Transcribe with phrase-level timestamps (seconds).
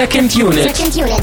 [0.00, 0.74] Second Unit.
[0.74, 1.22] Second Unit.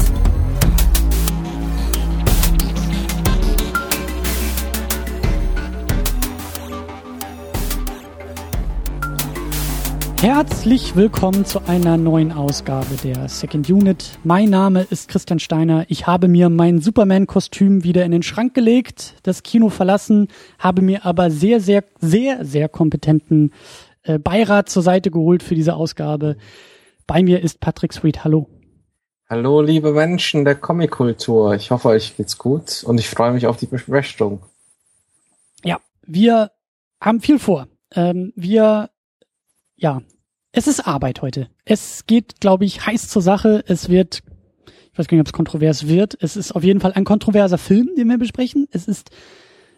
[10.22, 14.16] Herzlich willkommen zu einer neuen Ausgabe der Second Unit.
[14.22, 15.84] Mein Name ist Christian Steiner.
[15.88, 20.28] Ich habe mir mein Superman-Kostüm wieder in den Schrank gelegt, das Kino verlassen,
[20.60, 23.52] habe mir aber sehr, sehr, sehr, sehr kompetenten
[24.04, 26.36] äh, Beirat zur Seite geholt für diese Ausgabe.
[27.08, 28.22] Bei mir ist Patrick Sweet.
[28.22, 28.48] Hallo.
[29.30, 31.54] Hallo, liebe Menschen der Comic-Kultur.
[31.54, 34.40] Ich hoffe, euch geht's gut und ich freue mich auf die Besprechung.
[35.62, 36.50] Ja, wir
[36.98, 37.68] haben viel vor.
[37.94, 38.88] Ähm, wir
[39.76, 40.00] ja,
[40.50, 41.50] es ist Arbeit heute.
[41.66, 43.62] Es geht, glaube ich, heiß zur Sache.
[43.66, 44.22] Es wird,
[44.92, 46.16] ich weiß gar nicht, ob es kontrovers wird.
[46.22, 48.66] Es ist auf jeden Fall ein kontroverser Film, den wir besprechen.
[48.70, 49.10] Es ist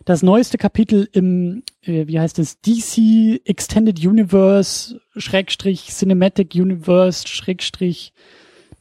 [0.05, 8.13] das neueste Kapitel im, äh, wie heißt es, DC Extended Universe, Schrägstrich Cinematic Universe, Schrägstrich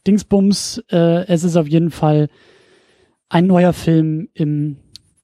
[0.10, 0.84] Dingsbums.
[0.92, 2.30] Äh, es ist auf jeden Fall
[3.30, 4.78] ein neuer Film im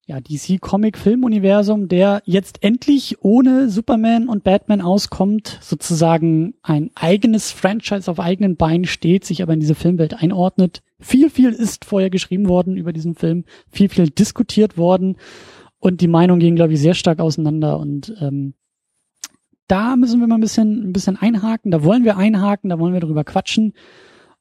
[0.05, 6.91] ja, DC Comic Film Universum, der jetzt endlich ohne Superman und Batman auskommt, sozusagen ein
[6.93, 10.83] eigenes Franchise auf eigenen Beinen steht, sich aber in diese Filmwelt einordnet.
[10.99, 15.17] Viel, viel ist vorher geschrieben worden über diesen Film, viel, viel diskutiert worden
[15.79, 18.53] und die Meinungen gehen, glaube ich, sehr stark auseinander und ähm,
[19.67, 22.93] da müssen wir mal ein bisschen, ein bisschen einhaken, da wollen wir einhaken, da wollen
[22.93, 23.73] wir drüber quatschen.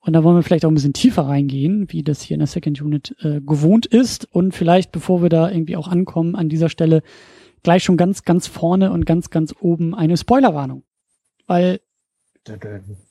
[0.04, 2.46] Und da wollen wir vielleicht auch ein bisschen tiefer reingehen, wie das hier in der
[2.46, 4.28] Second Unit äh, gewohnt ist.
[4.30, 7.02] Und vielleicht, bevor wir da irgendwie auch ankommen, an dieser Stelle
[7.62, 10.82] gleich schon ganz, ganz vorne und ganz, ganz oben eine Spoilerwarnung.
[11.46, 11.80] Weil,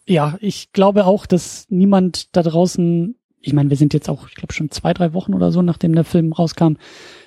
[0.05, 4.35] ja, ich glaube auch, dass niemand da draußen, ich meine, wir sind jetzt auch, ich
[4.35, 6.73] glaube, schon zwei, drei Wochen oder so, nachdem der Film rauskam,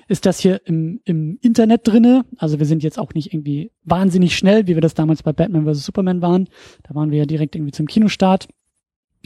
[0.06, 2.24] ist das hier im, im Internet drinne.
[2.38, 5.66] Also wir sind jetzt auch nicht irgendwie wahnsinnig schnell, wie wir das damals bei Batman
[5.66, 5.84] vs.
[5.84, 6.48] Superman waren.
[6.84, 8.46] Da waren wir ja direkt irgendwie zum Kinostart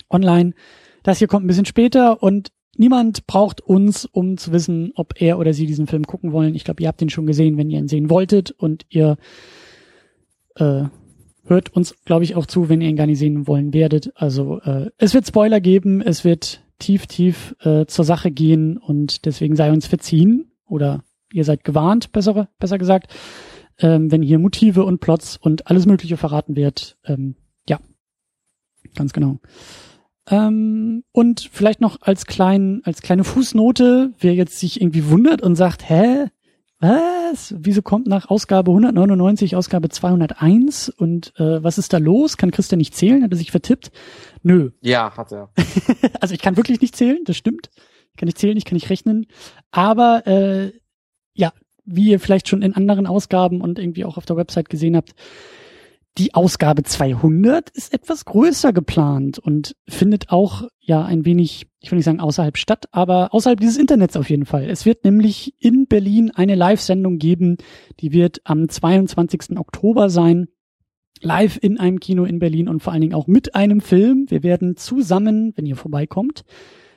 [0.08, 0.52] online.
[1.02, 5.38] Das hier kommt ein bisschen später und niemand braucht uns, um zu wissen, ob er
[5.38, 6.54] oder sie diesen Film gucken wollen.
[6.54, 9.16] Ich glaube, ihr habt ihn schon gesehen, wenn ihr ihn sehen wolltet und ihr
[10.56, 10.84] äh,
[11.44, 14.12] hört uns, glaube ich, auch zu, wenn ihr ihn gar nicht sehen wollen werdet.
[14.14, 19.24] Also äh, es wird Spoiler geben, es wird tief, tief äh, zur Sache gehen und
[19.26, 23.12] deswegen sei uns verziehen oder ihr seid gewarnt, besser, besser gesagt,
[23.78, 26.98] ähm, wenn hier Motive und Plots und alles Mögliche verraten wird.
[27.04, 27.36] Ähm,
[27.68, 27.78] ja,
[28.94, 29.38] ganz genau.
[30.30, 35.56] Ähm, und vielleicht noch als klein, als kleine Fußnote, wer jetzt sich irgendwie wundert und
[35.56, 36.26] sagt, hä,
[36.78, 37.54] was?
[37.58, 42.38] Wieso kommt nach Ausgabe 199 Ausgabe 201 und äh, was ist da los?
[42.38, 43.22] Kann Christian nicht zählen?
[43.22, 43.90] Hat er sich vertippt?
[44.42, 44.70] Nö.
[44.80, 45.50] Ja, hat er.
[46.20, 47.70] also ich kann wirklich nicht zählen, das stimmt.
[48.12, 49.26] Ich kann nicht zählen, ich kann nicht rechnen.
[49.70, 50.72] Aber äh,
[51.34, 51.52] ja,
[51.84, 55.14] wie ihr vielleicht schon in anderen Ausgaben und irgendwie auch auf der Website gesehen habt,
[56.18, 61.96] die Ausgabe 200 ist etwas größer geplant und findet auch ja ein wenig, ich will
[61.96, 64.68] nicht sagen außerhalb statt, aber außerhalb dieses Internets auf jeden Fall.
[64.68, 67.56] Es wird nämlich in Berlin eine Live-Sendung geben,
[68.00, 69.56] die wird am 22.
[69.56, 70.48] Oktober sein.
[71.22, 74.24] Live in einem Kino in Berlin und vor allen Dingen auch mit einem Film.
[74.30, 76.44] Wir werden zusammen, wenn ihr vorbeikommt,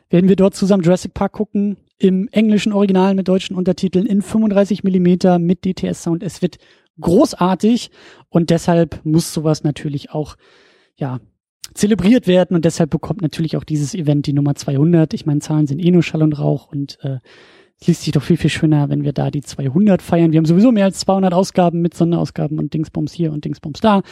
[0.09, 4.84] werden wir dort zusammen Jurassic Park gucken, im englischen Original mit deutschen Untertiteln in 35
[4.84, 6.24] Millimeter mit DTS-Sound.
[6.24, 6.57] Es wird
[7.00, 7.92] großartig
[8.30, 10.36] und deshalb muss sowas natürlich auch,
[10.96, 11.20] ja,
[11.74, 15.14] zelebriert werden und deshalb bekommt natürlich auch dieses Event die Nummer 200.
[15.14, 17.18] Ich meine, Zahlen sind eh nur Schall und Rauch und äh,
[17.80, 20.31] es liest sich doch viel, viel schöner, wenn wir da die 200 feiern.
[20.31, 24.04] Wir haben sowieso mehr als 200 Ausgaben mit Sonderausgaben und Dingsbums hier und Dingsbums da.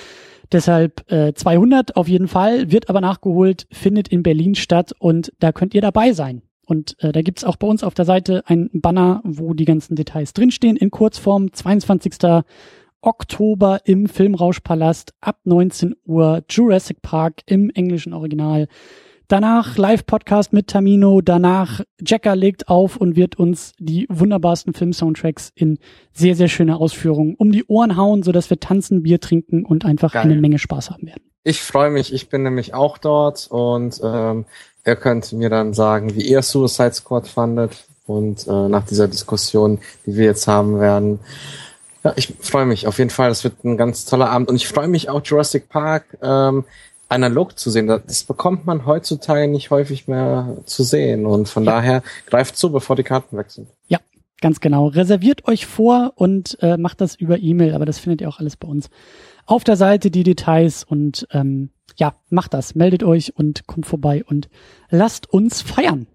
[0.51, 5.51] Deshalb äh, 200 auf jeden Fall, wird aber nachgeholt, findet in Berlin statt und da
[5.51, 6.41] könnt ihr dabei sein.
[6.71, 9.97] Und äh, da gibt's auch bei uns auf der Seite ein Banner, wo die ganzen
[9.97, 12.43] Details drinstehen, in Kurzform, 22.
[13.01, 18.69] Oktober im Filmrauschpalast ab 19 Uhr, Jurassic Park im englischen Original.
[19.27, 21.19] Danach Live-Podcast mit Tamino.
[21.19, 25.77] Danach Jacker legt auf und wird uns die wunderbarsten Film-Soundtracks in
[26.13, 30.13] sehr, sehr schöner Ausführung um die Ohren hauen, sodass wir tanzen, Bier trinken und einfach
[30.13, 30.23] Geil.
[30.23, 31.23] eine Menge Spaß haben werden.
[31.43, 32.13] Ich freue mich.
[32.13, 34.45] Ich bin nämlich auch dort und ähm,
[34.85, 39.79] ihr könnt mir dann sagen, wie ihr Suicide Squad fandet und äh, nach dieser Diskussion,
[40.05, 41.19] die wir jetzt haben werden.
[42.03, 43.29] Ja, ich freue mich auf jeden Fall.
[43.29, 46.65] Das wird ein ganz toller Abend und ich freue mich auch Jurassic Park ähm,
[47.09, 47.87] analog zu sehen.
[47.87, 51.73] Das bekommt man heutzutage nicht häufig mehr zu sehen und von ja.
[51.73, 53.67] daher greift zu, bevor die Karten weg sind.
[53.87, 53.99] Ja,
[54.39, 54.87] ganz genau.
[54.87, 58.57] Reserviert euch vor und äh, macht das über E-Mail, aber das findet ihr auch alles
[58.57, 58.89] bei uns
[59.45, 64.23] auf der Seite die Details und ähm, ja, macht das, meldet euch und kommt vorbei
[64.25, 64.49] und
[64.89, 66.07] lasst uns feiern.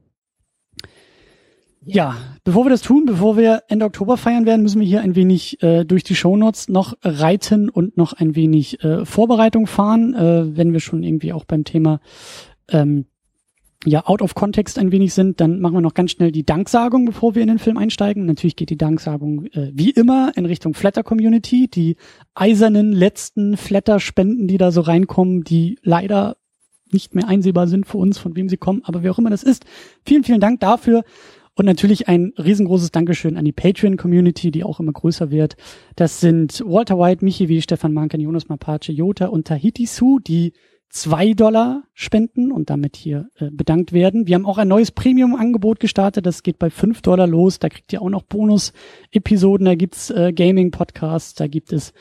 [1.85, 5.15] Ja, bevor wir das tun, bevor wir Ende Oktober feiern werden, müssen wir hier ein
[5.15, 10.57] wenig äh, durch die Shownotes noch reiten und noch ein wenig äh, Vorbereitung fahren, äh,
[10.57, 12.01] wenn wir schon irgendwie auch beim Thema
[12.69, 13.07] ähm,
[13.85, 17.05] ja out of context ein wenig sind, dann machen wir noch ganz schnell die Danksagung,
[17.05, 18.27] bevor wir in den Film einsteigen.
[18.27, 21.97] Natürlich geht die Danksagung äh, wie immer in Richtung Flatter Community, die
[22.35, 26.37] eisernen letzten Flatter-Spenden, die da so reinkommen, die leider
[26.91, 29.43] nicht mehr einsehbar sind für uns, von wem sie kommen, aber wer auch immer das
[29.43, 29.65] ist.
[30.05, 31.05] Vielen, vielen Dank dafür.
[31.59, 35.57] Und natürlich ein riesengroßes Dankeschön an die Patreon-Community, die auch immer größer wird.
[35.97, 40.53] Das sind Walter White, Michi wie Stefan Mankan, Jonas Mapace, Jota und Tahiti Su, die
[40.89, 44.27] zwei Dollar spenden und damit hier äh, bedankt werden.
[44.27, 46.27] Wir haben auch ein neues Premium-Angebot gestartet.
[46.27, 47.59] Das geht bei fünf Dollar los.
[47.59, 49.67] Da kriegt ihr auch noch Bonus-Episoden.
[49.67, 51.93] Da gibt's äh, Gaming-Podcasts, da gibt es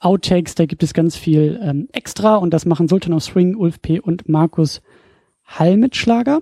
[0.00, 2.36] Outtakes, da gibt es ganz viel ähm, extra.
[2.36, 4.00] Und das machen Sultan of Swing, Ulf P.
[4.00, 4.82] und Markus
[5.44, 6.40] Hallmitschlager.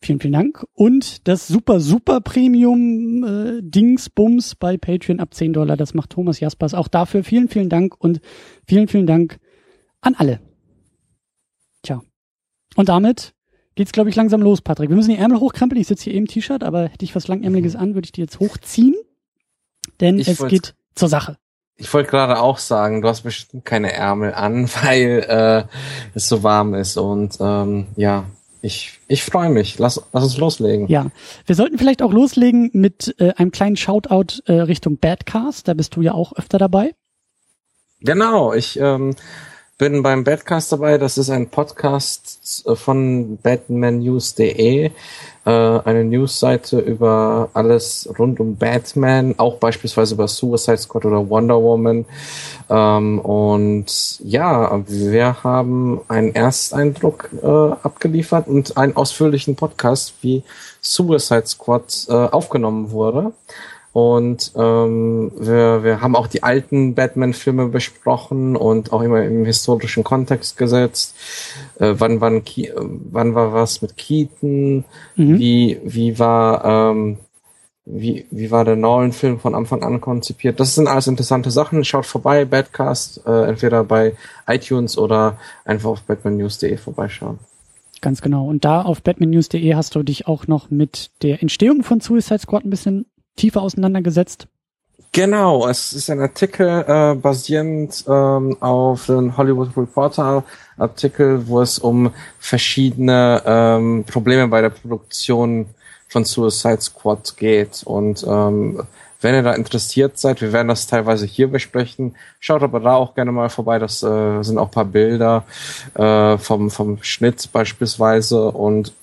[0.00, 0.64] Vielen, vielen Dank.
[0.72, 5.76] Und das super, super Premium äh, Dingsbums bei Patreon ab 10 Dollar.
[5.76, 6.74] Das macht Thomas Jaspers.
[6.74, 8.20] Auch dafür vielen, vielen Dank und
[8.66, 9.38] vielen, vielen Dank
[10.00, 10.40] an alle.
[12.76, 13.34] Und damit
[13.74, 14.90] geht's, glaube ich, langsam los, Patrick.
[14.90, 15.80] Wir müssen die Ärmel hochkrempeln.
[15.80, 18.40] Ich sitze hier im T-Shirt, aber hätte ich was Langärmeliges an, würde ich die jetzt
[18.40, 18.94] hochziehen.
[20.00, 21.36] Denn ich es geht zur Sache.
[21.76, 25.64] Ich wollte gerade auch sagen, du hast bestimmt keine Ärmel an, weil äh,
[26.14, 26.96] es so warm ist.
[26.96, 28.24] Und ähm, ja,
[28.60, 29.78] ich, ich freue mich.
[29.78, 30.86] Lass, lass uns loslegen.
[30.88, 31.06] Ja,
[31.46, 35.66] wir sollten vielleicht auch loslegen mit äh, einem kleinen Shoutout äh, Richtung Badcast.
[35.66, 36.94] Da bist du ja auch öfter dabei.
[38.00, 39.14] Genau, ich ähm,
[39.82, 40.96] bin beim Badcast dabei.
[40.96, 44.90] Das ist ein Podcast äh, von batmannews.de, äh,
[45.44, 52.04] eine Newsseite über alles rund um Batman, auch beispielsweise über Suicide Squad oder Wonder Woman.
[52.70, 60.44] Ähm, und ja, wir haben einen Ersteindruck äh, abgeliefert und einen ausführlichen Podcast, wie
[60.80, 63.32] Suicide Squad aufgenommen wurde.
[63.92, 70.02] Und ähm, wir, wir haben auch die alten Batman-Filme besprochen und auch immer im historischen
[70.02, 71.14] Kontext gesetzt.
[71.78, 72.42] Äh, wann, wann,
[73.10, 74.84] wann war was mit Keaton?
[75.16, 75.38] Mhm.
[75.38, 77.18] Wie, wie war ähm,
[77.84, 80.60] wie, wie war der Nolan-Film von Anfang an konzipiert?
[80.60, 81.84] Das sind alles interessante Sachen.
[81.84, 84.14] Schaut vorbei, Badcast, äh, entweder bei
[84.46, 87.40] iTunes oder einfach auf batmannews.de vorbeischauen.
[88.00, 88.46] Ganz genau.
[88.46, 92.64] Und da auf batmannews.de hast du dich auch noch mit der Entstehung von Suicide Squad
[92.64, 93.06] ein bisschen
[93.36, 94.46] tiefer auseinandergesetzt?
[95.14, 100.42] Genau, es ist ein Artikel äh, basierend ähm, auf den Hollywood Reporter
[100.78, 105.66] Artikel, wo es um verschiedene ähm, Probleme bei der Produktion
[106.08, 107.82] von Suicide Squad geht.
[107.84, 108.82] Und ähm,
[109.20, 112.16] wenn ihr da interessiert seid, wir werden das teilweise hier besprechen.
[112.40, 113.78] Schaut aber da auch gerne mal vorbei.
[113.78, 115.44] Das äh, sind auch paar Bilder
[115.94, 118.94] äh, vom, vom Schnitt beispielsweise und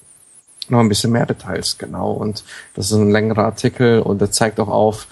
[0.71, 2.11] noch ein bisschen mehr Details, genau.
[2.11, 2.43] Und
[2.73, 5.07] das ist ein längerer Artikel und der zeigt auch auf,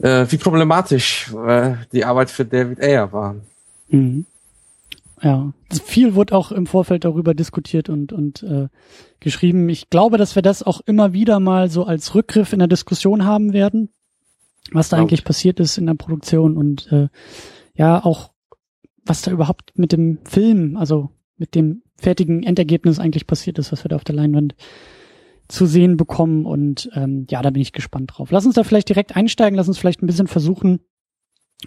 [0.00, 3.36] äh, wie problematisch äh, die Arbeit für David Ayer war.
[3.88, 4.26] Mhm.
[5.22, 5.52] Ja,
[5.84, 8.68] viel wurde auch im Vorfeld darüber diskutiert und, und äh,
[9.20, 9.68] geschrieben.
[9.70, 13.24] Ich glaube, dass wir das auch immer wieder mal so als Rückgriff in der Diskussion
[13.24, 13.88] haben werden,
[14.72, 17.08] was da eigentlich passiert ist in der Produktion und äh,
[17.74, 18.32] ja, auch
[19.06, 23.82] was da überhaupt mit dem Film, also mit dem fertigen Endergebnis eigentlich passiert ist, was
[23.82, 24.54] wir da auf der Leinwand
[25.48, 26.44] zu sehen bekommen.
[26.44, 28.30] Und ähm, ja, da bin ich gespannt drauf.
[28.30, 30.80] Lass uns da vielleicht direkt einsteigen, lass uns vielleicht ein bisschen versuchen,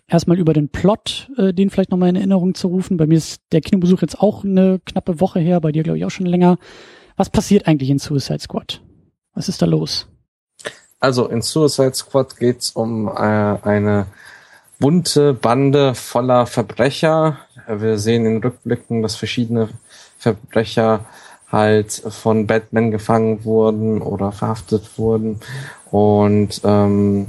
[0.07, 2.97] erstmal über den Plot, äh, den vielleicht nochmal in Erinnerung zu rufen.
[2.97, 6.05] Bei mir ist der Kinobesuch jetzt auch eine knappe Woche her, bei dir glaube ich
[6.05, 6.57] auch schon länger.
[7.15, 8.81] Was passiert eigentlich in Suicide Squad?
[9.33, 10.07] Was ist da los?
[10.99, 14.05] Also in Suicide Squad geht's um äh, eine
[14.79, 17.39] bunte Bande voller Verbrecher.
[17.67, 19.69] Wir sehen in Rückblicken, dass verschiedene
[20.17, 21.05] Verbrecher
[21.51, 25.39] halt von Batman gefangen wurden oder verhaftet wurden.
[25.91, 27.27] Und ähm,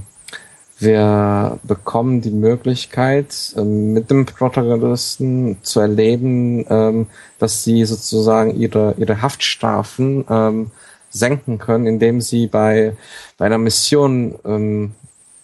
[0.79, 7.07] wir bekommen die Möglichkeit, ähm, mit dem Protagonisten zu erleben, ähm,
[7.39, 10.71] dass sie sozusagen ihre, ihre Haftstrafen ähm,
[11.11, 12.97] senken können, indem sie bei,
[13.39, 14.95] bei einer Mission ähm,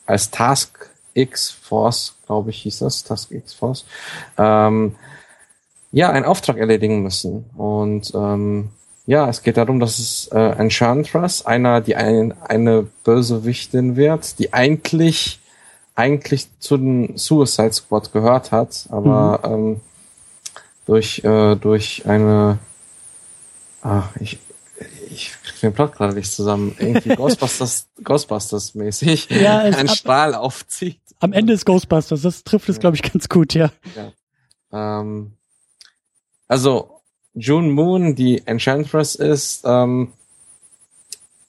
[0.07, 3.87] als Task X Force, glaube ich, hieß das, Task X Force,
[4.39, 4.95] ähm,
[5.95, 7.45] ja, einen Auftrag erledigen müssen.
[7.57, 8.71] Und ähm,
[9.07, 14.53] ja, es geht darum, dass es äh, Enchantress, einer, die ein, eine Bösewichtin wird, die
[14.53, 15.41] eigentlich
[15.95, 19.55] eigentlich zu den Suicide Squad gehört hat, aber mhm.
[19.55, 19.81] ähm,
[20.87, 22.59] durch äh, durch eine
[23.83, 24.41] ah, ich
[25.09, 26.75] ich krieg den Plot gerade nicht zusammen.
[26.81, 30.99] Irgendwie Ghostbusters Ghostbusters mäßig ja, einen Strahl aufzieht.
[31.21, 32.81] Am Ende ist Ghostbusters, das trifft es, ja.
[32.81, 33.71] glaube ich, ganz gut, ja.
[33.95, 35.01] ja.
[35.01, 35.35] Ähm,
[36.49, 37.01] also
[37.35, 40.13] June Moon, die Enchantress ist, ähm,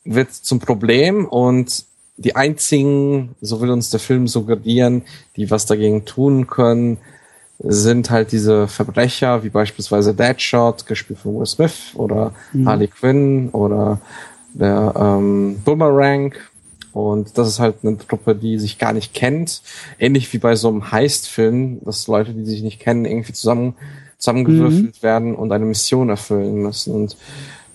[0.03, 1.85] wird zum Problem und
[2.17, 5.03] die einzigen, so will uns der Film suggerieren,
[5.35, 6.97] die was dagegen tun können,
[7.59, 12.67] sind halt diese Verbrecher, wie beispielsweise Deadshot, gespielt von Will Smith, oder mhm.
[12.67, 13.99] Harley Quinn, oder
[14.53, 16.33] der ähm, Boomerang.
[16.93, 19.61] Und das ist halt eine Truppe, die sich gar nicht kennt.
[19.99, 23.75] Ähnlich wie bei so einem Heist-Film, dass Leute, die sich nicht kennen, irgendwie zusammen
[24.17, 25.03] zusammengewürfelt mhm.
[25.03, 26.93] werden und eine Mission erfüllen müssen.
[26.93, 27.17] Und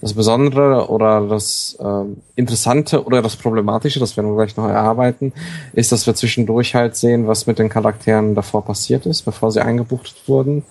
[0.00, 2.04] das Besondere oder das äh,
[2.34, 5.32] Interessante oder das Problematische, das werden wir gleich noch erarbeiten,
[5.74, 9.62] ist, dass wir zwischendurch halt sehen, was mit den Charakteren davor passiert ist, bevor sie
[9.62, 10.62] eingebuchtet wurden.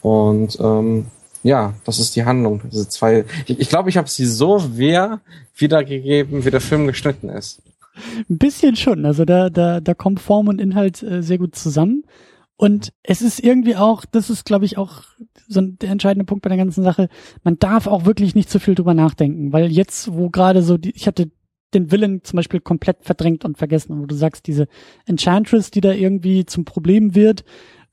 [0.00, 1.06] Und ähm,
[1.42, 2.62] ja, das ist die Handlung.
[2.70, 3.24] Diese zwei.
[3.40, 5.20] Ich glaube, ich, glaub, ich habe sie so wer
[5.56, 7.60] wiedergegeben, wie der Film geschnitten ist.
[8.30, 9.04] Ein bisschen schon.
[9.04, 12.04] Also da, da, da kommt Form und Inhalt äh, sehr gut zusammen.
[12.60, 15.04] Und es ist irgendwie auch, das ist, glaube ich, auch
[15.48, 17.08] so der entscheidende Punkt bei der ganzen Sache.
[17.42, 20.90] Man darf auch wirklich nicht zu viel drüber nachdenken, weil jetzt, wo gerade so die,
[20.90, 21.30] ich hatte
[21.72, 24.68] den Willen zum Beispiel komplett verdrängt und vergessen, wo du sagst, diese
[25.06, 27.44] Enchantress, die da irgendwie zum Problem wird,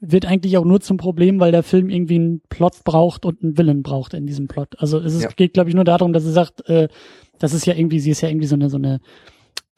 [0.01, 3.57] wird eigentlich auch nur zum Problem, weil der Film irgendwie einen Plot braucht und einen
[3.57, 4.75] Willen braucht in diesem Plot.
[4.79, 5.29] Also es ist, ja.
[5.29, 6.89] geht, glaube ich, nur darum, dass er sagt, äh,
[7.39, 8.99] das ist ja irgendwie, sie ist ja irgendwie so eine, so eine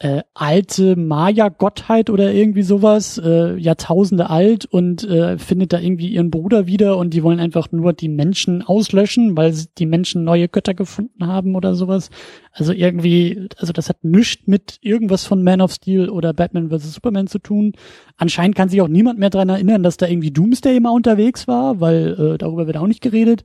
[0.01, 6.31] äh, alte Maya-Gottheit oder irgendwie sowas, äh, Jahrtausende alt und äh, findet da irgendwie ihren
[6.31, 10.73] Bruder wieder und die wollen einfach nur die Menschen auslöschen, weil die Menschen neue Götter
[10.73, 12.09] gefunden haben oder sowas.
[12.53, 16.93] Also irgendwie, also das hat nichts mit irgendwas von Man of Steel oder Batman vs.
[16.93, 17.73] Superman zu tun.
[18.15, 21.81] Anscheinend kann sich auch niemand mehr dran erinnern, dass da irgendwie Doomsday immer unterwegs war,
[21.81, 23.43] weil äh, darüber wird auch nicht geredet.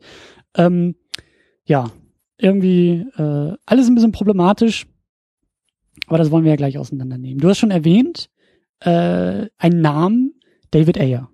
[0.56, 0.94] Ähm,
[1.64, 1.90] ja,
[2.38, 4.86] irgendwie äh, alles ein bisschen problematisch
[6.06, 7.40] aber das wollen wir ja gleich auseinandernehmen.
[7.40, 8.28] Du hast schon erwähnt,
[8.80, 10.34] äh, einen Namen,
[10.70, 11.28] David Ayer.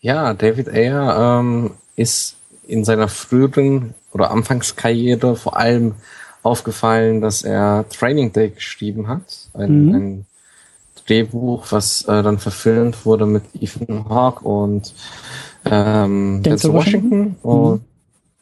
[0.00, 5.94] Ja, David Ayer ähm, ist in seiner früheren oder Anfangskarriere vor allem
[6.42, 9.48] aufgefallen, dass er Training Day geschrieben hat.
[9.52, 9.94] Ein, mhm.
[9.94, 10.26] ein
[11.06, 14.94] Drehbuch, was äh, dann verfilmt wurde mit Ethan Hawke und
[15.64, 17.10] ähm, Denzel Washington.
[17.10, 17.36] Washington.
[17.42, 17.84] Und, mhm.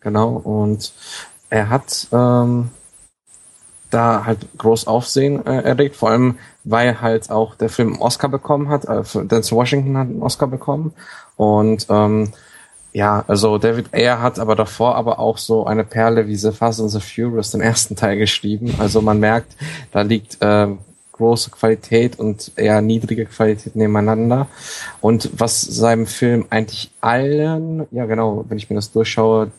[0.00, 0.92] Genau, und
[1.50, 2.70] er hat ähm,
[3.90, 8.28] da halt groß Aufsehen äh, erregt, vor allem weil halt auch der Film einen Oscar
[8.28, 10.92] bekommen hat, äh, Denzel Washington hat einen Oscar bekommen
[11.36, 12.32] und ähm,
[12.92, 16.80] ja, also David Ayer hat aber davor aber auch so eine Perle wie The Fast
[16.80, 18.74] and the Furious, den ersten Teil geschrieben.
[18.78, 19.54] Also man merkt,
[19.92, 20.68] da liegt äh,
[21.12, 24.46] große Qualität und eher niedrige Qualität nebeneinander.
[25.00, 29.50] Und was seinem Film eigentlich allen, ja genau, wenn ich mir das durchschaue,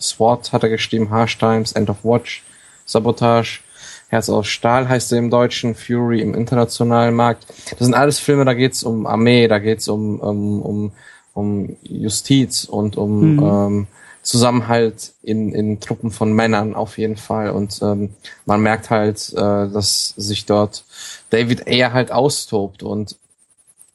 [0.00, 2.44] SWAT hat er geschrieben, Harsh Times, End of Watch,
[2.86, 3.60] Sabotage,
[4.08, 7.46] Herz aus Stahl heißt er im Deutschen, Fury im internationalen Markt.
[7.70, 10.92] Das sind alles Filme, da geht's um Armee, da geht's um, um, um,
[11.34, 13.42] um Justiz und um mhm.
[13.42, 13.86] ähm,
[14.22, 17.50] Zusammenhalt in, in Truppen von Männern auf jeden Fall.
[17.50, 18.10] Und ähm,
[18.46, 20.84] man merkt halt, äh, dass sich dort
[21.30, 22.82] David Ayer halt austobt.
[22.82, 23.16] Und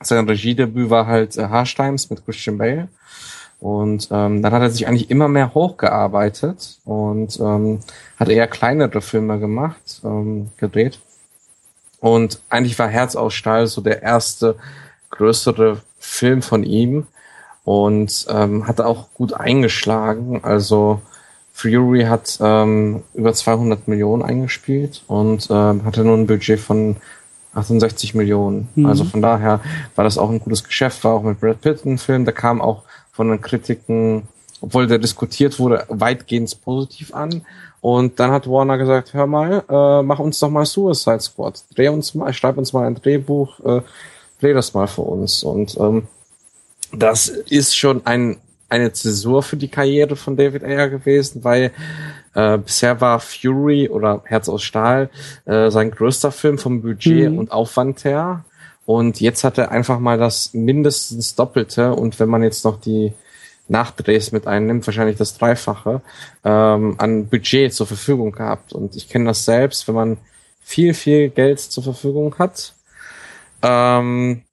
[0.02, 2.88] sein Regiedebüt war halt äh, Harsh Times mit Christian Bale.
[3.64, 7.80] Und ähm, dann hat er sich eigentlich immer mehr hochgearbeitet und ähm,
[8.20, 11.00] hat eher kleinere Filme gemacht, ähm, gedreht.
[12.02, 14.58] Und eigentlich war Herz aus Stahl so der erste
[15.12, 17.08] größere Film von ihm
[17.64, 20.44] und ähm, hat auch gut eingeschlagen.
[20.44, 21.02] Also
[21.54, 26.98] Fury hat ähm, über 200 Millionen eingespielt und ähm, hatte nur ein Budget von
[27.54, 28.68] 68 Millionen.
[28.76, 28.88] Mhm.
[28.88, 29.62] Also von daher
[29.96, 32.60] war das auch ein gutes Geschäft, war auch mit Brad Pitt ein Film, der kam
[32.60, 34.28] auch von den Kritiken,
[34.60, 37.46] obwohl der diskutiert wurde, weitgehend positiv an.
[37.80, 41.64] Und dann hat Warner gesagt, hör mal, äh, mach uns doch mal Suicide Squad.
[41.76, 43.82] Dreh uns mal, schreib uns mal ein Drehbuch, äh,
[44.42, 45.44] dreh das mal für uns.
[45.44, 46.08] Und ähm,
[46.92, 48.38] das ist schon ein,
[48.70, 51.72] eine Zäsur für die Karriere von David Ayer gewesen, weil
[52.34, 55.10] äh, bisher war Fury oder Herz aus Stahl
[55.46, 57.38] äh, sein größter Film vom Budget mhm.
[57.38, 58.44] und Aufwand her.
[58.86, 63.14] Und jetzt hat er einfach mal das mindestens Doppelte und wenn man jetzt noch die
[63.70, 66.02] Nachdrehs mit einnimmt, wahrscheinlich das Dreifache,
[66.44, 68.74] ähm, an Budget zur Verfügung gehabt.
[68.74, 70.18] Und ich kenne das selbst, wenn man
[70.62, 72.74] viel, viel Geld zur Verfügung hat.
[73.62, 74.44] Ähm,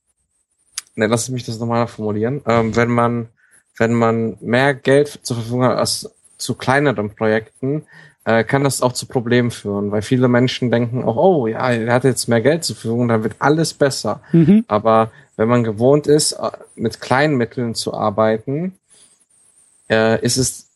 [0.95, 2.43] ne, lass mich das nochmal formulieren.
[2.47, 3.29] Ähm, wenn man,
[3.77, 6.09] wenn man mehr Geld zur Verfügung hat als
[6.39, 7.87] zu kleineren Projekten,
[8.31, 11.93] äh, kann das auch zu Problemen führen, weil viele Menschen denken auch, oh ja, er
[11.93, 14.21] hat jetzt mehr Geld zur Verfügung, dann wird alles besser.
[14.33, 14.65] Mhm.
[14.69, 18.79] Aber wenn man gewohnt ist, äh, mit kleinen Mitteln zu arbeiten,
[19.89, 20.69] äh, ist es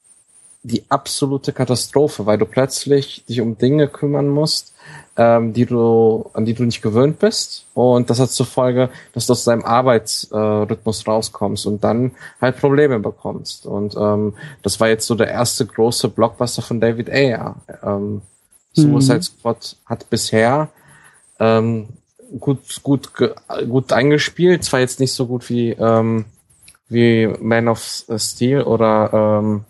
[0.64, 4.74] die absolute Katastrophe, weil du plötzlich dich um Dinge kümmern musst,
[5.16, 7.66] ähm, die du, an die du nicht gewöhnt bist.
[7.74, 12.58] Und das hat zur Folge, dass du aus deinem Arbeitsrhythmus äh, rauskommst und dann halt
[12.58, 13.66] Probleme bekommst.
[13.66, 17.56] Und ähm, das war jetzt so der erste große Blockbuster von David Ayer.
[17.82, 18.22] Ähm,
[18.72, 19.22] Suicide mhm.
[19.22, 20.68] Squad hat bisher
[21.38, 21.88] ähm,
[22.40, 23.10] gut, gut,
[23.68, 26.24] gut eingespielt, zwar jetzt nicht so gut wie ähm,
[26.88, 29.64] wie Man of Steel oder ähm,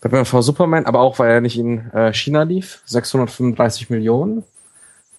[0.00, 4.44] Batman v Superman, aber auch weil er nicht in äh, China lief, 635 Millionen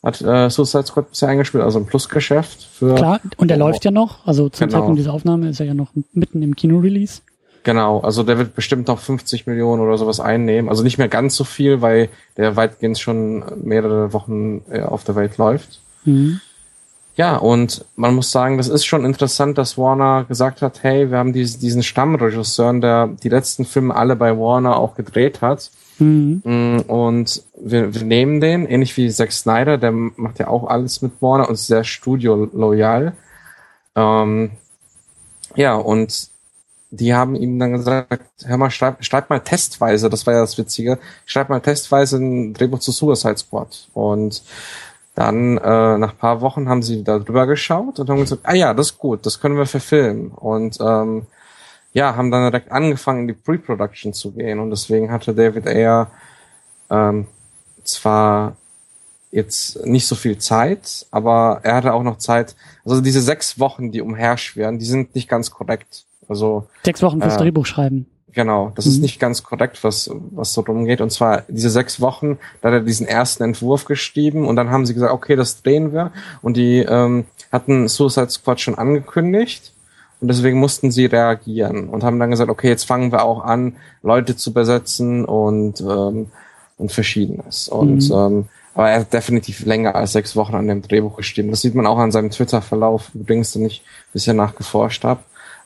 [0.03, 2.95] hat äh, Suicide Squad bisher eingespielt, also ein Plusgeschäft für.
[2.95, 3.59] Klar, und er oh.
[3.59, 4.79] läuft ja noch, also zum genau.
[4.79, 7.21] Zeitpunkt dieser Aufnahme ist er ja noch mitten im Kino-Release.
[7.63, 10.69] Genau, also der wird bestimmt noch 50 Millionen oder sowas einnehmen.
[10.69, 12.07] Also nicht mehr ganz so viel, weil
[12.37, 15.81] der weitgehend schon mehrere Wochen äh, auf der Welt läuft.
[16.05, 16.39] Mhm.
[17.19, 21.17] Ja, und man muss sagen, das ist schon interessant, dass Warner gesagt hat, hey, wir
[21.17, 25.69] haben diesen, diesen Stammregisseur, der die letzten Filme alle bei Warner auch gedreht hat.
[25.97, 26.41] Mhm.
[26.45, 31.01] Mm, und wir, wir nehmen den, ähnlich wie Zack Snyder, der macht ja auch alles
[31.01, 33.11] mit Warner und ist sehr studio-loyal.
[33.97, 34.51] Ähm,
[35.55, 36.29] ja, und
[36.89, 40.57] die haben ihm dann gesagt, hör mal, schreib, schreib mal testweise, das war ja das
[40.57, 43.89] Witzige, schreib mal testweise ein Drehbuch zu Suicide Squad.
[43.93, 44.41] Und
[45.19, 48.73] dann äh, nach paar Wochen haben sie da drüber geschaut und haben gesagt, ah ja,
[48.73, 50.31] das ist gut, das können wir verfilmen.
[50.31, 51.27] Und ähm,
[51.91, 54.59] ja, haben dann direkt angefangen, in die Pre-Production zu gehen.
[54.59, 56.09] Und deswegen hatte David Ayer
[56.89, 57.27] ähm,
[57.83, 58.55] zwar
[59.31, 62.55] jetzt nicht so viel Zeit, aber er hatte auch noch Zeit.
[62.85, 66.05] Also diese sechs Wochen, die umherschweren, die sind nicht ganz korrekt.
[66.29, 68.05] Also sechs Wochen fürs äh, Drehbuch schreiben.
[68.33, 68.91] Genau, das mhm.
[68.91, 71.01] ist nicht ganz korrekt, was, was so drum geht.
[71.01, 74.85] Und zwar diese sechs Wochen, da hat er diesen ersten Entwurf geschrieben und dann haben
[74.85, 76.11] sie gesagt, okay, das drehen wir.
[76.41, 79.73] Und die ähm, hatten Suicide Squad schon angekündigt
[80.21, 83.77] und deswegen mussten sie reagieren und haben dann gesagt, okay, jetzt fangen wir auch an,
[84.03, 86.27] Leute zu besetzen und, ähm,
[86.77, 87.67] und Verschiedenes.
[87.67, 88.15] Und mhm.
[88.15, 91.49] ähm, aber er hat definitiv länger als sechs Wochen an dem Drehbuch geschrieben.
[91.49, 93.83] Das sieht man auch an seinem Twitter-Verlauf, übrigens, den ich
[94.13, 95.19] bisher nachgeforscht habe.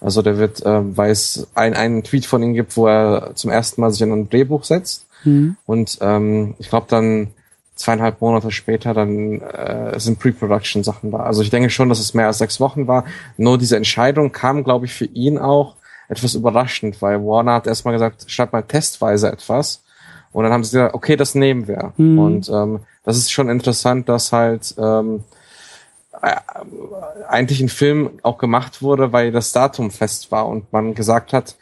[0.04, 3.50] Also der wird, äh, weil es ein, einen Tweet von ihm gibt, wo er zum
[3.50, 5.08] ersten Mal sich an ein Drehbuch setzt.
[5.24, 5.56] Mhm.
[5.66, 7.30] Und ähm, ich glaube dann
[7.76, 11.20] zweieinhalb Monate später dann äh, sind Pre-Production-Sachen da.
[11.20, 13.06] Also ich denke schon, dass es mehr als sechs Wochen war.
[13.38, 15.76] Nur diese Entscheidung kam, glaube ich, für ihn auch
[16.10, 19.84] etwas überraschend, weil Warner hat erstmal gesagt, schreib mal testweise etwas.
[20.34, 21.94] Und dann haben sie gesagt, okay, das nehmen wir.
[21.98, 22.20] Mhm.
[22.20, 25.43] Und ähm, das ist schon interessant, dass halt ähm, äh,
[26.24, 31.58] eigentlich ein Film auch gemacht wurde, weil das Datum fest war und man gesagt hat,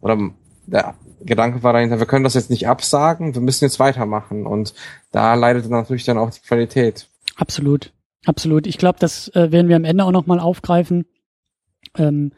[0.00, 0.18] oder
[0.66, 4.74] der Gedanke war dahinter, wir können das jetzt nicht absagen, wir müssen jetzt weitermachen und
[5.10, 7.08] da leidet natürlich dann auch die Qualität.
[7.36, 7.92] Absolut,
[8.24, 8.66] absolut.
[8.66, 11.06] Ich glaube, das äh, werden wir am Ende auch nochmal aufgreifen.
[11.96, 12.32] Ähm,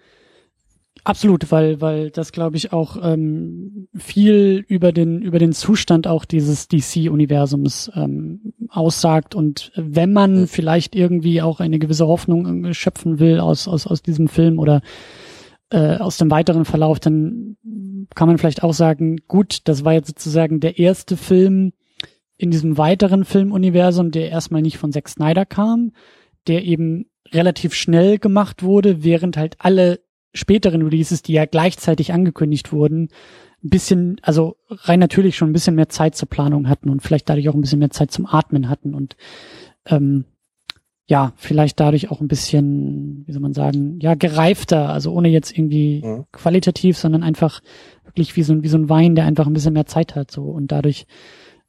[1.07, 6.25] Absolut, weil weil das glaube ich auch ähm, viel über den über den Zustand auch
[6.25, 9.35] dieses DC-Universums ähm, aussagt.
[9.35, 14.03] Und wenn man vielleicht irgendwie auch eine gewisse Hoffnung äh, schöpfen will aus aus aus
[14.03, 14.81] diesem Film oder
[15.71, 17.57] äh, aus dem weiteren Verlauf, dann
[18.15, 21.73] kann man vielleicht auch sagen, gut, das war jetzt sozusagen der erste Film
[22.37, 25.93] in diesem weiteren Filmuniversum, der erstmal nicht von Zack Snyder kam,
[26.47, 30.01] der eben relativ schnell gemacht wurde, während halt alle
[30.33, 33.09] späteren Releases, die ja gleichzeitig angekündigt wurden,
[33.67, 37.29] ein bisschen, also rein natürlich schon ein bisschen mehr Zeit zur Planung hatten und vielleicht
[37.29, 39.17] dadurch auch ein bisschen mehr Zeit zum Atmen hatten und
[39.87, 40.25] ähm,
[41.09, 45.57] ja, vielleicht dadurch auch ein bisschen, wie soll man sagen, ja, gereifter, also ohne jetzt
[45.57, 46.25] irgendwie mhm.
[46.33, 47.61] qualitativ, sondern einfach
[48.05, 50.31] wirklich wie so, ein wie so ein Wein, der einfach ein bisschen mehr Zeit hat,
[50.31, 51.07] so und dadurch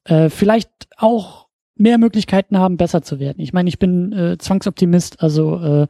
[0.06, 3.40] äh, vielleicht auch mehr Möglichkeiten haben, besser zu werden.
[3.40, 5.88] Ich meine, ich bin äh, Zwangsoptimist, also äh,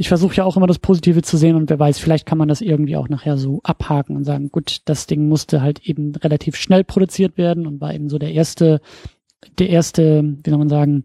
[0.00, 2.46] ich versuche ja auch immer das Positive zu sehen und wer weiß, vielleicht kann man
[2.46, 6.54] das irgendwie auch nachher so abhaken und sagen, gut, das Ding musste halt eben relativ
[6.54, 8.80] schnell produziert werden und war eben so der erste,
[9.58, 11.04] der erste, wie soll man sagen,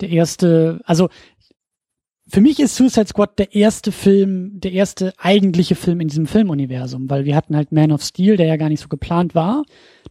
[0.00, 1.10] der erste, also
[2.26, 7.10] für mich ist Suicide Squad der erste Film, der erste eigentliche Film in diesem Filmuniversum,
[7.10, 9.64] weil wir hatten halt Man of Steel, der ja gar nicht so geplant war,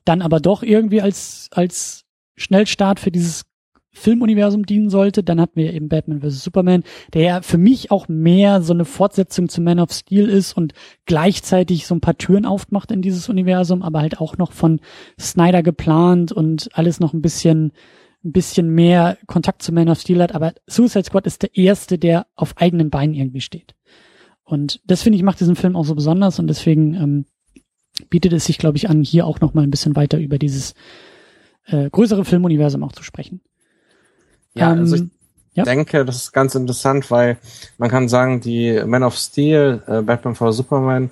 [0.06, 3.51] dann aber doch irgendwie als, als Schnellstart für dieses
[3.94, 5.24] Filmuniversum dienen sollte.
[5.24, 6.44] Dann hatten wir eben Batman vs.
[6.44, 10.54] Superman, der ja für mich auch mehr so eine Fortsetzung zu Man of Steel ist
[10.54, 10.74] und
[11.06, 14.80] gleichzeitig so ein paar Türen aufmacht in dieses Universum, aber halt auch noch von
[15.20, 17.72] Snyder geplant und alles noch ein bisschen
[18.24, 21.98] ein bisschen mehr Kontakt zu Man of Steel hat, aber Suicide Squad ist der erste,
[21.98, 23.74] der auf eigenen Beinen irgendwie steht.
[24.44, 27.26] Und das finde ich macht diesen Film auch so besonders und deswegen ähm,
[28.10, 30.76] bietet es sich, glaube ich, an, hier auch noch mal ein bisschen weiter über dieses
[31.66, 33.42] äh, größere Filmuniversum auch zu sprechen.
[34.54, 35.04] Ja, ähm, also ich
[35.54, 35.64] ja.
[35.64, 37.38] denke, das ist ganz interessant, weil
[37.78, 40.58] man kann sagen, die Man of Steel, äh, Batman vs.
[40.58, 41.10] Superman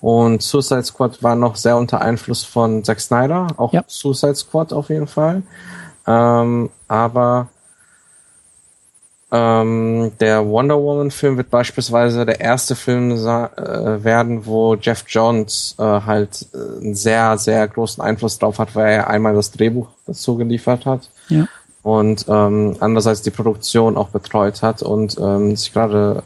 [0.00, 3.84] und Suicide Squad waren noch sehr unter Einfluss von Zack Snyder, auch ja.
[3.86, 5.42] Suicide Squad auf jeden Fall.
[6.06, 7.48] Ähm, aber
[9.30, 13.16] ähm, der Wonder Woman Film wird beispielsweise der erste Film äh,
[14.04, 18.92] werden, wo Jeff Johns äh, halt äh, einen sehr, sehr großen Einfluss drauf hat, weil
[18.92, 21.10] er einmal das Drehbuch dazu geliefert hat.
[21.28, 21.46] Ja
[21.82, 26.22] und ähm, andererseits die Produktion auch betreut hat und ähm, sich gerade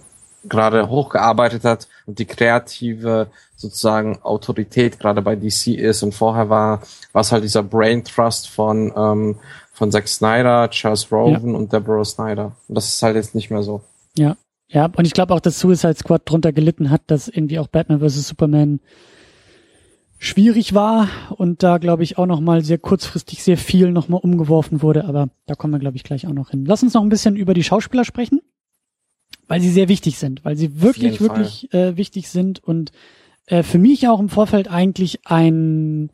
[0.48, 6.82] gerade hochgearbeitet hat und die kreative sozusagen Autorität gerade bei DC ist und vorher war
[7.14, 9.36] es halt dieser Brain Trust von ähm,
[9.72, 11.56] von Zack Snyder, Charles Roven ja.
[11.56, 13.82] und Deborah Snyder und das ist halt jetzt nicht mehr so.
[14.16, 14.36] Ja,
[14.68, 18.00] ja und ich glaube auch, dass Suicide Squad drunter gelitten hat, dass irgendwie auch Batman
[18.00, 18.80] vs Superman
[20.18, 24.16] schwierig war und da glaube ich auch noch mal sehr kurzfristig sehr viel noch mal
[24.16, 26.64] umgeworfen wurde, aber da kommen wir glaube ich gleich auch noch hin.
[26.64, 28.40] Lass uns noch ein bisschen über die Schauspieler sprechen,
[29.46, 32.92] weil sie sehr wichtig sind, weil sie wirklich wirklich äh, wichtig sind und
[33.46, 36.10] äh, für mich auch im Vorfeld eigentlich ein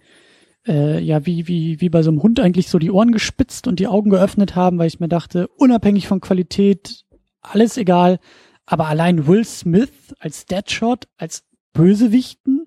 [0.67, 3.79] äh, ja wie wie wie bei so einem Hund eigentlich so die Ohren gespitzt und
[3.79, 7.05] die Augen geöffnet haben, weil ich mir dachte, unabhängig von Qualität
[7.41, 8.19] alles egal,
[8.67, 12.67] aber allein Will Smith als Deadshot als Bösewichten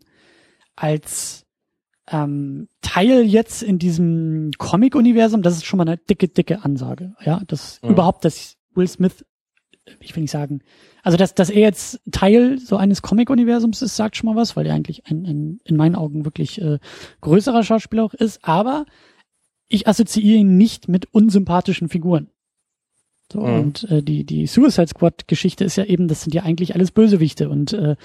[0.76, 1.46] als
[2.08, 7.16] ähm, Teil jetzt in diesem Comic-Universum, das ist schon mal eine dicke, dicke Ansage.
[7.24, 7.92] Ja, das mhm.
[7.92, 9.26] überhaupt, dass Will Smith,
[10.00, 10.62] ich will nicht sagen,
[11.04, 14.66] also dass, dass er jetzt Teil so eines Comic-Universums ist, sagt schon mal was, weil
[14.66, 16.80] er eigentlich ein, ein in meinen Augen wirklich äh,
[17.22, 18.86] größerer Schauspieler auch ist, aber
[19.68, 22.30] ich assoziiere ihn nicht mit unsympathischen Figuren.
[23.32, 23.60] So, mhm.
[23.60, 27.50] und äh, die, die Suicide Squad-Geschichte ist ja eben, das sind ja eigentlich alles Bösewichte
[27.50, 27.96] und äh,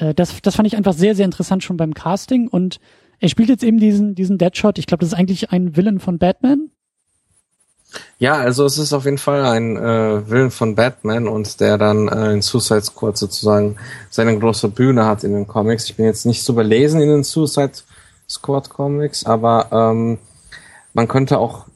[0.00, 2.80] äh, das, das fand ich einfach sehr, sehr interessant schon beim Casting und
[3.18, 4.78] er spielt jetzt eben diesen, diesen Deadshot.
[4.78, 6.70] Ich glaube, das ist eigentlich ein Villain von Batman.
[8.18, 12.08] Ja, also es ist auf jeden Fall ein äh, Villain von Batman und der dann
[12.08, 13.76] äh, in Suicide Squad sozusagen
[14.10, 15.86] seine große Bühne hat in den Comics.
[15.86, 17.72] Ich bin jetzt nicht so belesen in den Suicide
[18.28, 20.18] Squad Comics, aber ähm,
[20.94, 21.66] man könnte auch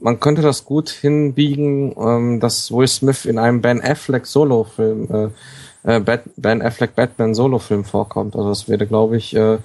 [0.00, 5.28] man könnte das gut hinbiegen, ähm, dass Will Smith in einem Ben Affleck Solo-Film äh,
[5.84, 6.00] äh,
[6.36, 8.36] Ben Affleck Batman Solo-Film vorkommt.
[8.36, 9.58] Also das wäre, glaube ich, äh,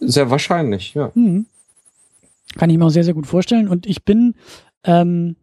[0.00, 1.10] sehr wahrscheinlich, ja.
[1.14, 1.46] Mhm.
[2.56, 3.68] Kann ich mir auch sehr, sehr gut vorstellen.
[3.68, 4.34] Und ich bin
[4.84, 5.36] ähm,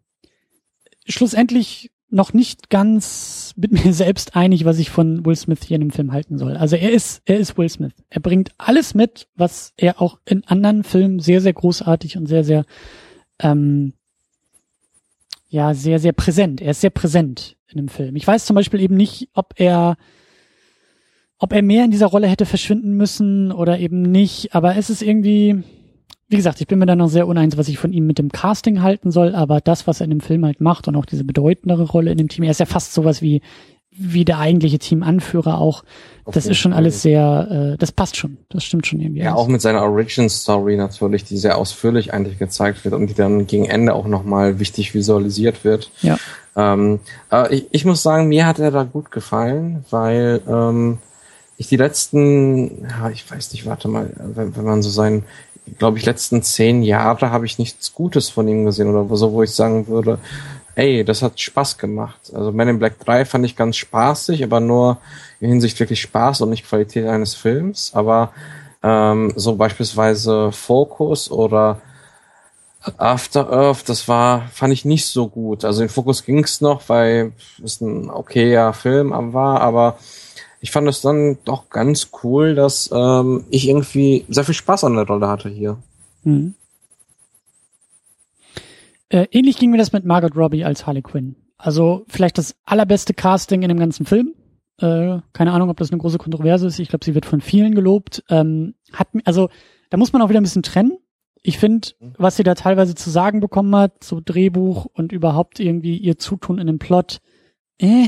[1.07, 5.81] schlussendlich noch nicht ganz mit mir selbst einig, was ich von Will Smith hier in
[5.81, 6.57] dem Film halten soll.
[6.57, 7.93] Also er ist, er ist Will Smith.
[8.09, 12.43] Er bringt alles mit, was er auch in anderen Filmen sehr, sehr großartig und sehr,
[12.43, 12.65] sehr,
[13.39, 13.93] ähm,
[15.49, 16.61] ja, sehr, sehr präsent.
[16.61, 18.15] Er ist sehr präsent in dem Film.
[18.15, 19.97] Ich weiß zum Beispiel eben nicht, ob er,
[21.37, 25.01] ob er mehr in dieser Rolle hätte verschwinden müssen oder eben nicht, aber es ist
[25.01, 25.63] irgendwie,
[26.27, 28.29] wie gesagt, ich bin mir da noch sehr uneins, was ich von ihm mit dem
[28.29, 31.23] Casting halten soll, aber das, was er in dem Film halt macht und auch diese
[31.23, 33.41] bedeutendere Rolle in dem Team, er ist ja fast sowas wie,
[33.91, 35.83] wie der eigentliche Teamanführer auch.
[36.23, 36.79] Auf das ist schon Fall.
[36.79, 39.21] alles sehr, äh, das passt schon, das stimmt schon irgendwie.
[39.21, 39.41] Ja, alles.
[39.41, 43.47] auch mit seiner Origin Story natürlich, die sehr ausführlich eigentlich gezeigt wird und die dann
[43.47, 45.91] gegen Ende auch nochmal wichtig visualisiert wird.
[46.01, 46.17] Ja.
[46.55, 46.99] Ähm,
[47.31, 50.99] äh, ich, ich muss sagen, mir hat er da gut gefallen, weil ähm,
[51.57, 55.23] ich die letzten, ja, ich weiß nicht, warte mal, wenn, wenn man so sein,
[55.77, 59.43] glaube ich, letzten zehn Jahre habe ich nichts Gutes von ihm gesehen oder so, wo
[59.43, 60.19] ich sagen würde,
[60.81, 62.31] ey, das hat Spaß gemacht.
[62.33, 64.97] Also Man in Black 3 fand ich ganz spaßig, aber nur
[65.39, 67.91] in Hinsicht wirklich Spaß und nicht Qualität eines Films.
[67.93, 68.33] Aber
[68.81, 71.81] ähm, so beispielsweise Focus oder
[72.97, 75.65] After Earth, das war, fand ich nicht so gut.
[75.65, 79.97] Also in Fokus ging's noch, weil es ein okayer Film war, aber
[80.61, 84.95] ich fand es dann doch ganz cool, dass ähm, ich irgendwie sehr viel Spaß an
[84.95, 85.77] der Rolle hatte hier.
[86.23, 86.55] Mhm.
[89.11, 91.35] Äh, ähnlich ging mir das mit Margot Robbie als Harley Quinn.
[91.57, 94.33] Also vielleicht das allerbeste Casting in dem ganzen Film.
[94.79, 96.79] Äh, keine Ahnung, ob das eine große Kontroverse ist.
[96.79, 98.23] Ich glaube, sie wird von vielen gelobt.
[98.29, 99.49] Ähm, hat also
[99.89, 100.97] da muss man auch wieder ein bisschen trennen.
[101.43, 105.97] Ich finde, was sie da teilweise zu sagen bekommen hat, so Drehbuch und überhaupt irgendwie
[105.97, 107.19] ihr Zutun in dem Plot,
[107.79, 108.07] äh,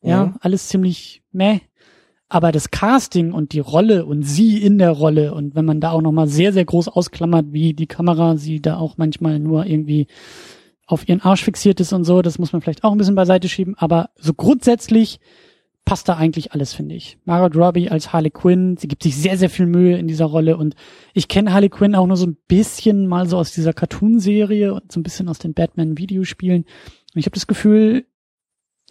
[0.00, 0.36] ja, mhm.
[0.40, 1.60] alles ziemlich meh.
[2.30, 5.90] Aber das Casting und die Rolle und sie in der Rolle und wenn man da
[5.90, 10.06] auch nochmal sehr, sehr groß ausklammert, wie die Kamera sie da auch manchmal nur irgendwie
[10.86, 13.48] auf ihren Arsch fixiert ist und so, das muss man vielleicht auch ein bisschen beiseite
[13.48, 13.74] schieben.
[13.76, 15.18] Aber so grundsätzlich
[15.84, 17.18] passt da eigentlich alles, finde ich.
[17.24, 20.56] Margot Robbie als Harley Quinn, sie gibt sich sehr, sehr viel Mühe in dieser Rolle
[20.56, 20.76] und
[21.14, 24.92] ich kenne Harley Quinn auch nur so ein bisschen mal so aus dieser Cartoon-Serie und
[24.92, 26.62] so ein bisschen aus den Batman-Videospielen.
[26.62, 28.06] Und ich habe das Gefühl,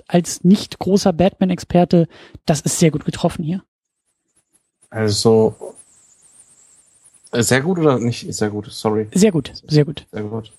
[0.07, 2.07] als nicht großer Batman-Experte,
[2.45, 3.63] das ist sehr gut getroffen hier.
[4.89, 5.55] Also
[7.31, 8.71] sehr gut oder nicht sehr gut?
[8.71, 9.07] Sorry.
[9.13, 10.07] Sehr gut, sehr gut.
[10.11, 10.51] Sehr gut.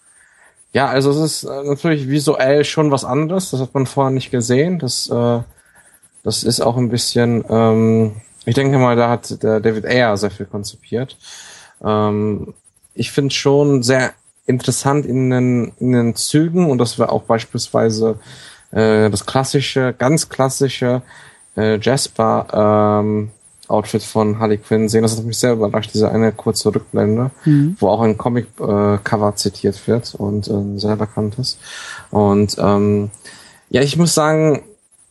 [0.72, 3.50] Ja, also es ist äh, natürlich visuell schon was anderes.
[3.50, 4.78] Das hat man vorher nicht gesehen.
[4.78, 5.40] Das äh,
[6.22, 10.30] das ist auch ein bisschen, ähm, ich denke mal, da hat der David Ayer sehr
[10.30, 11.16] viel konzipiert.
[11.82, 12.54] Ähm,
[12.94, 14.12] ich finde schon sehr
[14.46, 18.18] interessant in den, in den Zügen und das wäre auch beispielsweise
[18.72, 21.02] äh, das klassische, ganz klassische
[21.56, 23.30] äh, Jasper ähm,
[23.68, 25.02] Outfit von Harley Quinn sehen.
[25.02, 27.76] Das hat mich sehr überrascht, diese eine kurze Rückblende, mhm.
[27.78, 31.58] wo auch ein Comic-Cover äh, zitiert wird und äh, sehr bekannt ist.
[32.10, 33.10] Und ähm,
[33.68, 34.62] ja, ich muss sagen,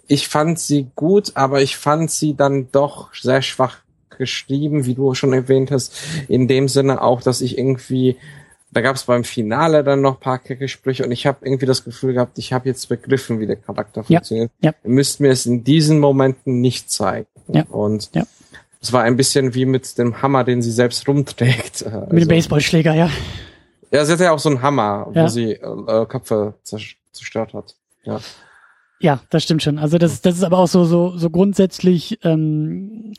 [0.07, 3.77] ich fand sie gut, aber ich fand sie dann doch sehr schwach
[4.17, 5.95] geschrieben, wie du schon erwähnt hast,
[6.27, 8.17] in dem Sinne auch, dass ich irgendwie
[8.71, 12.13] da gab es beim Finale dann noch paar Gespräche und ich habe irgendwie das Gefühl
[12.13, 14.51] gehabt, ich habe jetzt begriffen, wie der Charakter funktioniert.
[14.61, 14.73] Ja.
[14.83, 17.27] Ihr müsst mir es in diesen Momenten nicht zeigen.
[17.47, 18.23] Ja, und ja.
[18.79, 21.83] es war ein bisschen wie mit dem Hammer, den sie selbst rumträgt.
[21.85, 23.09] Also, mit dem also Baseballschläger, ja.
[23.91, 25.23] Ja, sie hat ja auch so einen Hammer, ja.
[25.23, 27.75] wo sie äh, Köpfe zerstört hat.
[28.03, 28.19] Ja.
[29.01, 29.79] Ja, das stimmt schon.
[29.79, 33.13] Also das, das ist aber auch so so so grundsätzlich ähm,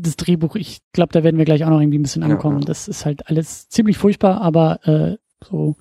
[0.00, 2.60] das Drehbuch, ich glaube, da werden wir gleich auch noch irgendwie ein bisschen ankommen.
[2.60, 5.76] Ja, Das ist halt alles ziemlich furchtbar, aber äh, so.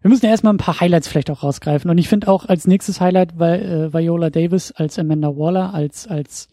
[0.00, 1.90] Wir müssen ja erstmal ein paar Highlights vielleicht auch rausgreifen.
[1.90, 6.06] Und ich finde auch als nächstes Highlight weil, äh, Viola Davis als Amanda Waller, als,
[6.06, 6.48] als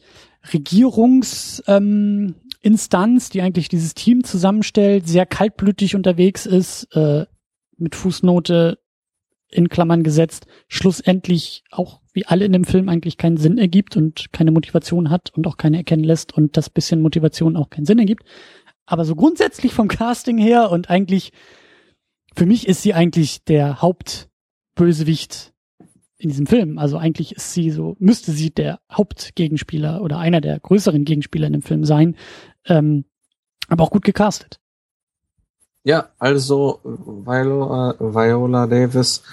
[0.51, 7.25] Regierungsinstanz, ähm, Instanz, die eigentlich dieses Team zusammenstellt, sehr kaltblütig unterwegs ist, äh,
[7.77, 8.79] mit Fußnote
[9.53, 14.31] in Klammern gesetzt, schlussendlich auch wie alle in dem Film eigentlich keinen Sinn ergibt und
[14.31, 17.99] keine Motivation hat und auch keine erkennen lässt und das bisschen Motivation auch keinen Sinn
[17.99, 18.23] ergibt.
[18.85, 21.31] Aber so grundsätzlich vom Casting her und eigentlich,
[22.35, 25.53] für mich ist sie eigentlich der Hauptbösewicht
[26.17, 26.77] in diesem Film.
[26.77, 31.53] Also eigentlich ist sie so, müsste sie der Hauptgegenspieler oder einer der größeren Gegenspieler in
[31.53, 32.15] dem Film sein,
[32.65, 33.05] ähm,
[33.67, 34.59] aber auch gut gecastet.
[35.83, 39.23] Ja, also Viola, Viola Davis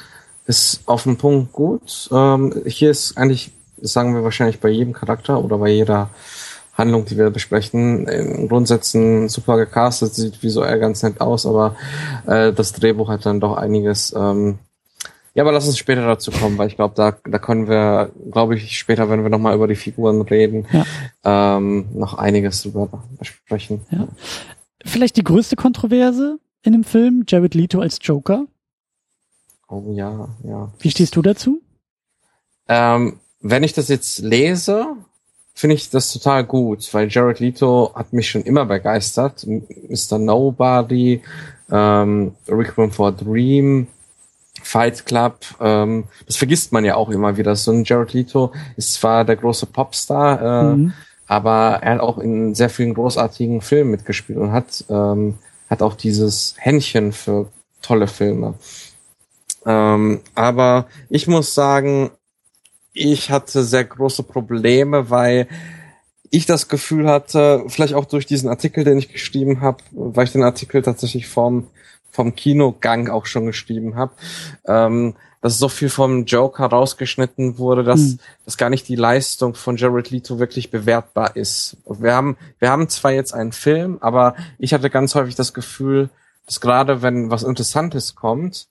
[0.50, 2.10] ist auf den Punkt gut.
[2.12, 6.10] Ähm, hier ist eigentlich, sagen wir wahrscheinlich bei jedem Charakter oder bei jeder
[6.74, 11.76] Handlung, die wir besprechen, in Grundsätzen super gecastet, sieht visuell ganz nett aus, aber
[12.26, 14.12] äh, das Drehbuch hat dann doch einiges.
[14.16, 14.58] Ähm,
[15.34, 18.56] ja, aber lass uns später dazu kommen, weil ich glaube, da, da können wir, glaube
[18.56, 21.56] ich, später, wenn wir nochmal über die Figuren reden, ja.
[21.56, 23.82] ähm, noch einiges drüber besprechen.
[23.92, 24.08] Ja.
[24.84, 28.46] Vielleicht die größte Kontroverse in dem Film, Jared Leto als Joker.
[29.70, 30.72] Oh ja, ja.
[30.80, 31.62] Wie stehst du dazu?
[32.68, 34.96] Ähm, wenn ich das jetzt lese,
[35.54, 39.46] finde ich das total gut, weil Jared Leto hat mich schon immer begeistert.
[39.46, 40.18] Mr.
[40.18, 41.22] Nobody,
[41.70, 43.86] ähm, Requiem for a Dream,
[44.62, 47.54] Fight Club, ähm, das vergisst man ja auch immer wieder.
[47.54, 50.92] So ein Jared Leto ist zwar der große Popstar, äh, mhm.
[51.26, 55.94] aber er hat auch in sehr vielen großartigen Filmen mitgespielt und hat, ähm, hat auch
[55.94, 57.48] dieses Händchen für
[57.82, 58.54] tolle Filme.
[59.66, 62.10] Ähm, aber ich muss sagen,
[62.92, 65.48] ich hatte sehr große Probleme, weil
[66.30, 70.32] ich das Gefühl hatte, vielleicht auch durch diesen Artikel, den ich geschrieben habe, weil ich
[70.32, 71.68] den Artikel tatsächlich vom,
[72.10, 74.12] vom Kinogang auch schon geschrieben habe,
[74.66, 78.18] ähm, dass so viel vom Joker rausgeschnitten wurde, dass, hm.
[78.44, 81.78] dass gar nicht die Leistung von Jared Leto wirklich bewertbar ist.
[81.86, 86.10] Wir haben, wir haben zwar jetzt einen Film, aber ich hatte ganz häufig das Gefühl,
[86.46, 88.68] dass gerade wenn was Interessantes kommt,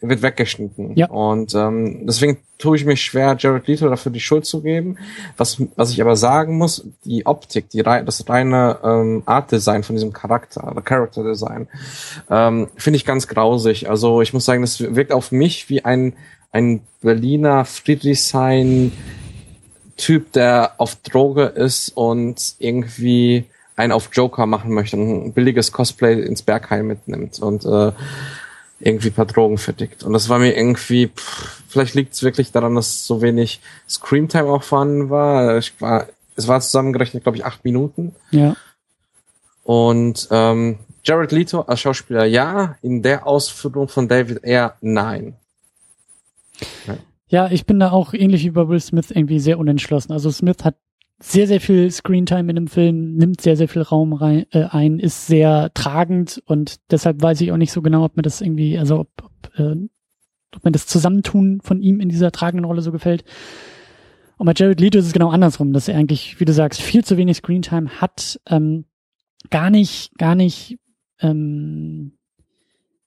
[0.00, 0.96] wird weggeschnitten.
[0.96, 1.08] Ja.
[1.08, 4.96] Und ähm, deswegen tue ich mich schwer, Jared Leto dafür die Schuld zu geben.
[5.36, 9.96] Was, was ich aber sagen muss, die Optik, die das reine ähm, Art Design von
[9.96, 11.68] diesem Charakter, oder Character Design,
[12.30, 13.90] ähm, finde ich ganz grausig.
[13.90, 16.14] Also ich muss sagen, das wirkt auf mich wie ein,
[16.52, 18.92] ein Berliner Friedrichshain
[19.96, 23.44] Typ, der auf Droge ist und irgendwie
[23.76, 27.38] einen auf Joker machen möchte und ein billiges Cosplay ins Bergheim mitnimmt.
[27.40, 27.92] Und äh,
[28.80, 30.02] irgendwie paar Drogen verdickt.
[30.02, 34.50] Und das war mir irgendwie, pff, vielleicht liegt es wirklich daran, dass so wenig Screamtime
[34.50, 35.58] auch vorhanden war.
[35.58, 36.08] Ich war
[36.40, 38.14] es war zusammengerechnet, glaube ich, acht Minuten.
[38.30, 38.56] Ja.
[39.62, 45.34] Und ähm, Jared Leto als Schauspieler ja, in der Ausführung von David eher nein.
[46.86, 46.96] Ja.
[47.28, 50.12] ja, ich bin da auch ähnlich wie bei Will Smith irgendwie sehr unentschlossen.
[50.12, 50.76] Also Smith hat
[51.22, 54.98] sehr, sehr viel Screentime in dem Film, nimmt sehr, sehr viel Raum rein, äh, ein,
[54.98, 58.78] ist sehr tragend und deshalb weiß ich auch nicht so genau, ob mir das irgendwie,
[58.78, 59.76] also ob, ob, äh,
[60.56, 63.24] ob mir das Zusammentun von ihm in dieser tragenden Rolle so gefällt.
[64.38, 67.04] Und bei Jared Leto ist es genau andersrum, dass er eigentlich, wie du sagst, viel
[67.04, 68.86] zu wenig Screentime hat, ähm,
[69.50, 70.78] gar nicht, gar nicht,
[71.20, 72.12] ähm,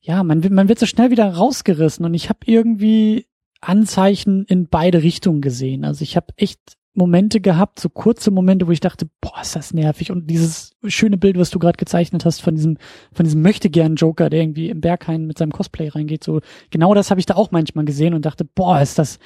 [0.02, 3.26] ja, man, man wird so schnell wieder rausgerissen und ich habe irgendwie
[3.60, 5.84] Anzeichen in beide Richtungen gesehen.
[5.84, 9.74] Also ich habe echt Momente gehabt, so kurze Momente, wo ich dachte, boah, ist das
[9.74, 10.12] nervig.
[10.12, 12.78] Und dieses schöne Bild, was du gerade gezeichnet hast von diesem,
[13.12, 17.10] von diesem möchtegern Joker, der irgendwie im Berghain mit seinem Cosplay reingeht, so genau das
[17.10, 19.18] habe ich da auch manchmal gesehen und dachte, boah, ist das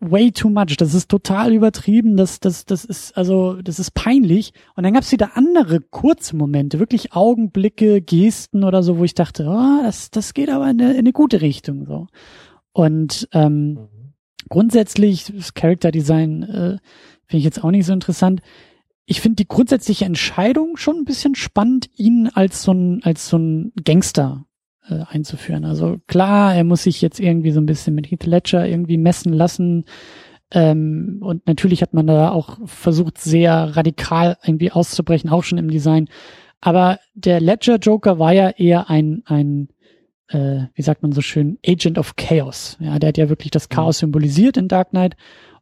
[0.00, 0.76] way too much.
[0.76, 2.18] Das ist total übertrieben.
[2.18, 4.52] Das, das, das ist, also, das ist peinlich.
[4.76, 9.14] Und dann gab es wieder andere kurze Momente, wirklich Augenblicke, Gesten oder so, wo ich
[9.14, 12.08] dachte, oh, das, das geht aber in eine, in eine gute Richtung, so.
[12.72, 13.93] Und, ähm, mhm
[14.48, 16.78] grundsätzlich, das Character Design äh,
[17.26, 18.40] finde ich jetzt auch nicht so interessant.
[19.06, 23.36] Ich finde die grundsätzliche Entscheidung schon ein bisschen spannend, ihn als so ein, als so
[23.36, 24.46] ein Gangster
[24.88, 25.64] äh, einzuführen.
[25.64, 29.32] Also klar, er muss sich jetzt irgendwie so ein bisschen mit Heath Ledger irgendwie messen
[29.32, 29.84] lassen.
[30.50, 35.70] Ähm, und natürlich hat man da auch versucht, sehr radikal irgendwie auszubrechen, auch schon im
[35.70, 36.08] Design.
[36.60, 39.68] Aber der Ledger Joker war ja eher ein, ein
[40.28, 42.76] äh, wie sagt man so schön, Agent of Chaos.
[42.80, 45.16] Ja, der hat ja wirklich das Chaos symbolisiert in Dark Knight.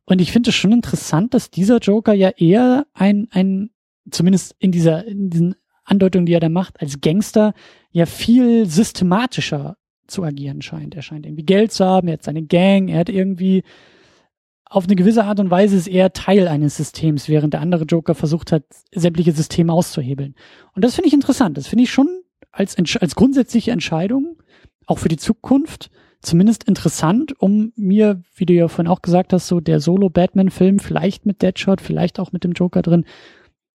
[0.04, 3.70] Und ich finde es schon interessant, dass dieser Joker ja eher ein, ein,
[4.10, 7.54] zumindest in dieser, in diesen Andeutungen, die er da macht, als Gangster
[7.90, 10.94] ja viel systematischer zu agieren scheint.
[10.94, 13.62] Er scheint irgendwie Geld zu haben, er hat seine Gang, er hat irgendwie
[14.64, 18.14] auf eine gewisse Art und Weise ist er Teil eines Systems, während der andere Joker
[18.14, 20.34] versucht hat, sämtliche Systeme auszuhebeln.
[20.74, 21.58] Und das finde ich interessant.
[21.58, 22.08] Das finde ich schon
[22.50, 24.36] als, als grundsätzliche Entscheidung,
[24.92, 29.48] auch für die Zukunft, zumindest interessant, um mir, wie du ja vorhin auch gesagt hast,
[29.48, 33.06] so der Solo-Batman-Film, vielleicht mit Deadshot, vielleicht auch mit dem Joker drin,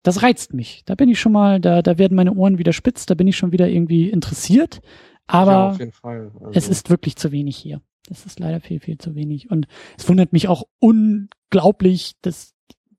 [0.02, 0.84] das reizt mich.
[0.86, 3.38] Da bin ich schon mal, da, da werden meine Ohren wieder spitz, da bin ich
[3.38, 4.82] schon wieder irgendwie interessiert.
[5.28, 6.52] Aber ja, also.
[6.52, 7.80] es ist wirklich zu wenig hier.
[8.10, 9.50] Das ist leider viel, viel zu wenig.
[9.50, 12.54] Und es wundert mich auch unglaublich, dass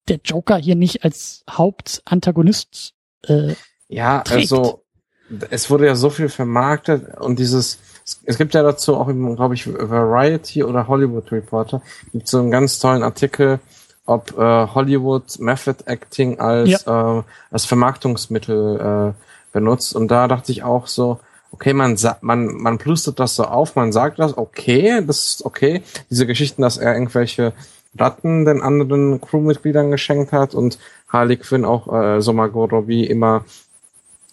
[0.09, 2.94] der Joker hier nicht als Hauptantagonist
[3.27, 3.55] äh,
[3.88, 4.53] Ja, trägt.
[4.53, 4.85] also
[5.50, 7.81] es wurde ja so viel vermarktet und dieses,
[8.24, 12.78] es gibt ja dazu auch, glaube ich, Variety oder Hollywood Reporter, gibt so einen ganz
[12.78, 13.60] tollen Artikel,
[14.06, 17.18] ob äh, Hollywood Method Acting als, ja.
[17.18, 19.96] äh, als Vermarktungsmittel äh, benutzt.
[19.96, 23.92] Und da dachte ich auch so, okay, man man man plustert das so auf, man
[23.92, 25.82] sagt das, okay, das ist okay.
[26.10, 27.52] Diese Geschichten, dass er irgendwelche
[27.98, 33.44] Ratten den anderen Crewmitgliedern geschenkt hat und Harley Quinn auch äh, so Margot Robbie immer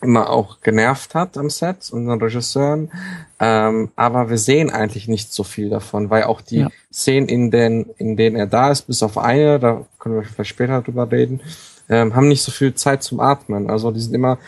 [0.02, 2.92] immer auch genervt hat am Set und den Regisseuren.
[3.40, 6.70] Ähm, aber wir sehen eigentlich nicht so viel davon, weil auch die ja.
[6.92, 10.50] Szenen, in denen, in denen er da ist, bis auf eine, da können wir vielleicht
[10.50, 11.42] später drüber reden,
[11.90, 13.70] ähm, haben nicht so viel Zeit zum Atmen.
[13.70, 14.40] Also die sind immer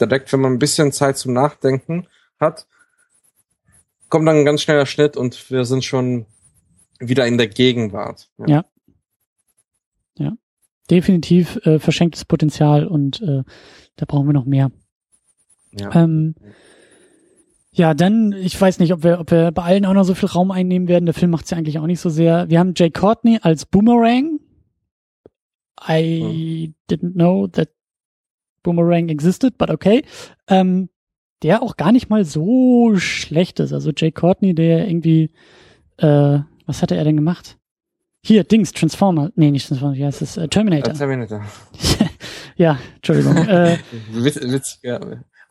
[0.00, 2.06] direkt, wenn man ein bisschen Zeit zum Nachdenken
[2.40, 2.66] hat,
[4.08, 6.26] kommt dann ein ganz schneller Schnitt und wir sind schon
[6.98, 8.28] wieder in der Gegenwart.
[8.38, 8.46] Ja.
[8.46, 8.64] Ja.
[10.18, 10.32] ja.
[10.90, 13.42] Definitiv äh, verschenktes Potenzial und äh,
[13.96, 14.70] da brauchen wir noch mehr.
[15.78, 15.94] Ja.
[15.94, 16.34] Ähm,
[17.76, 20.28] ja, dann, ich weiß nicht, ob wir, ob wir bei allen auch noch so viel
[20.28, 21.06] Raum einnehmen werden.
[21.06, 22.48] Der Film macht es ja eigentlich auch nicht so sehr.
[22.48, 24.38] Wir haben Jay Courtney als Boomerang.
[25.88, 26.74] I hm.
[26.88, 27.70] didn't know that
[28.62, 30.04] Boomerang existed, but okay.
[30.48, 30.88] Ähm,
[31.42, 33.72] der auch gar nicht mal so schlecht ist.
[33.72, 35.30] Also Jay Courtney, der irgendwie,
[35.98, 37.58] äh, was hatte er denn gemacht?
[38.24, 39.30] Hier, Dings, Transformer.
[39.34, 40.36] Nee, nicht Transformer, wie heißt es?
[40.36, 40.94] Äh, Terminator.
[40.94, 41.44] Terminator.
[42.56, 43.36] ja, Entschuldigung.
[43.36, 43.78] äh,
[44.12, 44.98] Witz, Witz, ja.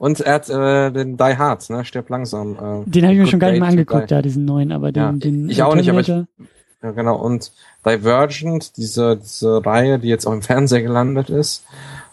[0.04, 1.86] Und er hat äh, den Die Hard, ne?
[1.86, 2.56] Stirb langsam.
[2.56, 5.02] Äh, den habe ich mir schon gar nicht mehr angeguckt, ja, diesen neuen, aber den,
[5.02, 6.26] ja, den Ich auch nicht, aber ich, ja,
[6.82, 7.16] genau.
[7.16, 7.54] Und
[7.86, 11.64] Divergent, diese, diese Reihe, die jetzt auch im Fernseher gelandet ist.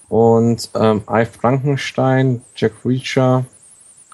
[0.09, 3.45] Und ähm, Ive Frankenstein, Jack Reacher,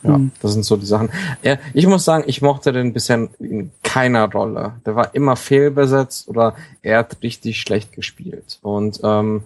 [0.03, 0.33] ja, mhm.
[0.41, 1.11] das sind so die Sachen.
[1.43, 4.73] Ja, ich muss sagen, ich mochte den bisher in keiner Rolle.
[4.87, 8.59] Der war immer fehlbesetzt oder er hat richtig schlecht gespielt.
[8.63, 9.43] Und ähm,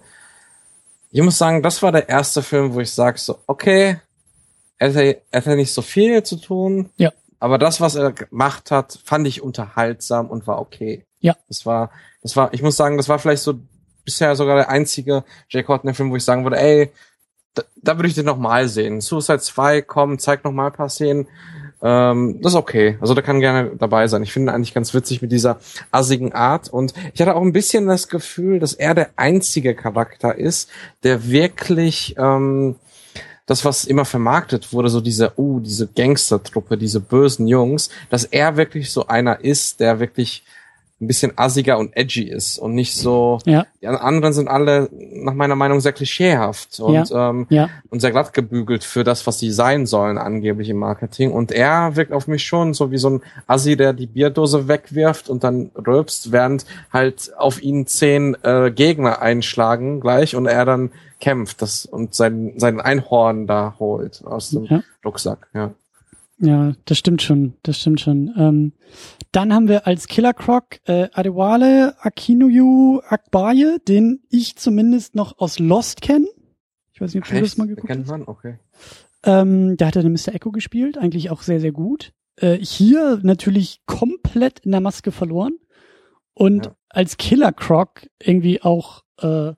[1.11, 3.97] ich muss sagen, das war der erste Film, wo ich sage so, okay,
[4.81, 6.89] er hatte, er hatte nicht so viel zu tun.
[6.97, 7.11] Ja.
[7.39, 11.05] Aber das, was er gemacht hat, fand ich unterhaltsam und war okay.
[11.19, 11.35] Ja.
[11.47, 11.91] Das war,
[12.23, 13.59] das war, ich muss sagen, das war vielleicht so
[14.05, 16.91] bisher sogar der einzige Jay Courtney-Film, wo ich sagen würde, ey,
[17.53, 19.01] da, da würde ich den nochmal sehen.
[19.01, 21.27] Suicide 2, komm, zeig nochmal ein paar Szenen.
[21.83, 22.97] Ähm, das ist okay.
[23.01, 24.23] Also der kann gerne dabei sein.
[24.23, 25.59] Ich finde eigentlich ganz witzig mit dieser
[25.91, 26.69] assigen Art.
[26.69, 30.71] Und ich hatte auch ein bisschen das Gefühl, dass er der einzige Charakter ist,
[31.03, 32.77] der wirklich ähm,
[33.51, 38.55] das, was immer vermarktet wurde, so diese, uh, diese Gangstertruppe, diese bösen Jungs, dass er
[38.55, 40.43] wirklich so einer ist, der wirklich
[41.01, 43.39] ein bisschen assiger und edgy ist und nicht so.
[43.45, 43.65] Ja.
[43.81, 47.29] Die anderen sind alle nach meiner Meinung sehr klischeehaft und ja.
[47.29, 47.69] Ähm, ja.
[47.89, 51.31] und sehr glatt gebügelt für das, was sie sein sollen angeblich im Marketing.
[51.31, 55.29] Und er wirkt auf mich schon so wie so ein Assi, der die Bierdose wegwirft
[55.29, 60.91] und dann rülpst, während halt auf ihn zehn äh, Gegner einschlagen gleich und er dann
[61.19, 64.83] kämpft das und sein sein Einhorn da holt aus dem ja.
[65.03, 65.47] Rucksack.
[65.53, 65.71] Ja.
[66.41, 68.33] Ja, das stimmt schon, das stimmt schon.
[68.35, 68.73] Ähm,
[69.31, 75.59] dann haben wir als Killer Croc äh, Adewale Akinuyu Akbaye, den ich zumindest noch aus
[75.59, 76.27] Lost kenne.
[76.93, 78.23] Ich weiß nicht, ob du das mal geguckt Kennt man?
[78.23, 78.59] Okay.
[79.23, 80.33] Ähm, da hat er den Mr.
[80.33, 82.13] Echo gespielt, eigentlich auch sehr, sehr gut.
[82.35, 85.57] Äh, hier natürlich komplett in der Maske verloren.
[86.33, 86.75] Und ja.
[86.89, 89.53] als Killer Croc irgendwie auch, äh,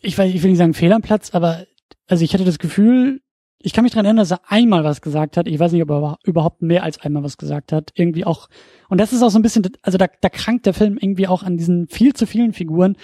[0.00, 1.66] ich weiß, ich will nicht sagen Fehl am Platz, aber
[2.06, 3.20] also ich hatte das Gefühl,
[3.64, 5.48] ich kann mich dran erinnern, dass er einmal was gesagt hat.
[5.48, 7.92] Ich weiß nicht, ob er überhaupt mehr als einmal was gesagt hat.
[7.94, 8.50] Irgendwie auch.
[8.90, 11.42] Und das ist auch so ein bisschen, also da, da krankt der Film irgendwie auch
[11.42, 12.96] an diesen viel zu vielen Figuren.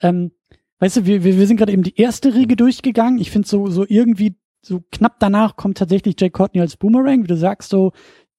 [0.00, 0.32] Ähm,
[0.78, 3.20] weißt du, wir, wir, wir sind gerade eben die erste Riege durchgegangen.
[3.20, 7.28] Ich finde so, so irgendwie, so knapp danach kommt tatsächlich Jay Courtney als Boomerang, wie
[7.28, 7.92] du sagst, so,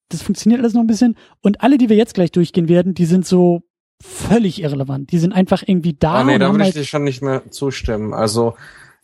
[0.09, 1.15] das funktioniert alles noch ein bisschen.
[1.43, 3.61] Und alle, die wir jetzt gleich durchgehen werden, die sind so
[4.01, 5.11] völlig irrelevant.
[5.11, 6.15] Die sind einfach irgendwie da.
[6.15, 8.15] Ah, nee, da würde ich halt, dir schon nicht mehr zustimmen.
[8.15, 8.55] Also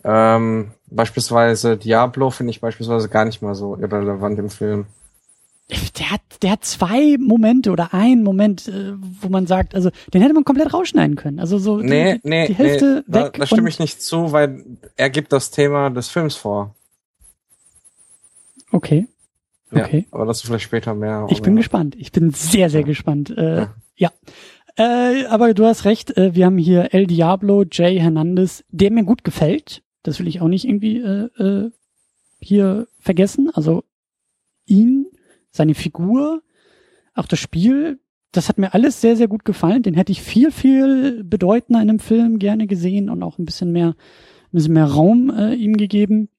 [0.04, 4.86] ähm, beispielsweise Diablo finde ich beispielsweise gar nicht mal so irrelevant im Film.
[5.98, 10.22] der hat, der hat zwei Momente oder einen Moment, äh, wo man sagt, also den
[10.22, 11.39] hätte man komplett rausschneiden können.
[11.39, 13.36] Also so die- Nee, die, nee, die Hälfte nee, da, weg.
[13.39, 14.64] da stimme und, ich nicht zu, weil
[14.98, 16.76] er gibt das Thema des Films vor.
[18.72, 19.08] Okay,
[19.76, 20.00] Okay.
[20.02, 21.26] Ja, aber dazu vielleicht später mehr.
[21.32, 21.62] ich bin oder?
[21.62, 21.96] gespannt.
[21.98, 23.32] Ich bin sehr, sehr gespannt.
[23.36, 23.72] Äh, ja.
[23.96, 24.12] Ja.
[24.76, 29.04] Äh, aber du hast recht, äh, wir haben hier El Diablo, Jay Hernandez, der mir
[29.04, 29.82] gut gefällt.
[30.04, 31.72] Das will ich auch nicht irgendwie äh, äh,
[32.39, 33.49] hier vergessen.
[33.54, 33.84] Also
[34.66, 35.08] ihn,
[35.49, 36.41] seine Figur,
[37.14, 37.99] auch das Spiel,
[38.32, 39.84] das hat mir alles sehr, sehr gut gefallen.
[39.84, 43.72] Den hätte ich viel, viel bedeutender in einem Film gerne gesehen und auch ein bisschen
[43.72, 46.30] mehr, ein bisschen mehr Raum äh, ihm gegeben.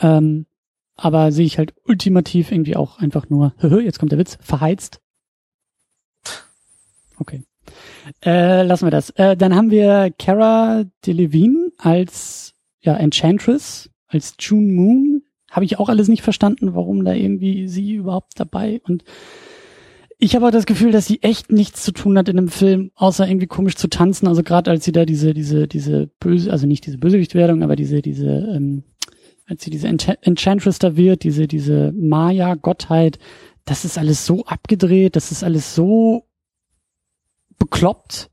[0.00, 0.46] Ähm,
[0.96, 5.00] aber sehe ich halt ultimativ irgendwie auch einfach nur, jetzt kommt der Witz, verheizt.
[7.18, 7.42] Okay.
[8.24, 9.10] Äh, lassen wir das.
[9.10, 12.53] Äh, dann haben wir Cara Delevingne als
[12.84, 15.22] ja, Enchantress, als June Moon.
[15.50, 19.04] Habe ich auch alles nicht verstanden, warum da irgendwie sie überhaupt dabei und
[20.18, 22.92] ich habe auch das Gefühl, dass sie echt nichts zu tun hat in dem Film,
[22.94, 24.28] außer irgendwie komisch zu tanzen.
[24.28, 28.00] Also gerade als sie da diese, diese, diese böse, also nicht diese Bösewichtwerdung, aber diese,
[28.00, 28.84] diese, ähm,
[29.46, 33.18] als sie diese Encha- Enchantress da wird, diese, diese Maya-Gottheit,
[33.64, 36.26] das ist alles so abgedreht, das ist alles so
[37.58, 38.30] bekloppt,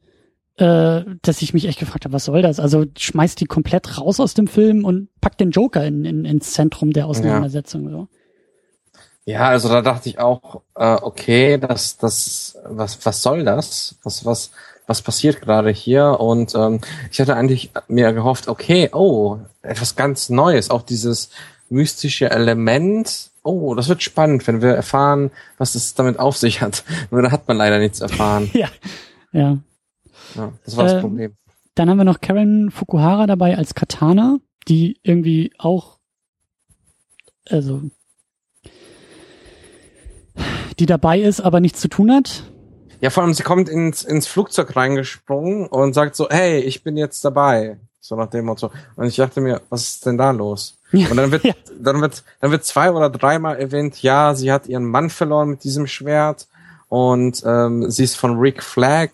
[0.57, 2.59] äh, dass ich mich echt gefragt habe, was soll das?
[2.59, 6.53] Also schmeißt die komplett raus aus dem Film und packt den Joker in, in, ins
[6.53, 7.89] Zentrum der Auseinandersetzung.
[7.89, 8.07] So.
[9.25, 13.95] Ja, also da dachte ich auch, äh, okay, das, das, was, was soll das?
[14.03, 14.51] Was, was,
[14.87, 16.19] was passiert gerade hier?
[16.19, 16.81] Und ähm,
[17.11, 21.29] ich hatte eigentlich mir gehofft, okay, oh, etwas ganz Neues, auch dieses
[21.69, 23.29] mystische Element.
[23.43, 26.83] Oh, das wird spannend, wenn wir erfahren, was es damit auf sich hat.
[27.11, 28.49] Nur da hat man leider nichts erfahren.
[28.53, 28.67] Ja.
[29.31, 29.57] Ja.
[30.35, 31.35] Ja, das war das Ähm, Problem.
[31.75, 35.99] Dann haben wir noch Karen Fukuhara dabei als Katana, die irgendwie auch,
[37.49, 37.81] also,
[40.79, 42.43] die dabei ist, aber nichts zu tun hat.
[42.99, 46.97] Ja, vor allem, sie kommt ins, ins Flugzeug reingesprungen und sagt so, hey, ich bin
[46.97, 47.79] jetzt dabei.
[47.99, 48.71] So nach dem Motto.
[48.95, 50.77] Und ich dachte mir, was ist denn da los?
[50.91, 51.53] Ja, Und dann wird, ja.
[51.79, 55.63] dann wird, dann wird zwei oder dreimal erwähnt, ja, sie hat ihren Mann verloren mit
[55.63, 56.47] diesem Schwert
[56.89, 59.09] und ähm, sie ist von Rick Flag,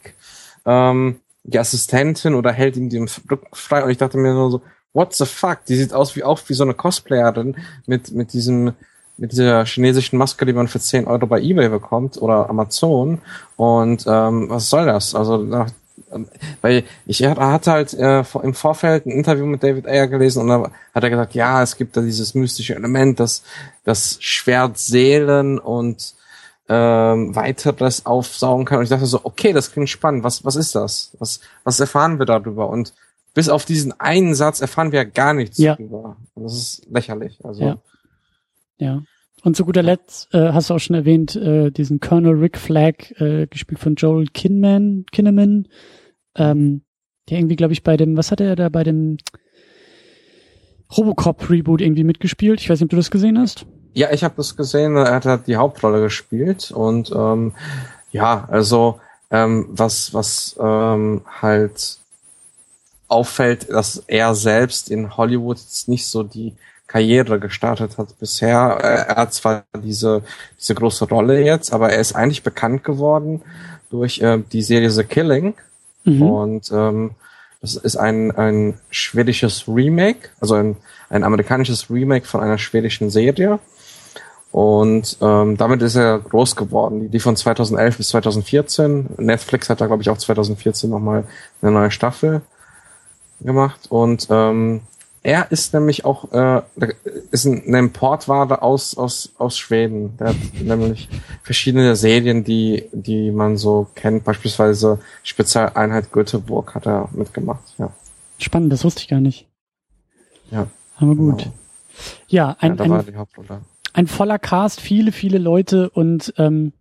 [0.68, 3.84] ähm, die Assistentin oder hält ihm den Rücken frei.
[3.84, 4.61] Und ich dachte mir nur so,
[4.93, 5.65] what the fuck?
[5.65, 7.55] Die sieht aus wie auch wie so eine Cosplayerin
[7.88, 8.74] mit mit diesem
[9.18, 13.20] mit dieser chinesischen Maske, die man für 10 Euro bei eBay bekommt oder Amazon.
[13.55, 15.15] Und ähm, was soll das?
[15.15, 15.72] Also nach,
[16.11, 16.28] ähm,
[16.61, 20.72] weil ich hatte halt äh, im Vorfeld ein Interview mit David Ayer gelesen und da
[20.93, 23.43] hat er gesagt, ja, es gibt da dieses mystische Element, das
[23.84, 26.13] das Schwert Seelen und
[26.70, 28.80] ähm, weiteres aufsaugen kann.
[28.80, 30.24] Und ich dachte so, okay, das klingt spannend.
[30.24, 31.15] Was was ist das?
[31.20, 32.70] Was was erfahren wir darüber?
[32.70, 32.93] Und
[33.34, 35.76] bis auf diesen einen Satz erfahren wir ja gar nichts Ja.
[35.76, 36.18] darüber.
[36.34, 37.39] Und das ist lächerlich.
[37.43, 37.78] Also Ja.
[38.80, 39.01] Ja.
[39.43, 43.11] Und zu guter Letzt äh, hast du auch schon erwähnt, äh, diesen Colonel Rick Flag,
[43.22, 45.68] äh, gespielt von Joel Kinman, Kinnaman,
[46.36, 46.82] ähm,
[47.30, 49.18] der irgendwie, glaube ich, bei dem, was hat er da bei dem
[50.97, 52.59] Robocop-Reboot irgendwie mitgespielt?
[52.61, 53.65] Ich weiß nicht, ob du das gesehen hast.
[53.98, 54.95] Ja, ich habe das gesehen.
[54.95, 57.54] Er hat halt die Hauptrolle gespielt und ähm,
[58.12, 59.00] ja, also
[59.32, 61.98] ähm, was was ähm, halt
[63.08, 66.54] auffällt, dass er selbst in Hollywood jetzt nicht so die
[66.86, 68.58] Karriere gestartet hat bisher.
[68.82, 70.22] Er, er hat zwar diese
[70.60, 73.41] diese große Rolle jetzt, aber er ist eigentlich bekannt geworden
[73.89, 75.56] durch äh, die Serie The Killing
[76.04, 76.22] Mhm.
[76.22, 77.12] und ähm,
[77.62, 80.78] das ist ein, ein schwedisches Remake, also ein,
[81.10, 83.60] ein amerikanisches Remake von einer schwedischen Serie.
[84.52, 87.12] Und ähm, damit ist er groß geworden.
[87.12, 89.10] Die, von 2011 bis 2014.
[89.18, 91.26] Netflix hat da, glaube ich, auch 2014 nochmal
[91.62, 92.41] eine neue Staffel
[93.41, 93.88] gemacht.
[93.89, 94.82] Und ähm,
[95.24, 96.62] er ist nämlich auch äh,
[97.32, 100.16] ist ein, eine Importware aus, aus, aus Schweden.
[100.18, 101.10] Der hat nämlich
[101.43, 104.24] verschiedene Serien, die, die man so kennt.
[104.24, 107.64] Beispielsweise Spezialeinheit Göteborg hat er mitgemacht.
[107.78, 107.91] Ja,
[108.38, 109.48] Spannend, das wusste ich gar nicht.
[110.52, 110.68] ja.
[111.00, 111.39] Aber gut.
[111.39, 111.54] Genau.
[112.28, 113.62] Ja, ja ein, da war ein, die Hauptrolle.
[113.98, 116.72] Ein voller Cast, viele, viele Leute und ähm,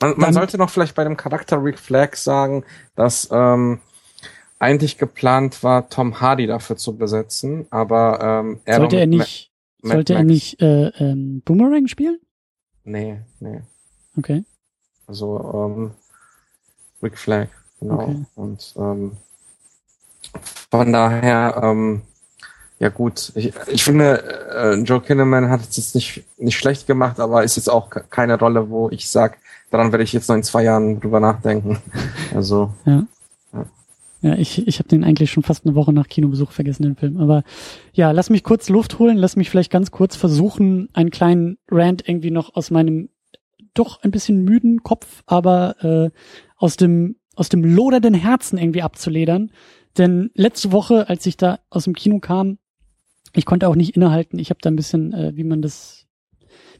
[0.00, 2.64] Man, man sollte noch vielleicht bei dem Charakter Rick Flag sagen,
[2.96, 3.80] dass ähm,
[4.58, 9.50] eigentlich geplant war, Tom Hardy dafür zu besetzen, aber ähm, er sollte er nicht,
[9.82, 12.18] Ma- sollte Mad er Max- nicht äh, ähm, Boomerang spielen?
[12.84, 13.60] Nee, nee.
[14.16, 14.44] Okay.
[15.06, 15.90] Also ähm,
[17.02, 17.94] Rick Flag, genau.
[18.02, 18.24] Okay.
[18.36, 19.16] Und ähm,
[20.70, 22.02] von daher, ähm,
[22.82, 27.20] ja gut, ich, ich finde, äh, Joe Kinnaman hat es jetzt nicht, nicht schlecht gemacht,
[27.20, 29.38] aber ist jetzt auch ke- keine Rolle, wo ich sag,
[29.70, 31.78] daran werde ich jetzt noch in zwei Jahren drüber nachdenken.
[32.34, 32.74] Also.
[32.84, 33.04] Ja.
[34.24, 37.16] Ja, ich, ich habe den eigentlich schon fast eine Woche nach Kinobesuch vergessen, den Film.
[37.18, 37.42] Aber
[37.92, 42.08] ja, lass mich kurz Luft holen, lass mich vielleicht ganz kurz versuchen, einen kleinen Rant
[42.08, 43.08] irgendwie noch aus meinem
[43.74, 46.10] doch ein bisschen müden Kopf, aber äh,
[46.56, 49.50] aus dem aus dem lodernden Herzen irgendwie abzuledern.
[49.98, 52.58] Denn letzte Woche, als ich da aus dem Kino kam,
[53.34, 54.38] ich konnte auch nicht innehalten.
[54.38, 56.02] Ich habe da ein bisschen, äh, wie man das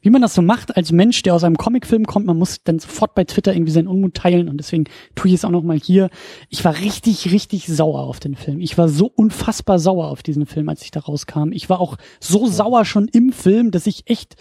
[0.03, 2.81] wie man das so macht als Mensch, der aus einem Comicfilm kommt, man muss dann
[2.81, 4.85] sofort bei Twitter irgendwie seinen Unmut teilen und deswegen
[5.15, 6.11] tue ich es auch nochmal hier.
[6.49, 8.61] Ich war richtig, richtig sauer auf den Film.
[8.61, 11.53] Ich war so unfassbar sauer auf diesen Film, als ich da rauskam.
[11.53, 14.35] Ich war auch so sauer schon im Film, dass ich echt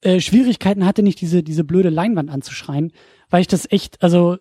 [0.00, 2.92] äh, Schwierigkeiten hatte, nicht diese, diese blöde Leinwand anzuschreien,
[3.30, 4.38] weil ich das echt, also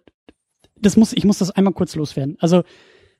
[0.82, 2.38] das muss, ich muss das einmal kurz loswerden.
[2.40, 2.64] Also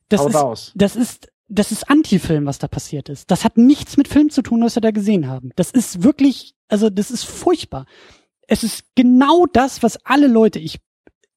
[0.10, 0.72] das Haut ist, raus.
[0.76, 3.30] das ist das ist Anti-Film, was da passiert ist.
[3.30, 5.52] Das hat nichts mit Film zu tun, was wir da gesehen haben.
[5.56, 7.86] Das ist wirklich, also das ist furchtbar.
[8.48, 10.80] Es ist genau das, was alle Leute, ich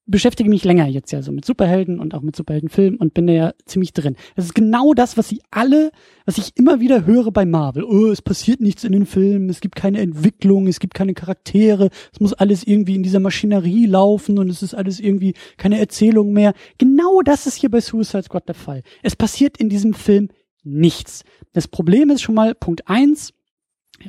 [0.09, 3.33] beschäftige mich länger jetzt ja so mit Superhelden und auch mit Superheldenfilmen und bin da
[3.33, 4.17] ja ziemlich drin.
[4.35, 5.91] Das ist genau das, was sie alle,
[6.25, 7.85] was ich immer wieder höre bei Marvel.
[7.85, 11.91] Oh, es passiert nichts in den Filmen, es gibt keine Entwicklung, es gibt keine Charaktere,
[12.13, 16.33] es muss alles irgendwie in dieser Maschinerie laufen und es ist alles irgendwie keine Erzählung
[16.33, 16.55] mehr.
[16.79, 18.83] Genau das ist hier bei Suicide Squad der Fall.
[19.03, 20.29] Es passiert in diesem Film
[20.65, 21.25] nichts.
[21.53, 23.33] Das Problem ist schon mal Punkt eins,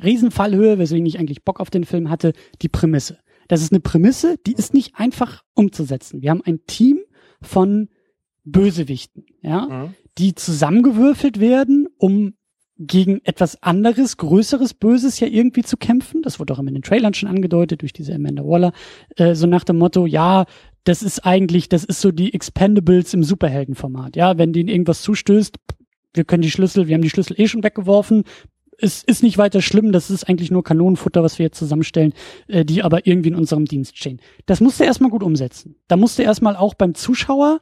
[0.02, 2.32] Riesenfallhöhe, weswegen ich eigentlich Bock auf den Film hatte,
[2.62, 3.18] die Prämisse.
[3.50, 6.22] Das ist eine Prämisse, die ist nicht einfach umzusetzen.
[6.22, 7.00] Wir haben ein Team
[7.42, 7.88] von
[8.44, 9.94] Bösewichten, ja, Mhm.
[10.18, 12.34] die zusammengewürfelt werden, um
[12.78, 16.22] gegen etwas anderes, größeres Böses ja irgendwie zu kämpfen.
[16.22, 18.72] Das wurde auch immer in den Trailern schon angedeutet durch diese Amanda Waller.
[19.16, 20.44] Äh, so nach dem Motto, ja,
[20.84, 24.14] das ist eigentlich, das ist so die Expendables im Superheldenformat.
[24.16, 25.56] Ja, wenn denen irgendwas zustößt,
[26.14, 28.22] wir können die Schlüssel, wir haben die Schlüssel eh schon weggeworfen.
[28.80, 32.12] Es ist nicht weiter schlimm, das ist eigentlich nur Kanonenfutter, was wir jetzt zusammenstellen,
[32.48, 34.20] äh, die aber irgendwie in unserem Dienst stehen.
[34.46, 35.76] Das musste erstmal gut umsetzen.
[35.88, 37.60] Da musste erstmal auch beim Zuschauer,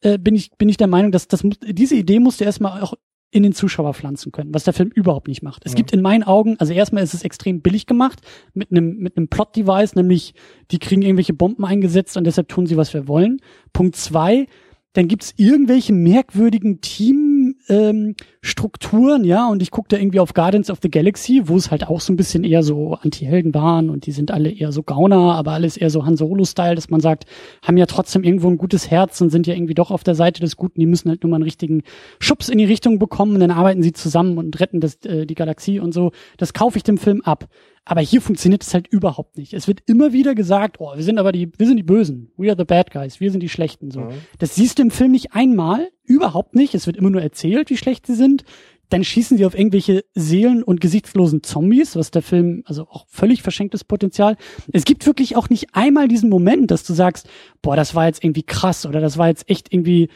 [0.00, 2.94] äh, bin ich, bin ich der Meinung, dass das diese Idee musste erstmal auch
[3.30, 5.66] in den Zuschauer pflanzen können, was der Film überhaupt nicht macht.
[5.66, 5.76] Es Mhm.
[5.76, 8.20] gibt in meinen Augen, also erstmal ist es extrem billig gemacht
[8.54, 10.34] mit einem mit einem Plot-Device, nämlich
[10.70, 13.40] die kriegen irgendwelche Bomben eingesetzt und deshalb tun sie, was wir wollen.
[13.72, 14.46] Punkt zwei,
[14.92, 20.70] dann gibt's irgendwelche merkwürdigen Teamstrukturen, ähm, Strukturen, ja, und ich gucke da irgendwie auf Guardians
[20.70, 24.06] of the Galaxy, wo es halt auch so ein bisschen eher so Anti-Helden waren und
[24.06, 27.24] die sind alle eher so Gauner, aber alles eher so Han Solo-Style, dass man sagt,
[27.62, 30.40] haben ja trotzdem irgendwo ein gutes Herz und sind ja irgendwie doch auf der Seite
[30.40, 31.82] des Guten, die müssen halt nur mal einen richtigen
[32.18, 35.34] Schubs in die Richtung bekommen und dann arbeiten sie zusammen und retten das, äh, die
[35.34, 36.12] Galaxie und so.
[36.36, 37.48] Das kaufe ich dem Film ab.
[37.84, 39.52] Aber hier funktioniert es halt überhaupt nicht.
[39.52, 42.30] Es wird immer wieder gesagt, oh, wir sind aber die, wir sind die Bösen.
[42.36, 43.20] We are the bad guys.
[43.20, 44.00] Wir sind die Schlechten, so.
[44.00, 44.12] Mhm.
[44.38, 45.90] Das siehst du im Film nicht einmal.
[46.02, 46.74] Überhaupt nicht.
[46.74, 48.44] Es wird immer nur erzählt, wie schlecht sie sind.
[48.88, 53.42] Dann schießen sie auf irgendwelche seelen- und gesichtslosen Zombies, was der Film, also auch völlig
[53.42, 54.36] verschenktes Potenzial.
[54.72, 57.28] Es gibt wirklich auch nicht einmal diesen Moment, dass du sagst,
[57.60, 60.08] boah, das war jetzt irgendwie krass oder das war jetzt echt irgendwie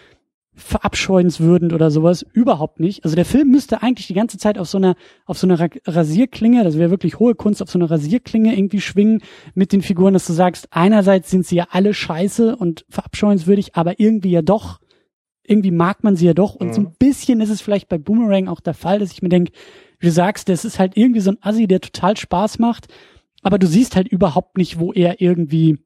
[0.59, 2.27] verabscheuenswürdigend oder sowas.
[2.33, 3.05] Überhaupt nicht.
[3.05, 5.69] Also der Film müsste eigentlich die ganze Zeit auf so einer, auf so einer Ra-
[5.87, 9.23] Rasierklinge, das wäre wirklich hohe Kunst, auf so einer Rasierklinge irgendwie schwingen
[9.55, 13.99] mit den Figuren, dass du sagst, einerseits sind sie ja alle scheiße und verabscheuenswürdig, aber
[14.01, 14.81] irgendwie ja doch,
[15.45, 16.55] irgendwie mag man sie ja doch.
[16.55, 19.31] Und so ein bisschen ist es vielleicht bei Boomerang auch der Fall, dass ich mir
[19.31, 19.53] denke,
[19.99, 22.89] wie du sagst, das ist halt irgendwie so ein Assi, der total Spaß macht,
[23.43, 25.79] aber du siehst halt überhaupt nicht, wo er irgendwie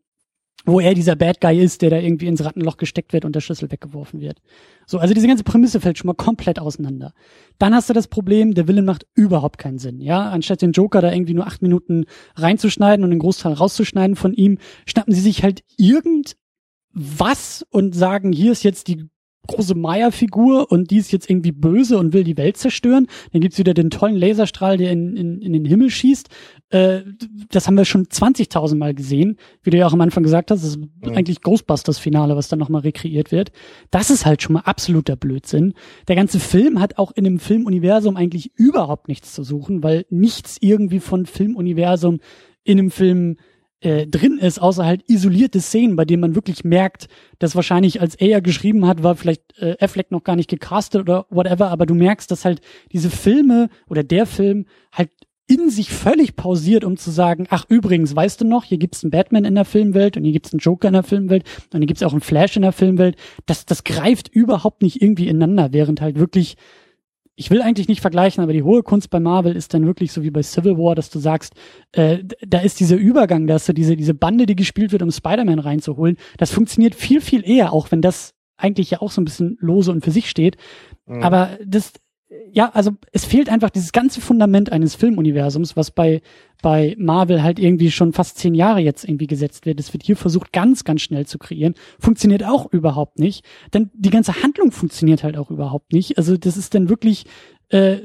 [0.64, 3.40] wo er dieser Bad Guy ist, der da irgendwie ins Rattenloch gesteckt wird und der
[3.40, 4.40] Schlüssel weggeworfen wird.
[4.86, 7.12] So, also diese ganze Prämisse fällt schon mal komplett auseinander.
[7.58, 10.00] Dann hast du das Problem, der Villain macht überhaupt keinen Sinn.
[10.00, 12.04] Ja, anstatt den Joker da irgendwie nur acht Minuten
[12.36, 18.52] reinzuschneiden und den Großteil rauszuschneiden von ihm, schnappen sie sich halt irgendwas und sagen, hier
[18.52, 19.08] ist jetzt die
[19.48, 23.08] große Maya-Figur und die ist jetzt irgendwie böse und will die Welt zerstören.
[23.32, 26.28] Dann gibt's wieder den tollen Laserstrahl, der in, in, in den Himmel schießt.
[26.73, 27.03] Äh,
[27.51, 30.62] das haben wir schon 20.000 Mal gesehen, wie du ja auch am Anfang gesagt hast.
[30.62, 30.89] Das ist Mhm.
[31.14, 33.53] eigentlich Ghostbusters-Finale, was dann nochmal rekreiert wird.
[33.91, 35.75] Das ist halt schon mal absoluter Blödsinn.
[36.09, 40.57] Der ganze Film hat auch in dem Filmuniversum eigentlich überhaupt nichts zu suchen, weil nichts
[40.61, 42.20] irgendwie von Filmuniversum
[42.64, 43.37] in einem Film
[43.81, 47.09] äh, drin ist, außer halt isolierte Szenen, bei denen man wirklich merkt,
[47.41, 51.27] dass wahrscheinlich als er geschrieben hat, war vielleicht äh, Affleck noch gar nicht gecastet oder
[51.31, 52.61] whatever, aber du merkst, dass halt
[52.93, 55.11] diese Filme oder der Film halt
[55.53, 59.11] in sich völlig pausiert, um zu sagen, ach übrigens, weißt du noch, hier gibt's einen
[59.11, 62.03] Batman in der Filmwelt und hier gibt's einen Joker in der Filmwelt und hier gibt's
[62.03, 63.16] auch einen Flash in der Filmwelt.
[63.46, 66.57] Das, das greift überhaupt nicht irgendwie ineinander, während halt wirklich
[67.34, 70.22] ich will eigentlich nicht vergleichen, aber die hohe Kunst bei Marvel ist dann wirklich so
[70.22, 71.55] wie bei Civil War, dass du sagst,
[71.92, 75.11] äh, da ist dieser Übergang, da hast du diese, diese Bande, die gespielt wird, um
[75.11, 76.18] Spider-Man reinzuholen.
[76.36, 79.90] Das funktioniert viel, viel eher, auch wenn das eigentlich ja auch so ein bisschen lose
[79.90, 80.57] und für sich steht.
[81.07, 81.22] Mhm.
[81.22, 81.94] Aber das,
[82.53, 86.22] ja, also es fehlt einfach dieses ganze Fundament eines Filmuniversums, was bei,
[86.62, 89.80] bei Marvel halt irgendwie schon fast zehn Jahre jetzt irgendwie gesetzt wird.
[89.80, 91.74] Es wird hier versucht, ganz, ganz schnell zu kreieren.
[91.99, 93.45] Funktioniert auch überhaupt nicht.
[93.72, 96.18] Denn die ganze Handlung funktioniert halt auch überhaupt nicht.
[96.18, 97.24] Also das ist dann wirklich,
[97.70, 97.99] äh,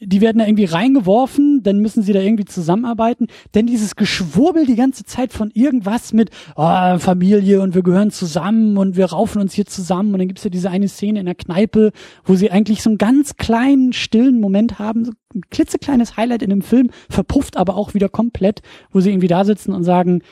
[0.00, 3.26] die werden da irgendwie reingeworfen, dann müssen sie da irgendwie zusammenarbeiten.
[3.54, 8.76] Denn dieses Geschwurbel die ganze Zeit von irgendwas mit oh, Familie und wir gehören zusammen
[8.76, 10.12] und wir raufen uns hier zusammen.
[10.12, 11.92] Und dann gibt's ja diese eine Szene in der Kneipe,
[12.24, 16.50] wo sie eigentlich so einen ganz kleinen, stillen Moment haben, so ein klitzekleines Highlight in
[16.50, 20.22] dem Film, verpufft aber auch wieder komplett, wo sie irgendwie da sitzen und sagen,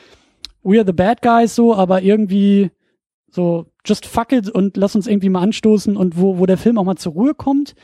[0.63, 2.71] we are the bad guys so, aber irgendwie
[3.31, 6.79] so just fuck it und lass uns irgendwie mal anstoßen und wo, wo der Film
[6.79, 7.75] auch mal zur Ruhe kommt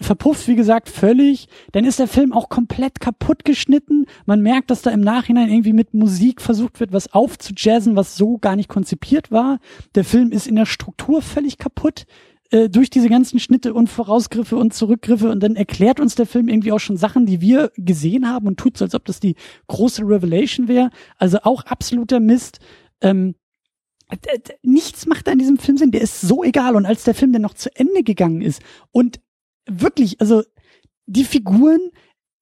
[0.00, 1.48] verpufft, wie gesagt, völlig.
[1.72, 4.06] Dann ist der Film auch komplett kaputt geschnitten.
[4.26, 8.38] Man merkt, dass da im Nachhinein irgendwie mit Musik versucht wird, was aufzujazzen, was so
[8.38, 9.58] gar nicht konzipiert war.
[9.94, 12.06] Der Film ist in der Struktur völlig kaputt
[12.50, 16.48] äh, durch diese ganzen Schnitte und Vorausgriffe und Zurückgriffe und dann erklärt uns der Film
[16.48, 19.34] irgendwie auch schon Sachen, die wir gesehen haben und tut so, als ob das die
[19.66, 20.90] große Revelation wäre.
[21.16, 22.60] Also auch absoluter Mist.
[23.00, 23.34] Ähm,
[24.62, 26.76] nichts macht an diesem Film Sinn, der ist so egal.
[26.76, 29.20] Und als der Film dann noch zu Ende gegangen ist und
[29.68, 30.42] wirklich, also
[31.06, 31.90] die Figuren,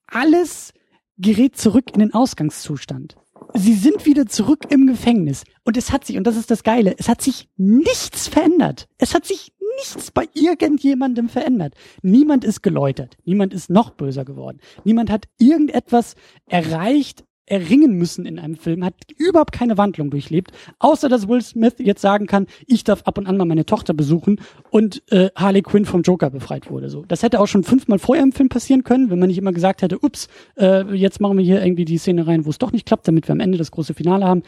[0.07, 0.73] alles
[1.19, 3.17] gerät zurück in den Ausgangszustand.
[3.55, 5.45] Sie sind wieder zurück im Gefängnis.
[5.65, 8.89] Und es hat sich, und das ist das Geile, es hat sich nichts verändert.
[8.99, 11.75] Es hat sich nichts bei irgendjemandem verändert.
[12.03, 13.17] Niemand ist geläutert.
[13.25, 14.59] Niemand ist noch böser geworden.
[14.85, 16.15] Niemand hat irgendetwas
[16.47, 21.75] erreicht, erringen müssen in einem Film, hat überhaupt keine Wandlung durchlebt, außer dass Will Smith
[21.79, 24.41] jetzt sagen kann, ich darf ab und an mal meine Tochter besuchen
[24.71, 26.91] und äh, Harley Quinn vom Joker befreit wurde.
[26.91, 29.53] So, das hätte auch schon fünfmal vorher im Film passieren können, wenn man nicht immer
[29.53, 30.29] gesagt hätte, ups,
[30.59, 33.29] äh, jetzt machen wir hier irgendwie die Szene rein, wo es doch nicht klappt, damit
[33.29, 34.43] wir am Ende das große Finale haben.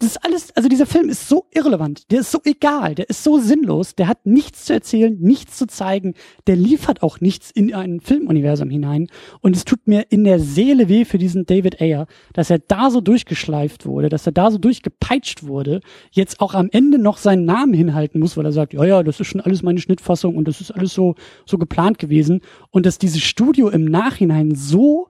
[0.00, 3.22] Das ist alles, also dieser Film ist so irrelevant, der ist so egal, der ist
[3.22, 6.14] so sinnlos, der hat nichts zu erzählen, nichts zu zeigen,
[6.48, 9.06] der liefert auch nichts in ein Filmuniversum hinein.
[9.40, 12.90] Und es tut mir in der Seele weh für diesen David Ayer, dass er da
[12.90, 15.80] so durchgeschleift wurde, dass er da so durchgepeitscht wurde,
[16.10, 19.20] jetzt auch am Ende noch seinen Namen hinhalten muss, weil er sagt, ja, ja, das
[19.20, 21.14] ist schon alles meine Schnittfassung und das ist alles so,
[21.46, 22.40] so geplant gewesen.
[22.70, 25.08] Und dass dieses Studio im Nachhinein so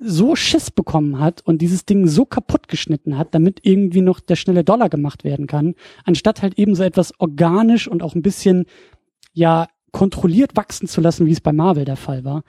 [0.00, 4.36] so Schiss bekommen hat und dieses Ding so kaputt geschnitten hat, damit irgendwie noch der
[4.36, 5.74] schnelle Dollar gemacht werden kann,
[6.04, 8.64] anstatt halt eben so etwas organisch und auch ein bisschen,
[9.32, 12.42] ja, kontrolliert wachsen zu lassen, wie es bei Marvel der Fall war.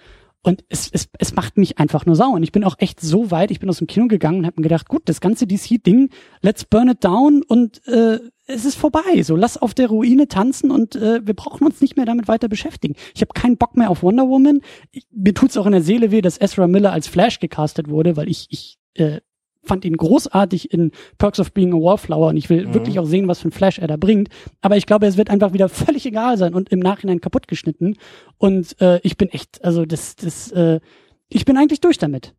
[0.44, 2.34] Und es, es, es macht mich einfach nur sauer.
[2.34, 4.60] Und ich bin auch echt so weit, ich bin aus dem Kino gegangen und habe
[4.60, 6.10] mir gedacht, gut, das ganze DC-Ding,
[6.42, 8.20] let's burn it down und äh,
[8.52, 9.24] es ist vorbei.
[9.24, 12.48] So, lass auf der Ruine tanzen und äh, wir brauchen uns nicht mehr damit weiter
[12.48, 12.96] beschäftigen.
[13.16, 14.62] Ich habe keinen Bock mehr auf Wonder Woman.
[14.92, 18.18] Ich, mir tut's auch in der Seele weh, dass Ezra Miller als Flash gecastet wurde,
[18.18, 19.22] weil ich, ich äh,
[19.64, 22.74] fand ihn großartig in Perks of Being a Wallflower und ich will mhm.
[22.74, 24.30] wirklich auch sehen, was für ein Flash er da bringt.
[24.62, 27.96] Aber ich glaube, es wird einfach wieder völlig egal sein und im Nachhinein kaputt geschnitten.
[28.38, 30.80] Und äh, ich bin echt, also das, das, äh,
[31.30, 32.34] ich bin eigentlich durch damit.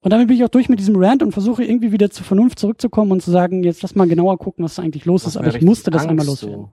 [0.00, 2.58] Und damit bin ich auch durch mit diesem Rant und versuche irgendwie wieder zur Vernunft
[2.58, 5.36] zurückzukommen und zu sagen, jetzt lass mal genauer gucken, was da eigentlich los ist.
[5.36, 6.66] Aber ich musste das Angst, einmal loswerden.
[6.66, 6.72] So.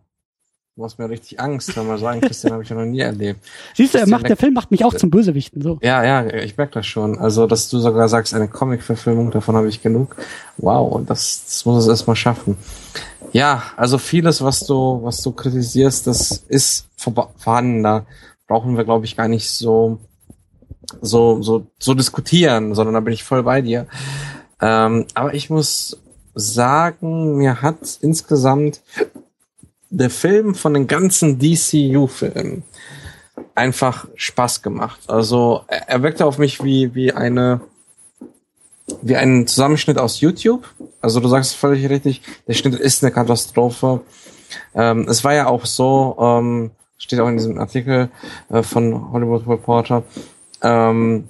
[0.76, 3.40] Du machst mir richtig Angst, wenn man sagen, Christian habe ich ja noch nie erlebt.
[3.76, 5.80] Siehst du, er macht, der Film macht mich auch zum Bösewichten, so.
[5.82, 7.18] Ja, ja, ich merke das schon.
[7.18, 10.18] Also, dass du sogar sagst, eine Comic-Verfilmung, davon habe ich genug.
[10.58, 12.58] Wow, das, das muss es erstmal schaffen.
[13.32, 17.82] Ja, also vieles, was du, was du kritisierst, das ist vorhanden.
[17.82, 18.06] Da
[18.48, 20.00] brauchen wir, glaube ich, gar nicht so,
[21.02, 23.88] so, so, so diskutieren, sondern da bin ich voll bei dir.
[24.62, 26.00] Ähm, aber ich muss
[26.34, 28.82] sagen, mir hat insgesamt
[29.90, 32.64] der Film von den ganzen DCU-Filmen
[33.54, 35.00] einfach Spaß gemacht.
[35.08, 37.62] Also er, wirkte auf mich wie, wie eine
[39.02, 40.66] wie ein Zusammenschnitt aus YouTube.
[41.02, 44.02] Also du sagst völlig richtig, der Schnitt ist eine Katastrophe.
[44.76, 48.10] Ähm, es war ja auch so, ähm, steht auch in diesem Artikel
[48.50, 50.04] äh, von Hollywood Reporter,
[50.66, 51.30] ähm,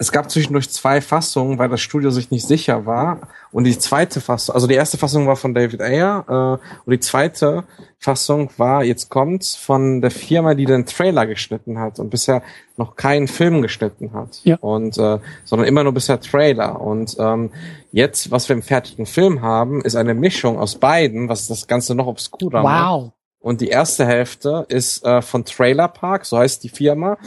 [0.00, 3.28] es gab zwischendurch zwei Fassungen, weil das Studio sich nicht sicher war.
[3.50, 7.00] Und die zweite Fassung, also die erste Fassung war von David Ayer äh, und die
[7.00, 7.64] zweite
[7.98, 12.42] Fassung war, jetzt kommt's, von der Firma, die den Trailer geschnitten hat und bisher
[12.76, 14.40] noch keinen Film geschnitten hat.
[14.44, 14.56] Ja.
[14.60, 16.80] Und äh, sondern immer nur bisher Trailer.
[16.80, 17.50] Und ähm,
[17.90, 21.96] jetzt, was wir im fertigen Film haben, ist eine Mischung aus beiden, was das Ganze
[21.96, 22.64] noch obskurer wow.
[22.64, 22.90] macht.
[22.90, 23.12] Wow.
[23.40, 27.18] Und die erste Hälfte ist äh, von Trailer Park, so heißt die Firma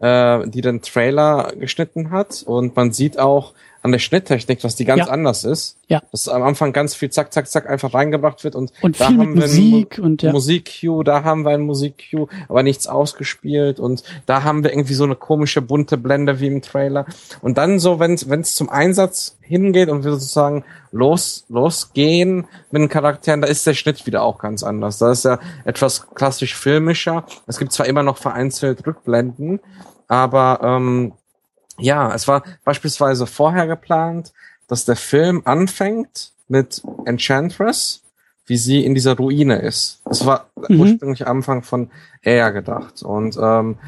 [0.00, 2.42] äh, die den Trailer geschnitten hat.
[2.46, 3.54] Und man sieht auch,
[3.86, 5.12] an der Schnitttechnik, dass die ganz Ja.
[5.12, 5.78] anders ist.
[5.86, 6.02] Ja.
[6.10, 9.18] Dass am Anfang ganz viel zack, zack, zack einfach reingebracht wird und, Und da haben
[9.34, 10.32] wir Musik Mu- und ja.
[10.32, 15.04] Musik-Cue, da haben wir ein Musik-Cue, aber nichts ausgespielt und da haben wir irgendwie so
[15.04, 17.06] eine komische bunte Blende wie im Trailer.
[17.40, 22.88] Und dann so, wenn es zum Einsatz hingeht und wir sozusagen los, losgehen mit den
[22.88, 24.98] Charakteren, da ist der Schnitt wieder auch ganz anders.
[24.98, 27.24] Da ist er etwas klassisch filmischer.
[27.46, 29.60] Es gibt zwar immer noch vereinzelt Rückblenden,
[30.08, 31.12] aber ähm,
[31.78, 34.32] ja, es war beispielsweise vorher geplant,
[34.68, 38.02] dass der Film anfängt mit Enchantress,
[38.46, 40.00] wie sie in dieser Ruine ist.
[40.04, 40.80] Das war Mhm.
[40.80, 41.90] ursprünglich am Anfang von
[42.22, 43.02] Air gedacht.
[43.02, 43.78] Und ähm,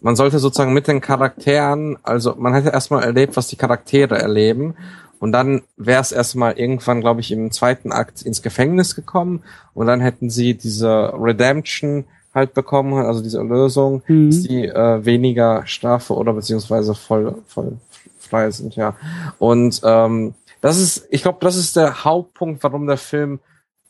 [0.00, 4.74] man sollte sozusagen mit den Charakteren, also man hätte erstmal erlebt, was die Charaktere erleben.
[5.18, 9.42] Und dann wäre es erstmal irgendwann, glaube ich, im zweiten Akt ins Gefängnis gekommen.
[9.72, 12.04] Und dann hätten sie diese Redemption
[12.34, 14.30] halt bekommen, also diese Erlösung, Mhm.
[14.30, 17.78] dass die äh, weniger Strafe oder beziehungsweise voll, voll
[18.18, 18.96] frei sind, ja.
[19.38, 23.38] Und ähm, das ist, ich glaube, das ist der Hauptpunkt, warum der Film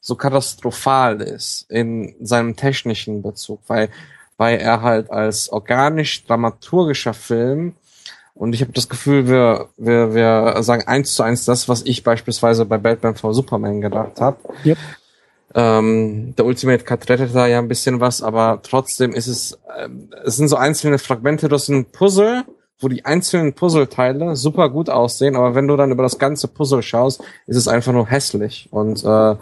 [0.00, 3.88] so katastrophal ist in seinem technischen Bezug, weil,
[4.36, 7.74] weil er halt als organisch dramaturgischer Film
[8.34, 12.02] und ich habe das Gefühl, wir, wir, wir sagen eins zu eins das, was ich
[12.02, 14.36] beispielsweise bei Batman v Superman gedacht habe.
[14.66, 14.76] Yep.
[15.54, 20.10] Ähm, der Ultimate Cut rettet da ja ein bisschen was, aber trotzdem ist es, ähm,
[20.24, 22.44] es sind so einzelne Fragmente, das sind Puzzle,
[22.80, 26.82] wo die einzelnen Puzzleteile super gut aussehen, aber wenn du dann über das ganze Puzzle
[26.82, 28.68] schaust, ist es einfach nur hässlich.
[28.72, 29.36] Und äh,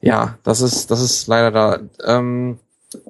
[0.00, 1.78] ja, das ist, das ist leider da.
[2.04, 2.58] Ähm,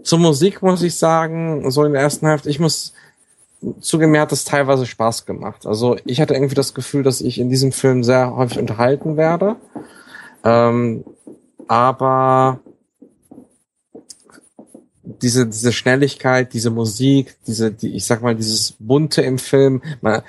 [0.03, 2.93] zur Musik muss ich sagen, so in der ersten Hälfte, ich muss
[3.81, 5.67] zugeben, mir hat das teilweise Spaß gemacht.
[5.67, 9.57] Also ich hatte irgendwie das Gefühl, dass ich in diesem Film sehr häufig unterhalten werde.
[10.45, 11.05] Ähm,
[11.71, 12.59] aber
[15.05, 19.81] diese, diese Schnelligkeit, diese Musik, diese, die, ich sag mal, dieses Bunte im Film.
[20.01, 20.23] Man,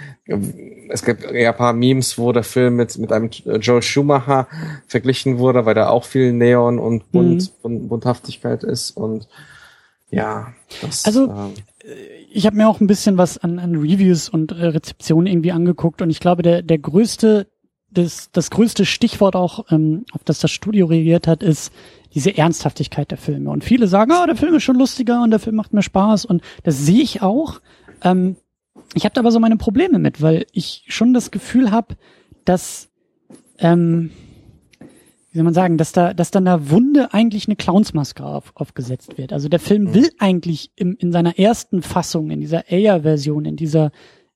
[0.90, 4.48] es gibt ja ein paar Memes, wo der Film mit, mit einem Joel Schumacher
[4.86, 9.28] verglichen wurde, weil da auch viel Neon und Bunt, und Bunthaftigkeit ist und
[10.12, 11.54] ja, das, Also, ähm,
[12.32, 16.04] ich habe mir auch ein bisschen was an, an Reviews und äh, Rezeptionen irgendwie angeguckt
[16.04, 17.48] und ich glaube, der, der größte,
[17.92, 21.72] das, das größte Stichwort auch, ähm, auf das das Studio reagiert hat, ist
[22.14, 23.50] diese Ernsthaftigkeit der Filme.
[23.50, 26.26] Und viele sagen, oh, der Film ist schon lustiger und der Film macht mir Spaß
[26.26, 27.62] und das sehe ich auch.
[28.04, 28.36] Ähm,
[28.94, 31.96] ich habe da aber so meine Probleme mit, weil ich schon das Gefühl habe,
[32.46, 32.90] dass
[33.60, 34.12] ähm,
[35.32, 39.18] wie soll man sagen, dass da, dass dann der Wunde eigentlich eine Clownsmaske auf, aufgesetzt
[39.18, 39.32] wird.
[39.32, 43.92] Also der Film will eigentlich im, in seiner ersten Fassung, in dieser Ayer-Version, in dieser,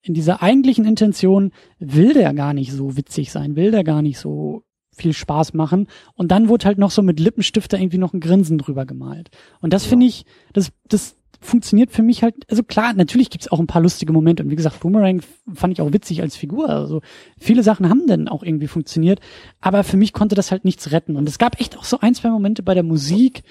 [0.06, 4.20] in dieser eigentlichen Intention, will der gar nicht so witzig sein, will der gar nicht
[4.20, 4.64] so
[4.95, 5.88] viel Spaß machen.
[6.14, 9.30] Und dann wurde halt noch so mit Lippenstifter irgendwie noch ein Grinsen drüber gemalt.
[9.62, 13.60] Und das finde ich, das, das funktioniert für mich halt, also klar, natürlich gibt's auch
[13.60, 14.43] ein paar lustige Momente.
[14.43, 15.22] Und wie gesagt, Boomerang
[15.53, 16.70] fand ich auch witzig als Figur.
[16.70, 17.01] Also
[17.39, 19.20] viele Sachen haben dann auch irgendwie funktioniert.
[19.60, 21.16] Aber für mich konnte das halt nichts retten.
[21.16, 23.43] Und es gab echt auch so ein, zwei Momente bei der Musik.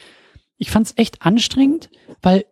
[0.57, 1.91] Ich fand's echt anstrengend,
[2.23, 2.45] weil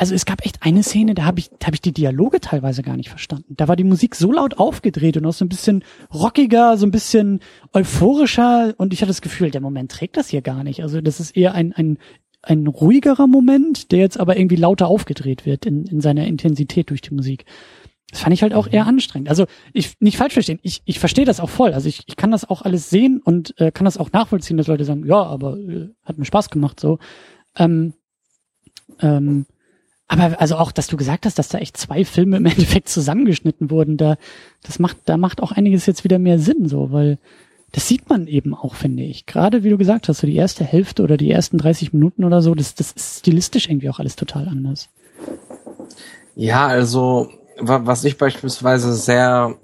[0.00, 2.82] also es gab echt eine Szene, da habe ich, da habe ich die Dialoge teilweise
[2.82, 3.54] gar nicht verstanden.
[3.54, 6.90] Da war die Musik so laut aufgedreht und auch so ein bisschen rockiger, so ein
[6.90, 7.40] bisschen
[7.74, 10.82] euphorischer und ich hatte das Gefühl, der Moment trägt das hier gar nicht.
[10.82, 11.98] Also das ist eher ein, ein,
[12.40, 17.02] ein ruhigerer Moment, der jetzt aber irgendwie lauter aufgedreht wird in, in seiner Intensität durch
[17.02, 17.44] die Musik.
[18.10, 19.28] Das fand ich halt auch eher anstrengend.
[19.28, 19.44] Also
[19.74, 21.74] ich nicht falsch verstehen, ich, ich verstehe das auch voll.
[21.74, 24.66] Also ich, ich kann das auch alles sehen und äh, kann das auch nachvollziehen, dass
[24.66, 26.98] Leute sagen, ja, aber äh, hat mir Spaß gemacht so.
[27.54, 27.92] Ähm,
[29.00, 29.44] ähm,
[30.10, 33.70] aber also auch, dass du gesagt hast, dass da echt zwei Filme im Endeffekt zusammengeschnitten
[33.70, 34.16] wurden, da
[34.62, 37.18] das macht, da macht auch einiges jetzt wieder mehr Sinn, so, weil
[37.72, 39.26] das sieht man eben auch, finde ich.
[39.26, 42.42] Gerade wie du gesagt hast, so die erste Hälfte oder die ersten 30 Minuten oder
[42.42, 44.88] so, das, das ist stilistisch irgendwie auch alles total anders.
[46.34, 49.54] Ja, also wa- was ich beispielsweise sehr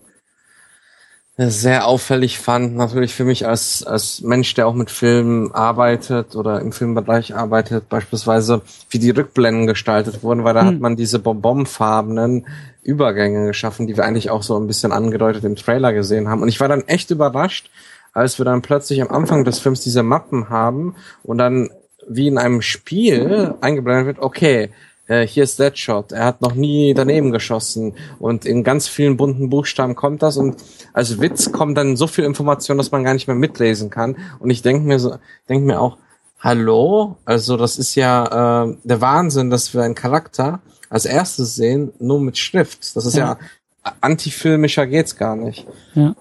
[1.38, 6.60] sehr auffällig fand, natürlich für mich als als Mensch, der auch mit Filmen arbeitet oder
[6.62, 10.66] im Filmbereich arbeitet, beispielsweise wie die Rückblenden gestaltet wurden, weil da Hm.
[10.66, 12.46] hat man diese bonbonfarbenen
[12.82, 16.40] Übergänge geschaffen, die wir eigentlich auch so ein bisschen angedeutet im Trailer gesehen haben.
[16.40, 17.70] Und ich war dann echt überrascht,
[18.14, 21.68] als wir dann plötzlich am Anfang des Films diese Mappen haben und dann
[22.08, 24.70] wie in einem Spiel eingeblendet wird, okay,
[25.08, 29.50] äh, hier ist Deadshot, er hat noch nie daneben geschossen und in ganz vielen bunten
[29.50, 30.56] Buchstaben kommt das und
[30.92, 34.50] als Witz kommt dann so viel Information, dass man gar nicht mehr mitlesen kann und
[34.50, 35.16] ich denke mir so,
[35.48, 35.96] denke mir auch,
[36.40, 41.92] hallo, also das ist ja äh, der Wahnsinn, dass wir einen Charakter als erstes sehen,
[41.98, 42.94] nur mit Schrift.
[42.94, 43.38] Das ist ja,
[43.84, 43.92] Ja.
[44.00, 45.66] antifilmischer geht's gar nicht.
[45.94, 46.14] Ja.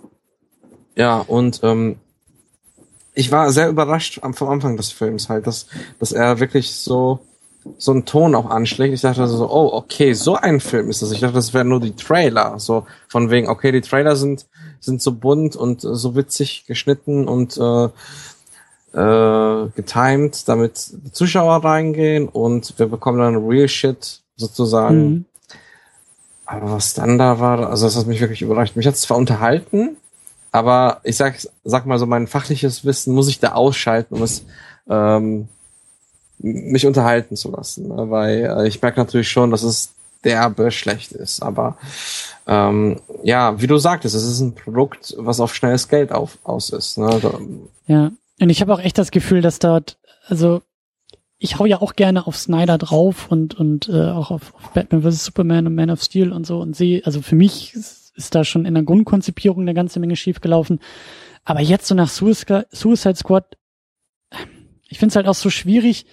[0.95, 1.97] Ja, und ähm,
[3.13, 5.67] ich war sehr überrascht am, vom Anfang des Films halt, dass,
[5.99, 7.19] dass er wirklich so
[7.77, 8.93] so ein Ton auch anschlägt.
[8.93, 11.11] Ich dachte so, oh, okay, so ein Film ist das.
[11.11, 12.59] Ich dachte, das wären nur die Trailer.
[12.59, 14.45] So von wegen, okay, die Trailer sind,
[14.79, 17.89] sind so bunt und äh, so witzig geschnitten und äh,
[18.95, 25.09] äh, getimed, damit die Zuschauer reingehen und wir bekommen dann Real Shit sozusagen.
[25.09, 25.25] Mhm.
[26.45, 28.75] Aber was dann da war, also das hat mich wirklich überrascht.
[28.75, 29.97] Mich hat es zwar unterhalten,
[30.51, 34.45] aber ich sag, sag mal so, mein fachliches Wissen muss ich da ausschalten, um es
[34.87, 35.49] ähm,
[36.39, 37.87] mich unterhalten zu lassen.
[37.87, 38.09] Ne?
[38.09, 41.41] Weil äh, ich merke natürlich schon, dass es derbe schlecht ist.
[41.41, 41.77] Aber
[42.47, 46.69] ähm, ja, wie du sagtest, es ist ein Produkt, was auf schnelles Geld auf, aus
[46.71, 46.97] ist.
[46.97, 47.19] Ne?
[47.21, 47.39] Da,
[47.87, 50.61] ja, und ich habe auch echt das Gefühl, dass dort, also
[51.37, 55.03] ich hau ja auch gerne auf Snyder drauf und und äh, auch auf, auf Batman
[55.03, 57.75] vs Superman und Man of Steel und so und sehe, also für mich
[58.15, 60.79] ist da schon in der Grundkonzipierung eine ganze Menge schiefgelaufen.
[61.43, 63.57] Aber jetzt so nach Suicide Squad,
[64.87, 66.05] ich finde es halt auch so schwierig,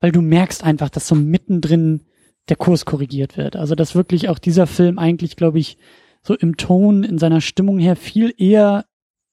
[0.00, 2.02] weil du merkst einfach, dass so mittendrin
[2.48, 3.56] der Kurs korrigiert wird.
[3.56, 5.78] Also dass wirklich auch dieser Film eigentlich, glaube ich,
[6.22, 8.86] so im Ton, in seiner Stimmung her viel eher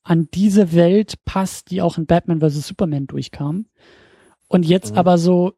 [0.03, 2.67] an diese Welt passt, die auch in Batman vs.
[2.67, 3.65] Superman durchkam.
[4.47, 4.99] Und jetzt mhm.
[4.99, 5.53] aber so,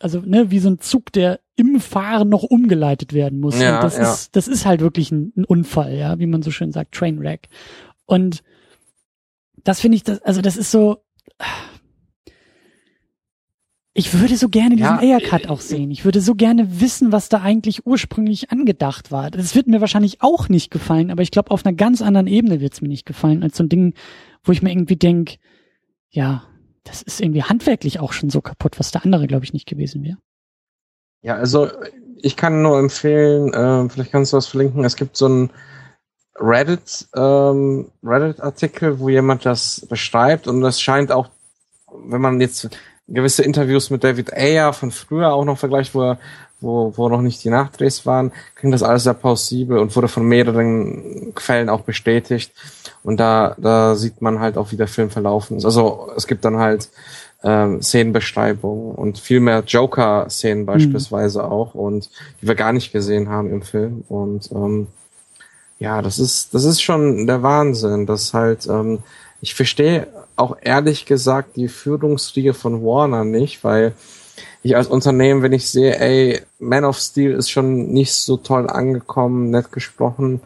[0.00, 3.58] also ne, wie so ein Zug, der im Fahren noch umgeleitet werden muss.
[3.60, 4.12] Ja, und das ja.
[4.12, 7.48] ist, das ist halt wirklich ein, ein, Unfall, ja, wie man so schön sagt, Trainwreck.
[8.04, 8.42] Und
[9.62, 10.98] das finde ich, das, also das ist so,
[13.96, 15.92] ich würde so gerne diesen ja, Air-Cut auch sehen.
[15.92, 19.30] Ich würde so gerne wissen, was da eigentlich ursprünglich angedacht war.
[19.30, 22.60] Das wird mir wahrscheinlich auch nicht gefallen, aber ich glaube, auf einer ganz anderen Ebene
[22.60, 23.94] wird es mir nicht gefallen, als so ein Ding,
[24.42, 25.36] wo ich mir irgendwie denk,
[26.10, 26.42] ja,
[26.82, 30.02] das ist irgendwie handwerklich auch schon so kaputt, was der andere, glaube ich, nicht gewesen
[30.02, 30.18] wäre.
[31.22, 31.70] Ja, also
[32.20, 34.84] ich kann nur empfehlen, äh, vielleicht kannst du was verlinken.
[34.84, 35.50] Es gibt so ein
[36.36, 41.28] Reddit, ähm, Reddit-Artikel, wo jemand das beschreibt und das scheint auch,
[41.92, 42.68] wenn man jetzt
[43.08, 46.18] gewisse Interviews mit David Ayer von früher auch noch vergleicht, wo er,
[46.60, 50.24] wo, wo noch nicht die Nachdrehs waren, klingt das alles sehr plausibel und wurde von
[50.24, 52.52] mehreren Quellen auch bestätigt.
[53.02, 55.66] Und da, da sieht man halt auch, wie der Film verlaufen ist.
[55.66, 56.88] Also es gibt dann halt
[57.42, 60.66] ähm, Szenenbeschreibungen und viel mehr Joker-Szenen mhm.
[60.66, 61.48] beispielsweise mhm.
[61.48, 62.08] auch und
[62.40, 64.04] die wir gar nicht gesehen haben im Film.
[64.08, 64.86] Und ähm,
[65.78, 69.00] ja, das ist, das ist schon der Wahnsinn, dass halt, ähm,
[69.44, 73.92] ich verstehe auch ehrlich gesagt die Führungsriege von Warner nicht, weil
[74.62, 78.70] ich als Unternehmen, wenn ich sehe, ey, Man of Steel ist schon nicht so toll
[78.70, 80.40] angekommen, nett gesprochen.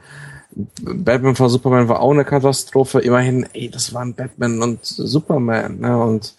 [0.83, 2.99] Batman vor Superman war auch eine Katastrophe.
[2.99, 5.79] Immerhin, ey, das waren Batman und Superman.
[5.79, 5.97] Ne?
[5.97, 6.35] Und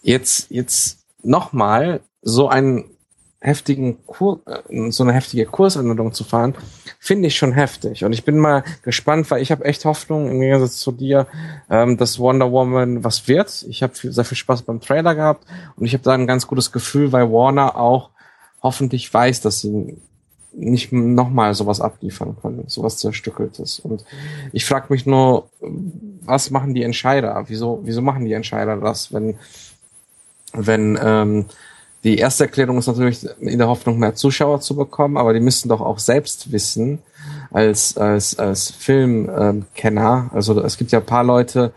[0.00, 2.93] jetzt, jetzt nochmal so einen
[3.44, 6.54] heftigen Kur äh, so eine heftige Kursänderung zu fahren,
[6.98, 8.04] finde ich schon heftig.
[8.04, 11.26] Und ich bin mal gespannt, weil ich habe echt Hoffnung im Gegensatz zu dir,
[11.70, 13.64] ähm, dass Wonder Woman was wird.
[13.68, 16.72] Ich habe sehr viel Spaß beim Trailer gehabt und ich habe da ein ganz gutes
[16.72, 18.10] Gefühl, weil Warner auch
[18.62, 19.98] hoffentlich weiß, dass sie
[20.56, 23.80] nicht nochmal sowas abliefern können, sowas zerstückeltes.
[23.80, 24.04] Und
[24.52, 27.44] ich frage mich nur, was machen die Entscheider?
[27.48, 29.36] Wieso, wieso machen die Entscheider das, wenn,
[30.52, 31.46] wenn ähm,
[32.04, 35.70] die erste Erklärung ist natürlich in der Hoffnung, mehr Zuschauer zu bekommen, aber die müssen
[35.70, 37.00] doch auch selbst wissen,
[37.50, 40.30] als, als, als Filmkenner.
[40.32, 41.72] Also es gibt ja ein paar Leute,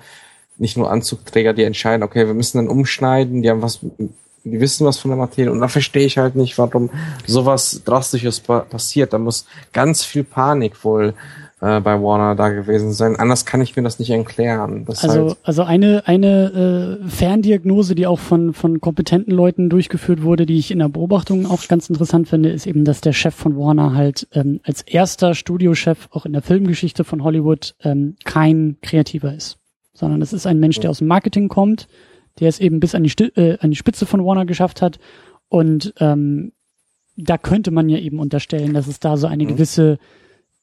[0.58, 3.80] nicht nur Anzugträger, die entscheiden, okay, wir müssen dann umschneiden, die haben was,
[4.44, 6.90] die wissen was von der Materie und da verstehe ich halt nicht, warum
[7.26, 9.14] sowas Drastisches passiert.
[9.14, 11.14] Da muss ganz viel Panik wohl
[11.60, 13.16] äh, bei Warner da gewesen sein.
[13.16, 14.86] Anders kann ich mir das nicht erklären.
[14.86, 20.22] Das also, halt also eine, eine äh, Ferndiagnose, die auch von, von kompetenten Leuten durchgeführt
[20.22, 23.34] wurde, die ich in der Beobachtung auch ganz interessant finde, ist eben, dass der Chef
[23.34, 28.78] von Warner halt ähm, als erster Studiochef auch in der Filmgeschichte von Hollywood ähm, kein
[28.82, 29.58] Kreativer ist.
[29.94, 31.88] Sondern es ist ein Mensch, der aus dem Marketing kommt,
[32.40, 35.00] der es eben bis an die, Sti äh, an die Spitze von Warner geschafft hat.
[35.50, 36.52] Und ähm,
[37.16, 39.48] da könnte man ja eben unterstellen, dass es da so eine mhm.
[39.48, 39.98] gewisse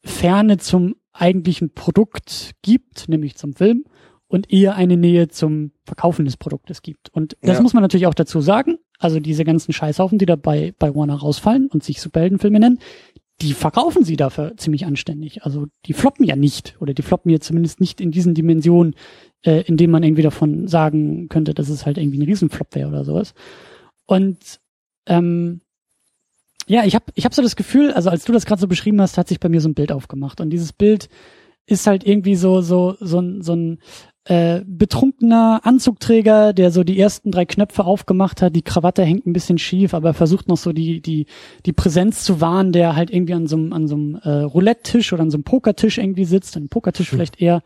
[0.04, 3.84] Ferne zum eigentlichen Produkt gibt, nämlich zum Film,
[4.26, 7.08] und eher eine Nähe zum Verkaufen des Produktes gibt.
[7.10, 7.62] Und das ja.
[7.62, 8.78] muss man natürlich auch dazu sagen.
[8.98, 12.78] Also diese ganzen Scheißhaufen, die da bei, bei Warner rausfallen und sich Superheldenfilme nennen,
[13.40, 15.44] die verkaufen sie dafür ziemlich anständig.
[15.44, 18.94] Also die floppen ja nicht oder die floppen ja zumindest nicht in diesen Dimensionen,
[19.42, 22.88] äh, in denen man irgendwie davon sagen könnte, dass es halt irgendwie ein Riesenflop wäre
[22.88, 23.34] oder sowas.
[24.06, 24.60] Und
[25.06, 25.60] ähm,
[26.66, 29.00] ja, ich habe ich hab so das Gefühl, also als du das gerade so beschrieben
[29.00, 30.40] hast, hat sich bei mir so ein Bild aufgemacht.
[30.40, 31.08] Und dieses Bild
[31.66, 33.78] ist halt irgendwie so, so, so ein, so ein
[34.26, 39.34] äh, betrunkener Anzugträger, der so die ersten drei Knöpfe aufgemacht hat, die Krawatte hängt ein
[39.34, 41.26] bisschen schief, aber versucht noch so die, die,
[41.66, 45.12] die Präsenz zu wahren, der halt irgendwie an so einem, an so einem äh, Roulette-Tisch
[45.12, 47.18] oder an so einem Pokertisch irgendwie sitzt, an Pokertisch hm.
[47.18, 47.62] vielleicht eher,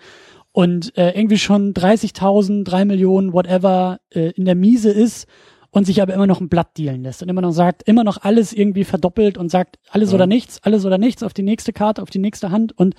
[0.53, 5.29] und äh, irgendwie schon 30.000, drei Millionen, whatever, äh, in der Miese ist
[5.71, 8.19] und sich aber immer noch ein Blatt dealen lässt und immer noch sagt, immer noch
[8.23, 10.15] alles irgendwie verdoppelt und sagt, alles ja.
[10.15, 12.95] oder nichts, alles oder nichts auf die nächste Karte, auf die nächste Hand und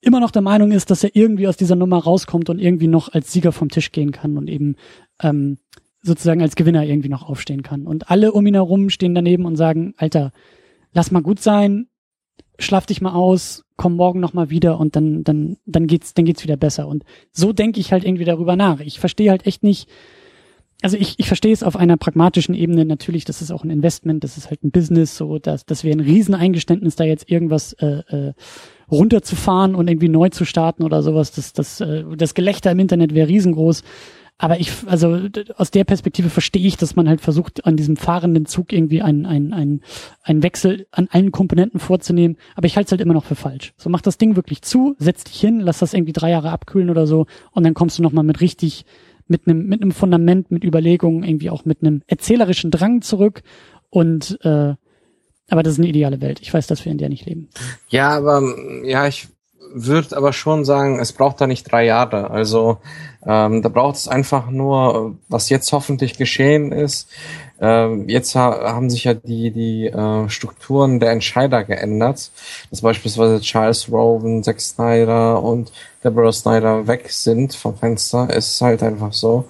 [0.00, 3.12] immer noch der Meinung ist, dass er irgendwie aus dieser Nummer rauskommt und irgendwie noch
[3.12, 4.76] als Sieger vom Tisch gehen kann und eben
[5.22, 5.58] ähm,
[6.02, 7.86] sozusagen als Gewinner irgendwie noch aufstehen kann.
[7.86, 10.32] Und alle um ihn herum stehen daneben und sagen, Alter,
[10.92, 11.88] lass mal gut sein,
[12.58, 16.24] schlaf dich mal aus, komm morgen noch mal wieder und dann dann dann geht's dann
[16.24, 18.80] geht's wieder besser und so denke ich halt irgendwie darüber nach.
[18.80, 19.88] Ich verstehe halt echt nicht
[20.82, 24.22] also ich, ich verstehe es auf einer pragmatischen Ebene natürlich, das ist auch ein Investment,
[24.22, 28.02] das ist halt ein Business, so dass das wäre ein Rieseneingeständnis, da jetzt irgendwas äh,
[28.08, 28.32] äh,
[28.90, 31.32] runterzufahren und irgendwie neu zu starten oder sowas.
[31.32, 33.82] Das, das, äh, das Gelächter im Internet wäre riesengroß.
[34.36, 35.20] Aber ich, also
[35.56, 39.26] aus der Perspektive verstehe ich, dass man halt versucht, an diesem fahrenden Zug irgendwie einen,
[39.26, 39.80] einen, einen,
[40.24, 42.36] einen Wechsel an allen Komponenten vorzunehmen.
[42.56, 43.74] Aber ich halte es halt immer noch für falsch.
[43.76, 46.90] So mach das Ding wirklich zu, setz dich hin, lass das irgendwie drei Jahre abkühlen
[46.90, 48.84] oder so und dann kommst du nochmal mit richtig,
[49.26, 53.42] mit einem, mit einem Fundament, mit Überlegungen, irgendwie auch mit einem erzählerischen Drang zurück.
[53.90, 54.74] Und äh,
[55.48, 56.40] aber das ist eine ideale Welt.
[56.40, 57.48] Ich weiß, dass wir in der nicht leben.
[57.88, 58.42] Ja, aber
[58.84, 59.28] ja, ich
[59.74, 62.30] würde aber schon sagen, es braucht da nicht drei Jahre.
[62.30, 62.78] Also
[63.26, 67.08] ähm, da braucht es einfach nur, was jetzt hoffentlich geschehen ist.
[67.60, 72.30] Ähm, jetzt ha haben sich ja die die äh, Strukturen der Entscheider geändert,
[72.70, 75.72] dass beispielsweise Charles Rowan, Zack Snyder und
[76.02, 78.28] Deborah Snyder weg sind vom Fenster.
[78.30, 79.44] Es ist halt einfach so.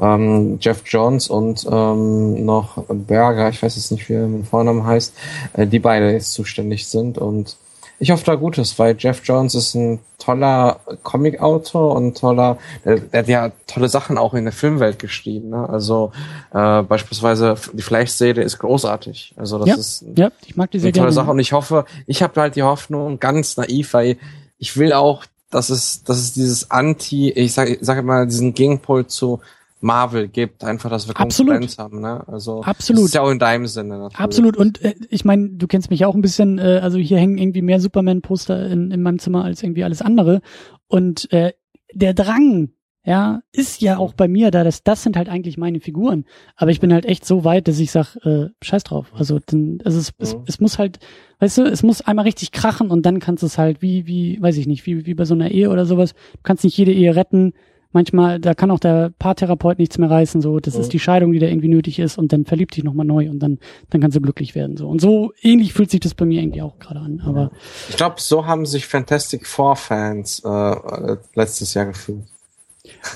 [0.00, 4.86] Ähm, Jeff Jones und ähm, noch Berger, ich weiß jetzt nicht, wie er mit Vornamen
[4.86, 5.14] heißt,
[5.52, 7.58] äh, die beide jetzt zuständig sind und
[8.00, 13.20] ich hoffe da Gutes, weil Jeff Jones ist ein toller Comic-Autor und toller, der, der,
[13.20, 15.50] hat ja tolle Sachen auch in der Filmwelt geschrieben.
[15.50, 15.68] Ne?
[15.68, 16.10] Also
[16.52, 19.34] äh, beispielsweise die Fleischserie ist großartig.
[19.36, 22.22] Also das ja, ist ja, ich mag diese eine tolle Sache und ich hoffe, ich
[22.22, 24.16] habe halt die Hoffnung, ganz naiv, weil
[24.58, 29.08] ich will auch, dass es, dass es dieses Anti, ich sage sag mal, diesen Gegenpol
[29.08, 29.40] zu
[29.80, 32.00] Marvel gibt, einfach, dass wir Konkurrenz haben.
[32.00, 32.26] Ne?
[32.28, 33.02] Also Absolut.
[33.02, 33.98] Das ist ja auch in deinem Sinne.
[33.98, 34.20] Natürlich.
[34.20, 34.56] Absolut.
[34.56, 36.58] Und äh, ich meine, du kennst mich ja auch ein bisschen.
[36.58, 40.42] Äh, also hier hängen irgendwie mehr Superman-Poster in, in meinem Zimmer als irgendwie alles andere.
[40.86, 41.52] Und äh,
[41.92, 42.70] der Drang,
[43.04, 44.62] ja, ist ja auch bei mir da.
[44.62, 46.26] Das, das sind halt eigentlich meine Figuren.
[46.56, 49.12] Aber ich bin halt echt so weit, dass ich sag, äh, Scheiß drauf.
[49.14, 50.42] Also, dann, also es, es, mhm.
[50.46, 50.98] es muss halt,
[51.38, 54.40] weißt du, es muss einmal richtig krachen und dann kannst du es halt wie, wie,
[54.42, 56.12] weiß ich nicht, wie, wie bei so einer Ehe oder sowas.
[56.12, 57.54] Du kannst nicht jede Ehe retten
[57.92, 60.80] manchmal, da kann auch der Paartherapeut nichts mehr reißen, so, das mhm.
[60.80, 63.40] ist die Scheidung, die da irgendwie nötig ist und dann verliebt dich nochmal neu und
[63.40, 63.58] dann,
[63.90, 64.88] dann kannst du glücklich werden, so.
[64.88, 67.50] Und so ähnlich fühlt sich das bei mir irgendwie auch gerade an, aber.
[67.88, 72.24] Ich glaube, so haben sich Fantastic Four Fans, äh, letztes Jahr gefühlt.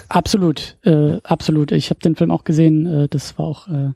[0.08, 1.72] Absolut, äh, absolut.
[1.72, 3.90] Ich habe den Film auch gesehen, äh, das war auch, äh,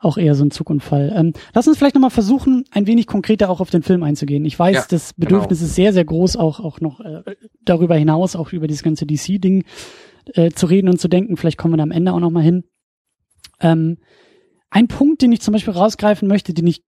[0.00, 1.12] auch eher so ein Zugunfall.
[1.14, 4.44] Ähm, lass uns vielleicht nochmal versuchen, ein wenig konkreter auch auf den Film einzugehen.
[4.46, 5.68] Ich weiß, ja, das Bedürfnis genau.
[5.68, 7.22] ist sehr, sehr groß, auch, auch noch äh,
[7.64, 9.64] darüber hinaus, auch über dieses ganze DC-Ding
[10.34, 11.36] äh, zu reden und zu denken.
[11.36, 12.64] Vielleicht kommen wir da am Ende auch nochmal hin.
[13.60, 13.98] Ähm,
[14.70, 16.82] ein Punkt, den ich zum Beispiel rausgreifen möchte, den ich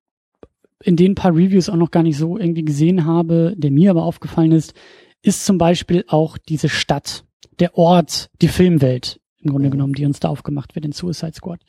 [0.83, 4.05] in den paar Reviews auch noch gar nicht so irgendwie gesehen habe, der mir aber
[4.05, 4.75] aufgefallen ist,
[5.23, 7.25] ist zum Beispiel auch diese Stadt,
[7.61, 9.73] der Ort, die Filmwelt im Grunde mhm.
[9.73, 11.61] genommen, die uns da aufgemacht wird in Suicide Squad.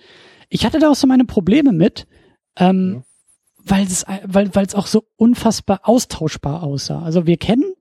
[0.53, 2.05] Ich hatte da auch so meine Probleme mit,
[2.57, 3.03] ähm, mhm.
[3.57, 7.01] weil es weil weil es auch so unfassbar austauschbar aussah.
[7.01, 7.73] Also wir kennen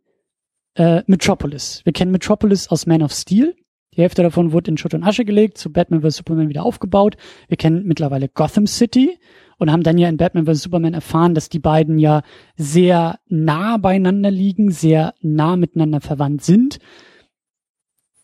[0.77, 1.83] äh, Metropolis.
[1.85, 3.55] Wir kennen Metropolis aus Man of Steel.
[3.95, 6.17] Die Hälfte davon wurde in Schutt und Asche gelegt, zu Batman vs.
[6.17, 7.19] Superman wieder aufgebaut.
[7.47, 9.19] Wir kennen mittlerweile Gotham City
[9.59, 10.63] und haben dann ja in Batman vs.
[10.63, 12.23] Superman erfahren, dass die beiden ja
[12.57, 16.79] sehr nah beieinander liegen, sehr nah miteinander verwandt sind.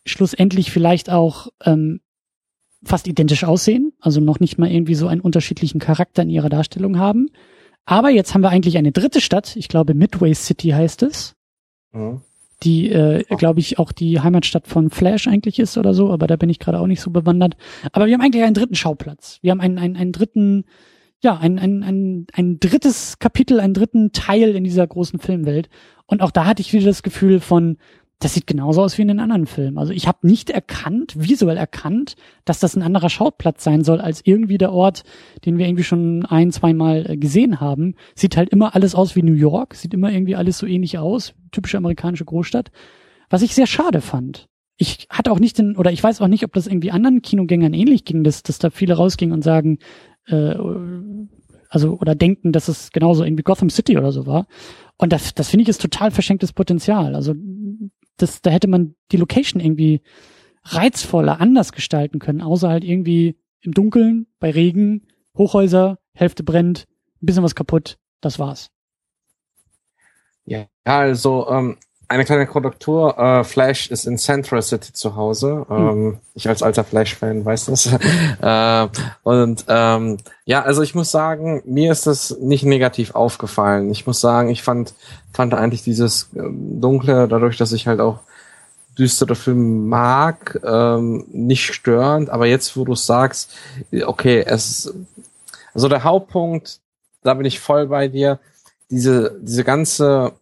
[0.07, 2.01] Schlussendlich vielleicht auch ähm,
[2.83, 6.97] fast identisch aussehen, also noch nicht mal irgendwie so einen unterschiedlichen Charakter in ihrer Darstellung
[6.97, 7.29] haben.
[7.85, 11.35] Aber jetzt haben wir eigentlich eine dritte Stadt, ich glaube Midway City heißt es,
[11.91, 12.21] mhm.
[12.63, 16.35] die, äh, glaube ich, auch die Heimatstadt von Flash eigentlich ist oder so, aber da
[16.35, 17.57] bin ich gerade auch nicht so bewandert.
[17.91, 19.39] Aber wir haben eigentlich einen dritten Schauplatz.
[19.41, 20.65] Wir haben einen, einen, einen dritten,
[21.21, 25.69] ja, ein, ein, ein, ein drittes Kapitel, einen dritten Teil in dieser großen Filmwelt.
[26.05, 27.77] Und auch da hatte ich wieder das Gefühl von,
[28.19, 29.77] das sieht genauso aus wie in den anderen Filmen.
[29.77, 34.21] Also ich habe nicht erkannt, visuell erkannt, dass das ein anderer Schauplatz sein soll als
[34.25, 35.03] irgendwie der Ort,
[35.45, 37.95] den wir irgendwie schon ein, zweimal äh, gesehen haben.
[38.15, 41.33] Sieht halt immer alles aus wie New York, sieht immer irgendwie alles so ähnlich aus,
[41.51, 42.71] typische amerikanische Großstadt,
[43.29, 44.49] was ich sehr schade fand.
[44.75, 47.73] Ich hatte auch nicht den, oder ich weiß auch nicht, ob das irgendwie anderen Kinogängern
[47.73, 49.79] ähnlich ging, dass, dass da viele rausgingen und sagen,
[50.27, 50.55] äh,
[51.69, 54.47] also oder denken, dass es genauso irgendwie Gotham City oder so war.
[54.97, 57.15] Und das, das finde ich ist total verschenktes Potenzial.
[57.15, 57.33] Also
[58.21, 60.01] das, da hätte man die Location irgendwie
[60.63, 65.07] reizvoller, anders gestalten können, außer halt irgendwie im Dunkeln, bei Regen,
[65.37, 66.85] Hochhäuser, Hälfte brennt,
[67.21, 68.69] ein bisschen was kaputt, das war's.
[70.45, 71.77] Ja, also ähm,
[72.09, 73.17] eine kleine Korrektur.
[73.17, 75.65] Äh, Flash ist in Central City zu Hause.
[75.69, 75.77] Hm.
[75.77, 77.85] Ähm, ich als alter Flash-Fan weiß das.
[78.41, 78.87] äh,
[79.23, 83.91] und ähm, ja, also ich muss sagen, mir ist das nicht negativ aufgefallen.
[83.91, 84.95] Ich muss sagen, ich fand,
[85.33, 88.19] fand eigentlich dieses ähm, Dunkle, dadurch, dass ich halt auch
[88.97, 92.29] düstere Filme mag, ähm, nicht störend.
[92.31, 93.55] Aber jetzt, wo du sagst,
[94.05, 94.91] okay, es
[95.73, 96.79] also der Hauptpunkt,
[97.23, 98.39] da bin ich voll bei dir.
[98.89, 100.33] Diese, diese ganze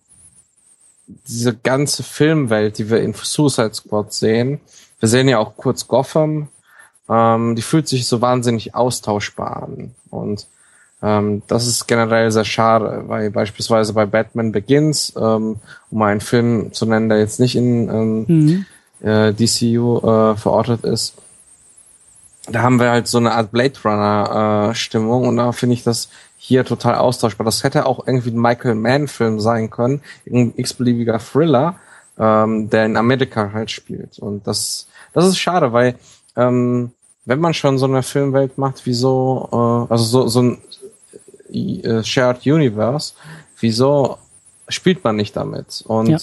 [1.08, 4.60] diese ganze Filmwelt, die wir in Suicide Squad sehen,
[4.99, 6.49] wir sehen ja auch kurz Gotham,
[7.10, 9.95] ähm, die fühlt sich so wahnsinnig austauschbar an.
[10.10, 10.47] Und
[11.01, 15.58] ähm, das ist generell sehr schade, weil beispielsweise bei Batman Begins, ähm,
[15.91, 18.66] um einen Film zu nennen, der jetzt nicht in ähm, mhm.
[19.08, 21.14] äh, DCU äh, verortet ist,
[22.49, 25.84] da haben wir halt so eine Art Blade Runner äh, Stimmung und da finde ich
[25.84, 27.46] das hier total austauschbar.
[27.46, 31.76] Das hätte auch irgendwie ein Michael Mann-Film sein können, ein x-beliebiger Thriller,
[32.18, 34.20] ähm, der in Amerika halt spielt.
[34.20, 35.96] Und das, das ist schade, weil
[36.36, 36.92] ähm,
[37.26, 40.62] wenn man schon so eine Filmwelt macht, wieso, äh, also so, so ein
[41.54, 43.14] äh, Shared Universe,
[43.60, 44.18] wieso
[44.70, 45.84] spielt man nicht damit?
[45.88, 46.18] Und ja.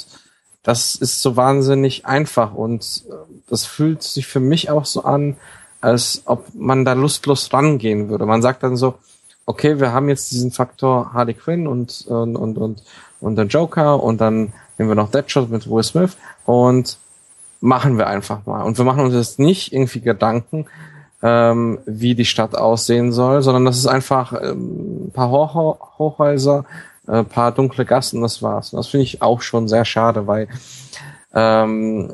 [0.62, 3.12] das ist so wahnsinnig einfach und äh,
[3.48, 5.36] das fühlt sich für mich auch so an,
[5.80, 8.24] als ob man da lustlos rangehen würde.
[8.24, 8.94] Man sagt dann so,
[9.46, 12.82] okay, wir haben jetzt diesen Faktor Harley Quinn und, und, und, und,
[13.20, 16.16] und den Joker und dann nehmen wir noch Deadshot mit Will Smith
[16.46, 16.98] und
[17.60, 18.62] machen wir einfach mal.
[18.62, 20.66] Und wir machen uns jetzt nicht irgendwie Gedanken,
[21.22, 26.64] ähm, wie die Stadt aussehen soll, sondern das ist einfach ähm, ein paar Hoch Hochhäuser,
[27.06, 28.72] ein äh, paar dunkle Gassen, das war's.
[28.72, 30.48] Und das finde ich auch schon sehr schade, weil
[31.32, 32.12] ähm,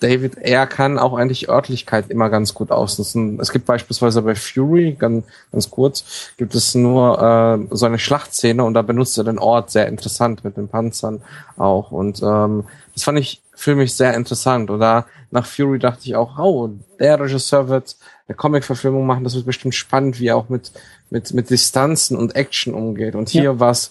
[0.00, 3.40] David er kann auch eigentlich Örtlichkeit immer ganz gut ausnutzen.
[3.40, 8.62] Es gibt beispielsweise bei Fury, ganz, ganz kurz, gibt es nur äh, so eine Schlachtszene
[8.62, 11.22] und da benutzt er den Ort sehr interessant mit den Panzern
[11.56, 11.90] auch.
[11.90, 14.70] Und ähm, das fand ich für mich sehr interessant.
[14.70, 16.70] Oder nach Fury dachte ich auch, oh,
[17.00, 17.96] der Regisseur wird
[18.28, 20.70] eine Comic-Verfilmung machen, das wird bestimmt spannend, wie er auch mit,
[21.10, 23.16] mit, mit Distanzen und Action umgeht.
[23.16, 23.60] Und hier ja.
[23.60, 23.90] war es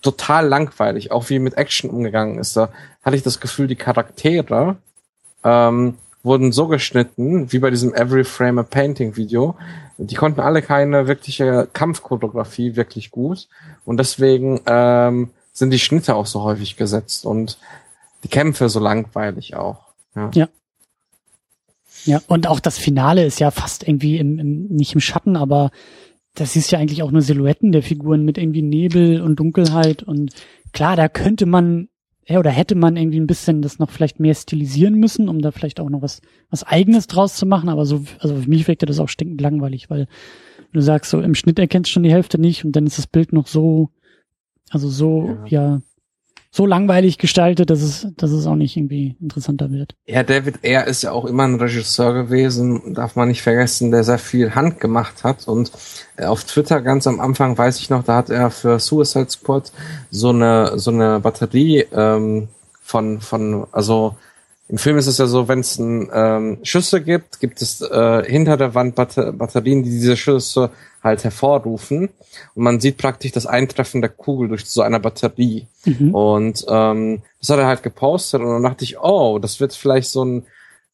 [0.00, 2.56] total langweilig, auch wie mit Action umgegangen ist.
[2.56, 2.70] Da
[3.02, 4.76] hatte ich das Gefühl, die Charaktere
[5.44, 9.56] ähm, wurden so geschnitten, wie bei diesem Every Frame a Painting Video.
[9.98, 13.48] Die konnten alle keine wirkliche Kampfchoreografie wirklich gut.
[13.84, 17.58] Und deswegen ähm, sind die Schnitte auch so häufig gesetzt und
[18.24, 19.92] die Kämpfe so langweilig auch.
[20.16, 20.30] Ja.
[20.34, 20.48] ja.
[22.06, 25.70] Ja, und auch das Finale ist ja fast irgendwie im, im, nicht im Schatten, aber
[26.34, 30.34] das ist ja eigentlich auch nur Silhouetten der Figuren mit irgendwie Nebel und Dunkelheit und
[30.72, 31.88] klar, da könnte man
[32.26, 35.50] ja, oder hätte man irgendwie ein bisschen das noch vielleicht mehr stilisieren müssen, um da
[35.50, 38.86] vielleicht auch noch was, was eigenes draus zu machen, aber so, also für mich wirkte
[38.86, 40.08] das auch stinkend langweilig, weil
[40.72, 43.06] du sagst so, im Schnitt erkennst du schon die Hälfte nicht und dann ist das
[43.06, 43.90] Bild noch so,
[44.70, 45.82] also so, ja, ja
[46.54, 49.96] so langweilig gestaltet, dass es, dass es auch nicht irgendwie interessanter wird.
[50.06, 54.04] Ja, David Ayer ist ja auch immer ein Regisseur gewesen, darf man nicht vergessen, der
[54.04, 55.48] sehr viel Hand gemacht hat.
[55.48, 55.72] Und
[56.16, 59.72] äh, auf Twitter ganz am Anfang weiß ich noch, da hat er für Suicide Squad
[60.12, 62.46] so eine so eine Batterie ähm,
[62.80, 64.14] von von also
[64.68, 68.56] im Film ist es ja so, wenn es ähm, Schüsse gibt, gibt es äh, hinter
[68.56, 70.70] der Wand Batter Batterien, die diese Schüsse
[71.02, 72.08] halt hervorrufen.
[72.54, 75.66] Und man sieht praktisch das Eintreffen der Kugel durch so eine Batterie.
[75.84, 76.14] Mhm.
[76.14, 80.08] Und ähm, das hat er halt gepostet und dann dachte ich, oh, das wird vielleicht
[80.08, 80.46] so ein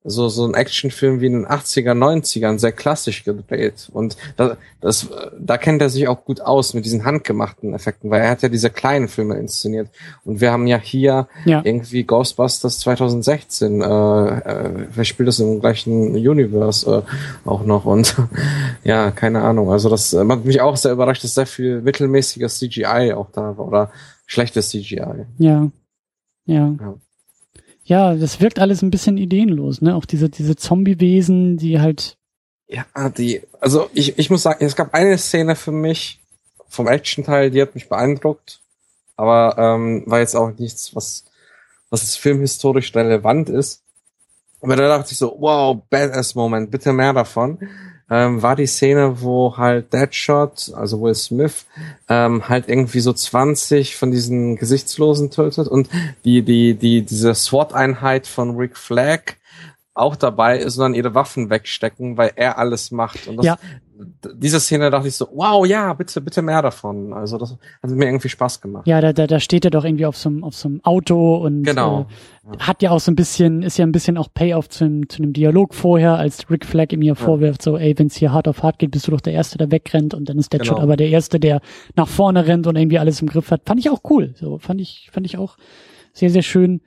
[0.02, 3.90] so, so ein Actionfilm wie in den 80er, 90ern, sehr klassisch gedreht.
[3.92, 8.22] Und da, das, da kennt er sich auch gut aus mit diesen handgemachten Effekten, weil
[8.22, 9.88] er hat ja diese kleinen Filme inszeniert.
[10.24, 11.60] Und wir haben ja hier ja.
[11.64, 17.84] irgendwie Ghostbusters 2016, äh, äh, wer spielt das im gleichen Universe äh, auch noch?
[17.84, 18.16] Und
[18.84, 19.70] ja, keine Ahnung.
[19.70, 23.58] Also das äh, hat mich auch sehr überrascht, dass sehr viel mittelmäßiges CGI auch da
[23.58, 23.90] war oder
[24.24, 25.26] schlechtes CGI.
[25.36, 25.70] Ja.
[26.46, 26.74] Ja.
[26.80, 26.94] ja
[27.90, 29.96] ja, das wirkt alles ein bisschen ideenlos, ne?
[29.96, 32.16] Auch diese, diese Zombie-Wesen, die halt.
[32.68, 36.20] Ja, die, also ich, ich muss sagen, es gab eine Szene für mich
[36.68, 38.60] vom Action-Teil, die hat mich beeindruckt,
[39.16, 41.24] aber ähm, war jetzt auch nichts, was,
[41.90, 43.82] was filmhistorisch relevant ist.
[44.60, 47.58] Aber da dachte ich so, wow, Badass-Moment, bitte mehr davon
[48.10, 51.66] ähm, war die Szene, wo halt Deadshot, also Will Smith,
[52.08, 55.88] ähm, halt irgendwie so 20 von diesen Gesichtslosen tötet und
[56.24, 59.34] die, die, die, diese SWAT-Einheit von Rick Flag
[60.00, 63.28] auch dabei ist und dann ihre Waffen wegstecken, weil er alles macht.
[63.28, 63.58] Und das, ja
[64.34, 67.12] diese Szene dachte ich so, wow, ja, bitte, bitte mehr davon.
[67.12, 68.86] Also das hat mir irgendwie Spaß gemacht.
[68.86, 71.36] Ja, da, da, da steht er doch irgendwie auf so einem, auf so einem Auto
[71.36, 72.06] und genau.
[72.50, 75.08] äh, hat ja auch so ein bisschen, ist ja ein bisschen auch Payoff zu, einem,
[75.08, 77.14] zu einem Dialog vorher, als Rick Flag ihm hier ja.
[77.14, 79.70] vorwirft, so, ey, wenn's hier hart auf hart geht, bist du doch der Erste, der
[79.70, 80.82] wegrennt und dann ist Deadshot genau.
[80.82, 81.60] aber der Erste, der
[81.96, 83.62] nach vorne rennt und irgendwie alles im Griff hat.
[83.66, 84.34] Fand ich auch cool.
[84.36, 85.56] So, fand ich, fand ich auch
[86.12, 86.80] sehr, sehr schön.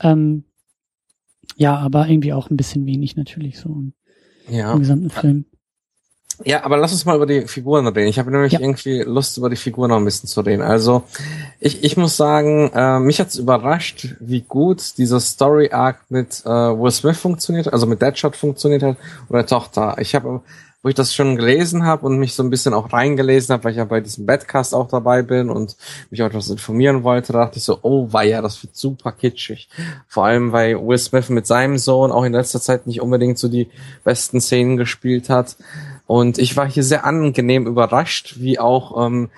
[0.00, 0.44] Ähm,
[1.56, 3.92] ja, aber irgendwie auch ein bisschen wenig natürlich so im,
[4.48, 4.72] Ja.
[4.72, 5.44] im gesamten Film.
[6.42, 8.08] Ja, aber lass uns mal über die Figuren reden.
[8.08, 8.60] Ich habe nämlich Ja.
[8.60, 10.62] irgendwie Lust, über die Figuren noch ein bisschen zu reden.
[10.62, 11.02] Also,
[11.58, 16.90] ich, ich muss sagen, äh, mich hat's überrascht, wie gut dieser Story-Arc mit äh, Will
[16.92, 18.96] Smith funktioniert, also mit Deadshot funktioniert hat
[19.28, 19.96] oder der Tochter.
[20.00, 20.40] Ich habe,
[20.82, 23.72] wo ich das schon gelesen habe und mich so ein bisschen auch reingelesen habe, weil
[23.72, 25.76] ich ja bei diesem Badcast auch dabei bin und
[26.10, 29.68] mich auch etwas informieren wollte, da dachte ich so, oh weia, das wird super kitschig.
[30.08, 33.48] Vor allem, weil Will Smith mit seinem Sohn auch in letzter Zeit nicht unbedingt so
[33.48, 33.68] die
[34.04, 35.56] besten Szenen gespielt hat.
[36.06, 39.28] Und ich war hier sehr angenehm überrascht, wie auch, ähm,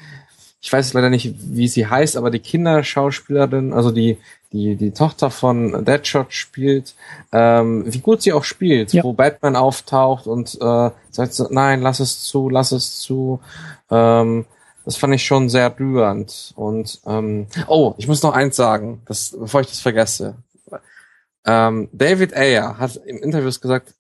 [0.65, 4.17] ich weiß leider nicht, wie sie heißt, aber die Kinderschauspielerin, also die,
[4.53, 6.95] die, die Tochter von Deadshot spielt,
[7.33, 9.03] ähm, wie gut sie auch spielt, Ja.
[9.03, 13.41] wo Batman auftaucht und äh, sagt so, nein, lass es zu, lass es zu.
[13.91, 14.47] Ähm,
[14.85, 16.53] das fand ich schon sehr rührend.
[16.55, 20.37] Und ähm, oh, ich muss noch eins sagen, das, bevor ich das vergesse.
[21.45, 23.95] Ähm, David Ayer hat im Interviews gesagt,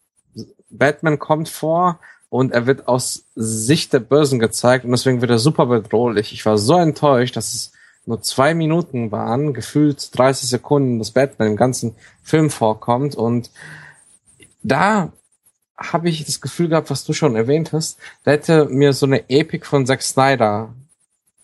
[0.70, 1.98] Batman kommt vor
[2.32, 6.32] und er wird aus Sicht der Bösen gezeigt und deswegen wird er super bedrohlich.
[6.32, 7.72] Ich war so enttäuscht, dass es
[8.06, 13.50] nur zwei Minuten waren, gefühlt 30 Sekunden, dass Batman im ganzen Film vorkommt und
[14.62, 15.12] da
[15.76, 19.28] habe ich das Gefühl gehabt, was du schon erwähnt hast, da hätte mir so eine
[19.28, 20.72] Epik von Zack Snyder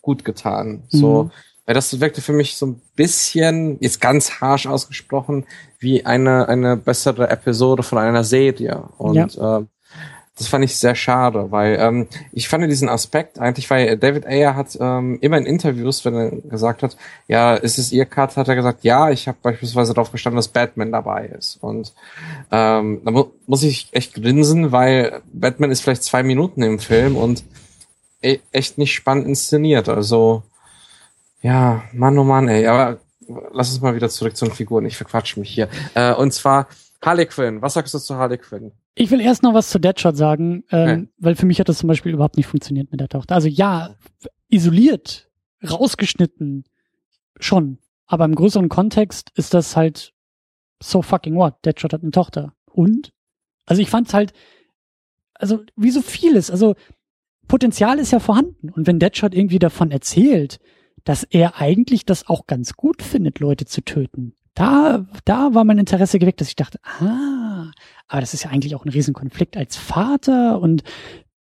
[0.01, 0.85] gut getan.
[0.89, 1.31] So, Mhm.
[1.66, 5.44] weil das wirkte für mich so ein bisschen, jetzt ganz harsch ausgesprochen,
[5.81, 8.85] wie eine, eine bessere Episode von einer Serie.
[8.97, 9.69] Und ähm,
[10.39, 14.55] das fand ich sehr schade, weil ähm, ich fand diesen Aspekt eigentlich, weil David Ayer
[14.55, 16.97] hat ähm, immer in Interviews, wenn er gesagt hat,
[17.27, 20.48] ja, ist es ihr Cut, hat er gesagt, ja, ich habe beispielsweise darauf bestanden, dass
[20.48, 21.59] Batman dabei ist.
[21.60, 21.93] Und
[22.52, 27.16] ähm, da mu muss ich echt grinsen, weil Batman ist vielleicht zwei Minuten im Film
[27.16, 27.44] und
[28.23, 29.89] e echt nicht spannend inszeniert.
[29.89, 30.43] Also
[31.43, 32.98] ja, Mann, oh Mann, ey, aber
[33.52, 34.86] lass uns mal wieder zurück zu den Figuren.
[34.86, 35.69] Ich verquatsche mich hier.
[35.94, 36.69] Äh, und zwar
[37.02, 37.62] Harley Quinn.
[37.62, 38.73] Was sagst du zu Harley Quinn?
[38.98, 41.08] Ich will erst noch was zu Deadshot sagen, ähm, Okay.
[41.18, 43.34] weil für mich hat das zum Beispiel überhaupt nicht funktioniert mit der Tochter.
[43.34, 43.94] Also ja,
[44.48, 45.30] isoliert,
[45.68, 46.64] rausgeschnitten,
[47.38, 47.78] schon.
[48.06, 50.12] Aber im größeren Kontext ist das halt
[50.82, 51.64] so fucking what?
[51.64, 52.54] Deadshot hat eine Tochter.
[52.66, 53.12] Und?
[53.66, 54.32] Also ich fand's halt,
[55.34, 56.74] also wie so vieles, also
[57.46, 58.70] Potenzial ist ja vorhanden.
[58.70, 60.58] Und wenn Deadshot irgendwie davon erzählt,
[61.04, 65.78] dass er eigentlich das auch ganz gut findet, Leute zu töten, da, da war mein
[65.78, 67.70] Interesse geweckt, dass ich dachte, ah,
[68.09, 70.82] aber das ist ja eigentlich auch ein Riesenkonflikt als Vater und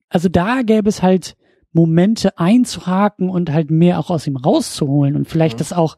[0.09, 1.36] also da gäbe es halt
[1.72, 5.59] Momente einzuhaken und halt mehr auch aus ihm rauszuholen und vielleicht Mhm.
[5.59, 5.97] das auch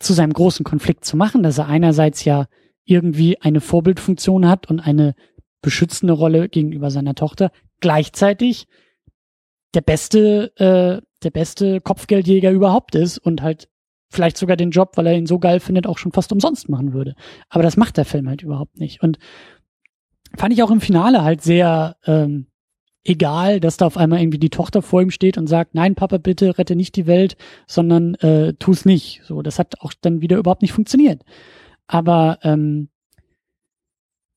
[0.00, 2.46] zu seinem großen Konflikt zu machen, dass er einerseits ja
[2.84, 5.14] irgendwie eine Vorbildfunktion hat und eine
[5.62, 8.66] beschützende Rolle gegenüber seiner Tochter, gleichzeitig
[9.74, 13.68] der beste, äh, der beste Kopfgeldjäger überhaupt ist und halt
[14.10, 16.92] vielleicht sogar den Job, weil er ihn so geil findet, auch schon fast umsonst machen
[16.92, 17.14] würde.
[17.48, 19.02] Aber das macht der Film halt überhaupt nicht.
[19.02, 19.18] Und
[20.36, 22.46] fand ich auch im Finale halt sehr ähm,
[23.04, 26.18] egal, dass da auf einmal irgendwie die Tochter vor ihm steht und sagt, nein, Papa,
[26.18, 27.36] bitte rette nicht die Welt,
[27.66, 29.22] sondern äh, tu's nicht.
[29.24, 31.22] So, das hat auch dann wieder überhaupt nicht funktioniert.
[31.86, 32.88] Aber ähm,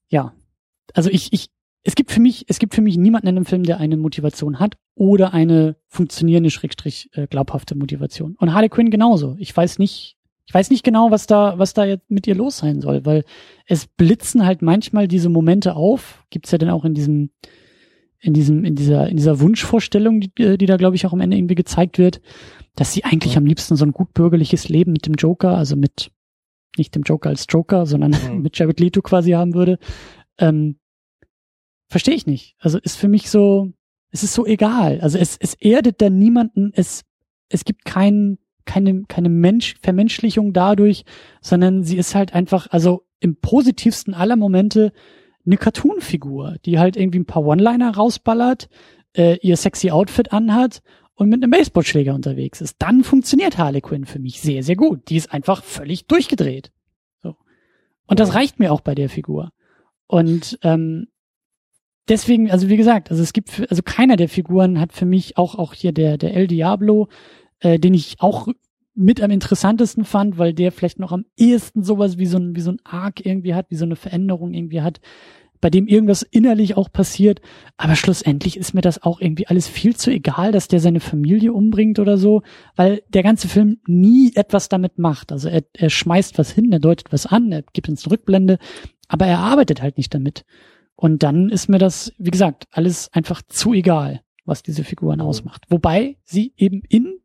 [0.09, 0.33] ja,
[0.93, 1.49] also ich, ich,
[1.83, 4.59] es gibt für mich, es gibt für mich niemanden in dem Film, der eine Motivation
[4.59, 8.35] hat oder eine funktionierende, schrägstrich äh, glaubhafte Motivation.
[8.39, 9.35] Und Harley Quinn genauso.
[9.37, 10.17] Ich weiß nicht,
[10.47, 13.23] ich weiß nicht genau, was da, was da jetzt mit ihr los sein soll, weil
[13.65, 16.23] es blitzen halt manchmal diese Momente auf.
[16.29, 17.31] Gibt's ja dann auch in diesem,
[18.19, 21.37] in diesem, in dieser, in dieser Wunschvorstellung, die, die da glaube ich auch am Ende
[21.37, 22.21] irgendwie gezeigt wird,
[22.75, 23.39] dass sie eigentlich Ja.
[23.39, 26.11] am liebsten so ein gut bürgerliches Leben mit dem Joker, also mit
[26.77, 28.41] nicht dem Joker als Joker, sondern Mhm.
[28.43, 29.79] mit Jared Leto quasi haben würde.
[30.37, 30.77] Ähm,
[31.87, 32.55] Verstehe ich nicht.
[32.59, 33.71] Also ist für mich so,
[34.11, 34.99] es ist so egal.
[35.01, 37.03] Also es, es erdet dann niemanden, es,
[37.49, 41.05] es gibt kein, keine, keine Mensch, Vermenschlichung dadurch,
[41.41, 44.91] sondern sie ist halt einfach, also im positivsten aller Momente
[45.45, 48.69] eine Cartoon-Figur, die halt irgendwie ein paar One-Liner rausballert,
[49.15, 50.81] äh, ihr sexy Outfit anhat
[51.15, 52.75] und mit einem Baseballschläger unterwegs ist.
[52.79, 55.09] Dann funktioniert Harley Quinn für mich sehr, sehr gut.
[55.09, 56.71] Die ist einfach völlig durchgedreht.
[57.21, 57.35] So.
[58.07, 59.51] Und das reicht mir auch bei der Figur.
[60.07, 61.07] Und ähm,
[62.07, 65.37] deswegen, also wie gesagt, also es gibt, für, also keiner der Figuren hat für mich
[65.37, 67.07] auch auch hier der der El Diablo,
[67.65, 68.47] äh, den ich auch
[68.93, 72.61] mit am interessantesten fand, weil der vielleicht noch am ehesten sowas wie so ein wie
[72.61, 75.01] so ein Arc irgendwie hat, wie so eine Veränderung irgendwie hat,
[75.59, 77.41] bei dem irgendwas innerlich auch passiert.
[77.75, 81.53] Aber schlussendlich ist mir das auch irgendwie alles viel zu egal, dass der seine Familie
[81.53, 82.43] umbringt oder so,
[82.75, 85.31] weil der ganze Film nie etwas damit macht.
[85.31, 88.59] Also er, er schmeißt was hin, er deutet was an, er gibt uns eine Rückblende,
[89.07, 90.45] aber er arbeitet halt nicht damit.
[90.95, 95.63] Und dann ist mir das, wie gesagt, alles einfach zu egal, was diese Figuren ausmacht.
[95.69, 97.15] Wobei sie eben in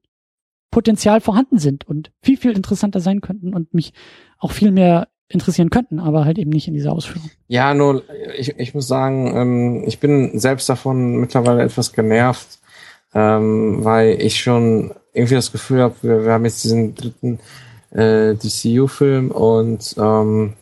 [0.71, 3.93] Potenzial vorhanden sind und viel, viel interessanter sein könnten und mich
[4.39, 7.31] auch viel mehr interessieren könnten, aber halt eben nicht in dieser Ausführung.
[7.49, 8.03] Ja, nur
[8.37, 12.59] ich, ich muss sagen, ähm, ich bin selbst davon mittlerweile etwas genervt,
[13.15, 17.39] ähm, weil ich schon irgendwie das Gefühl habe, wir, wir haben jetzt diesen dritten
[17.93, 20.55] äh, DCU-Film und ähm,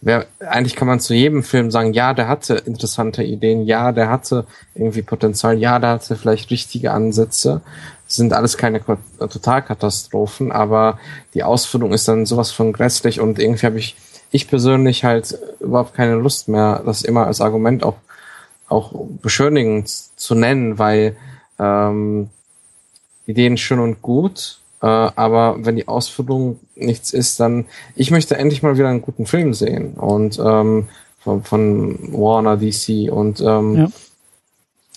[0.00, 4.10] wer, eigentlich kann man zu jedem Film sagen, ja, der hatte interessante Ideen, ja, der
[4.10, 7.62] hatte irgendwie Potenzial, ja, der hatte vielleicht richtige Ansätze.
[8.12, 8.82] Sind alles keine
[9.18, 10.98] Totalkatastrophen, aber
[11.32, 13.96] die Ausführung ist dann sowas von grässlich und irgendwie habe ich,
[14.30, 17.96] ich persönlich halt überhaupt keine Lust mehr, das immer als Argument auch,
[18.68, 21.16] auch beschönigend zu nennen, weil
[21.58, 22.28] ähm,
[23.26, 27.64] Ideen schön und gut, äh, aber wenn die Ausführung nichts ist, dann
[27.96, 30.88] ich möchte endlich mal wieder einen guten Film sehen und ähm,
[31.20, 33.88] von, von Warner DC und ähm, ja.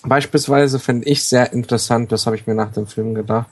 [0.02, 3.48] Beispielsweise fände ich sehr interessant, das habe ich mir nach dem Film gedacht,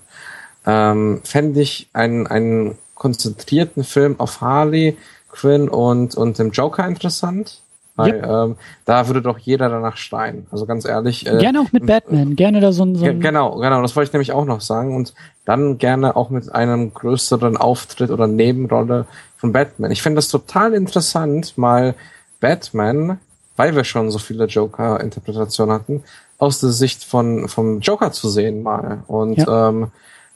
[0.66, 4.96] ähm, fände ich einen, einen konzentrierten Film auf Harley
[5.30, 7.60] Quinn und, und dem Joker interessant.
[7.96, 8.26] Weil yep.
[8.26, 8.56] ähm,
[8.86, 10.48] da würde doch jeder danach schreien.
[10.50, 11.28] Also ganz ehrlich.
[11.28, 14.08] Äh, gerne auch mit Batman, gerne da so ein, so ein Genau, genau, das wollte
[14.08, 14.96] ich nämlich auch noch sagen.
[14.96, 15.14] Und
[15.44, 19.06] dann gerne auch mit einem größeren Auftritt oder Nebenrolle
[19.36, 19.92] von Batman.
[19.92, 21.94] Ich finde das total interessant, mal
[22.40, 23.20] Batman,
[23.54, 26.02] weil wir schon so viele Joker-Interpretationen hatten,
[26.38, 29.02] aus der Sicht von vom Joker zu sehen mal.
[29.06, 29.68] Und ja.
[29.68, 29.88] ähm,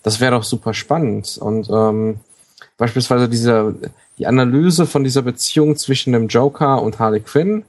[0.02, 1.38] das wäre doch super spannend.
[1.38, 2.20] Und ähm,
[2.76, 3.74] beispielsweise diese
[4.18, 7.64] die Analyse von dieser Beziehung zwischen dem Joker und Harley Quinn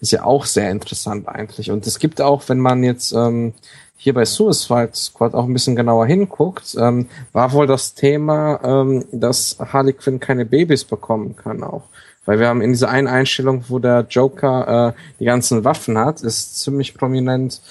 [0.00, 1.70] ist ja auch sehr interessant eigentlich.
[1.70, 3.54] Und es gibt auch, wenn man jetzt ähm,
[3.96, 9.04] hier bei Suicide Squad auch ein bisschen genauer hinguckt, ähm, war wohl das Thema, ähm,
[9.10, 11.84] dass Harley Quinn keine Babys bekommen kann auch.
[12.26, 16.22] Weil wir haben in dieser einen Einstellung, wo der Joker äh, die ganzen Waffen hat,
[16.22, 17.62] ist ziemlich prominent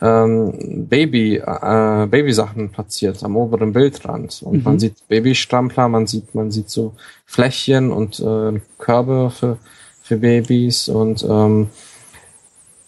[0.00, 4.42] ähm, Baby, äh, Babysachen platziert am oberen Bildrand.
[4.42, 4.62] Und mhm.
[4.62, 6.94] man sieht Babystrampler, man sieht, man sieht so
[7.26, 9.58] Fläschchen und äh, Körbe für,
[10.02, 11.68] für Babys und ähm,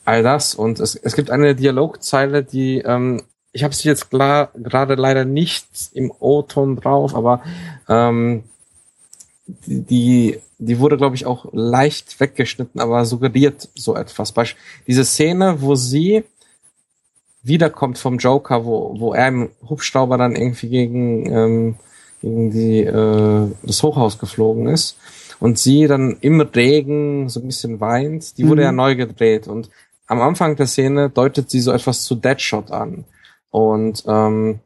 [0.05, 0.55] all das.
[0.55, 3.23] Und es, es gibt eine Dialogzeile, die ähm,
[3.53, 7.43] ich habe sie jetzt gerade leider nicht im O-Ton drauf, aber
[7.89, 8.45] ähm,
[9.47, 10.41] die, die
[10.79, 14.33] wurde, glaube ich, auch leicht weggeschnitten, aber suggeriert so etwas.
[14.33, 16.25] Beispiel, diese Szene, wo sie
[17.43, 21.75] wiederkommt vom Joker, wo, wo er im Hubschrauber dann irgendwie gegen, ähm,
[22.21, 24.99] gegen die, äh, das Hochhaus geflogen ist
[25.41, 28.67] und sie dann im Regen so ein bisschen weint, die wurde mhm.
[28.67, 29.71] ja neu gedreht und
[30.07, 33.05] am Anfang der Szene deutet sie so etwas zu Deadshot an.
[33.51, 34.59] Und ähm,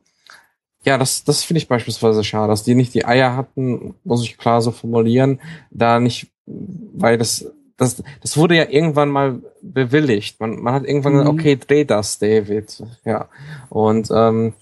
[0.84, 4.38] ja, das, das finde ich beispielsweise schade, dass die nicht die Eier hatten, muss ich
[4.38, 5.40] klar so formulieren,
[5.70, 7.46] da nicht, weil das
[7.76, 10.40] das, das wurde ja irgendwann mal bewilligt.
[10.40, 11.18] Man, man hat irgendwann mhm.
[11.18, 12.82] gesagt, okay, dreh das, David.
[13.04, 13.28] Ja.
[13.68, 14.54] Und ähm,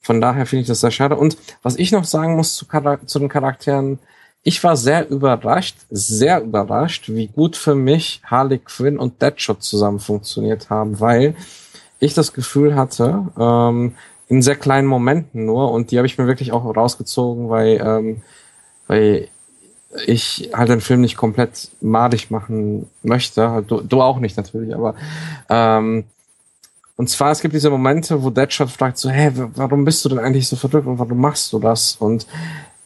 [0.00, 1.16] von daher finde ich das sehr schade.
[1.16, 2.66] Und was ich noch sagen muss zu,
[3.06, 3.98] zu den Charakteren,
[4.42, 10.00] ich war sehr überrascht, sehr überrascht, wie gut für mich Harley Quinn und Deadshot zusammen
[10.00, 11.34] funktioniert haben, weil
[11.98, 13.94] ich das Gefühl hatte, ähm,
[14.30, 18.22] in sehr kleinen Momenten nur, und die habe ich mir wirklich auch rausgezogen, weil, ähm,
[18.86, 19.28] weil
[20.06, 23.50] ich halt den Film nicht komplett madig machen möchte.
[23.50, 24.94] Halt, du, du auch nicht natürlich, aber
[25.48, 26.04] ähm,
[26.94, 30.20] und zwar, es gibt diese Momente, wo Deadshot fragt so, hä, warum bist du denn
[30.20, 31.96] eigentlich so verrückt und warum machst du das?
[31.96, 32.26] Und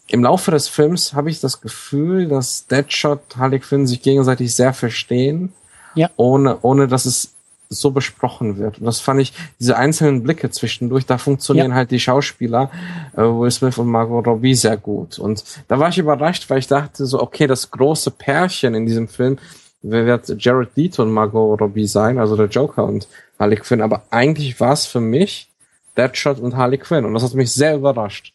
[0.09, 4.73] im Laufe des Films habe ich das Gefühl, dass Deadshot, Harley Quinn sich gegenseitig sehr
[4.73, 5.53] verstehen,
[5.95, 6.09] ja.
[6.17, 7.34] ohne, ohne dass es
[7.81, 8.79] so besprochen wird.
[8.79, 11.77] Und das fand ich, diese einzelnen Blicke zwischendurch, da funktionieren ja.
[11.77, 12.71] halt die Schauspieler,
[13.15, 15.19] äh, Will Smith und Margot Robbie sehr gut.
[15.19, 19.09] Und da war ich überrascht, weil ich dachte so, okay, das große Pärchen in diesem
[19.09, 19.39] Film
[19.83, 23.07] wird Jared Leto und Margot Robbie sein, also der Joker und
[23.39, 23.83] Harley Quinn.
[23.83, 25.51] Aber eigentlich war es für mich
[25.97, 27.05] Deadshot und Harley Quinn.
[27.05, 28.33] Und das hat mich sehr überrascht.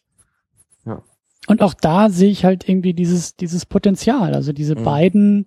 [0.84, 1.02] Ja.
[1.46, 4.34] Und auch da sehe ich halt irgendwie dieses, dieses Potenzial.
[4.34, 4.84] Also diese mhm.
[4.84, 5.46] beiden,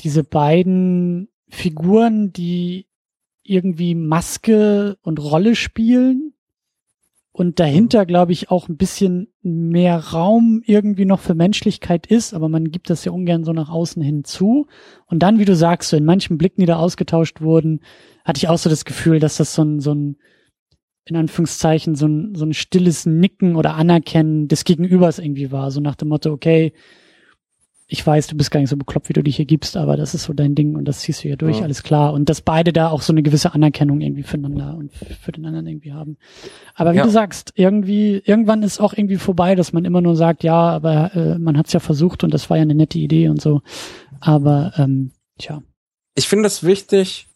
[0.00, 2.86] diese beiden Figuren, die
[3.42, 6.32] irgendwie Maske und Rolle spielen
[7.30, 12.48] und dahinter, glaube ich, auch ein bisschen mehr Raum irgendwie noch für Menschlichkeit ist, aber
[12.48, 14.66] man gibt das ja ungern so nach außen hin zu.
[15.06, 17.80] Und dann, wie du sagst, so in manchen Blicken, die da ausgetauscht wurden,
[18.24, 20.16] hatte ich auch so das Gefühl, dass das so ein, so ein
[21.04, 25.70] in Anführungszeichen, so ein, so ein stilles Nicken oder Anerkennen des Gegenübers irgendwie war.
[25.70, 26.72] So nach dem Motto, okay,
[27.92, 30.14] ich weiß, du bist gar nicht so bekloppt, wie du dich hier gibst, aber das
[30.14, 31.64] ist so dein Ding und das ziehst du hier durch, ja.
[31.64, 32.14] alles klar.
[32.14, 35.66] Und dass beide da auch so eine gewisse Anerkennung irgendwie füreinander und für den anderen
[35.66, 36.16] irgendwie haben.
[36.74, 37.02] Aber wie ja.
[37.02, 41.14] du sagst, irgendwie, irgendwann ist auch irgendwie vorbei, dass man immer nur sagt, ja, aber
[41.14, 43.60] äh, man hat's ja versucht und das war ja eine nette Idee und so.
[44.20, 45.62] Aber ähm, tja.
[46.14, 47.28] Ich finde es wichtig,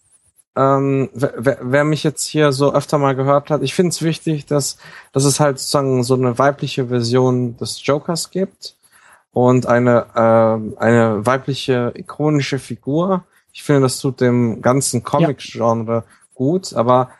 [0.56, 4.46] ähm, wer, wer mich jetzt hier so öfter mal gehört hat, ich finde es wichtig,
[4.46, 4.78] dass,
[5.12, 8.75] dass es halt sozusagen so eine weibliche Version des Jokers gibt
[9.36, 13.26] und eine, äh, eine weibliche ikonische Figur.
[13.52, 16.04] Ich finde, das tut dem ganzen Comic-Genre ja.
[16.32, 17.10] gut, aber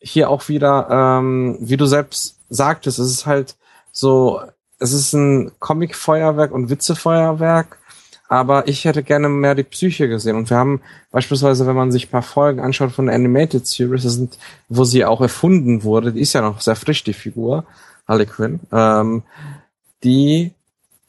[0.00, 3.54] hier auch wieder, ähm, wie du selbst sagtest, es ist halt
[3.92, 4.40] so,
[4.80, 7.78] es ist ein Comic-Feuerwerk und Witze-Feuerwerk
[8.28, 10.34] aber ich hätte gerne mehr die Psyche gesehen.
[10.34, 10.80] Und wir haben
[11.12, 14.36] beispielsweise, wenn man sich ein paar Folgen anschaut von der Animated Series, das sind,
[14.68, 17.66] wo sie auch erfunden wurde, die ist ja noch sehr frisch, die Figur,
[18.08, 19.22] Harley Quinn, ähm,
[20.02, 20.55] die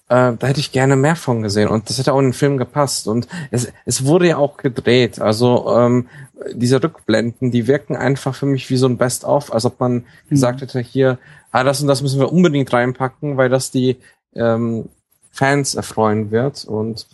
[0.10, 2.58] äh, da hätte ich gerne mehr von gesehen und das hätte auch in den Film
[2.58, 6.08] gepasst und es, es wurde ja auch gedreht, also ähm,
[6.54, 10.04] diese Rückblenden, die wirken einfach für mich wie so ein Best-of, als ob man mhm.
[10.30, 11.18] gesagt hätte, hier,
[11.52, 13.98] ah, das und das müssen wir unbedingt reinpacken, weil das die
[14.36, 14.90] ähm,
[15.32, 16.66] Fans erfreuen wird.
[16.66, 17.08] Und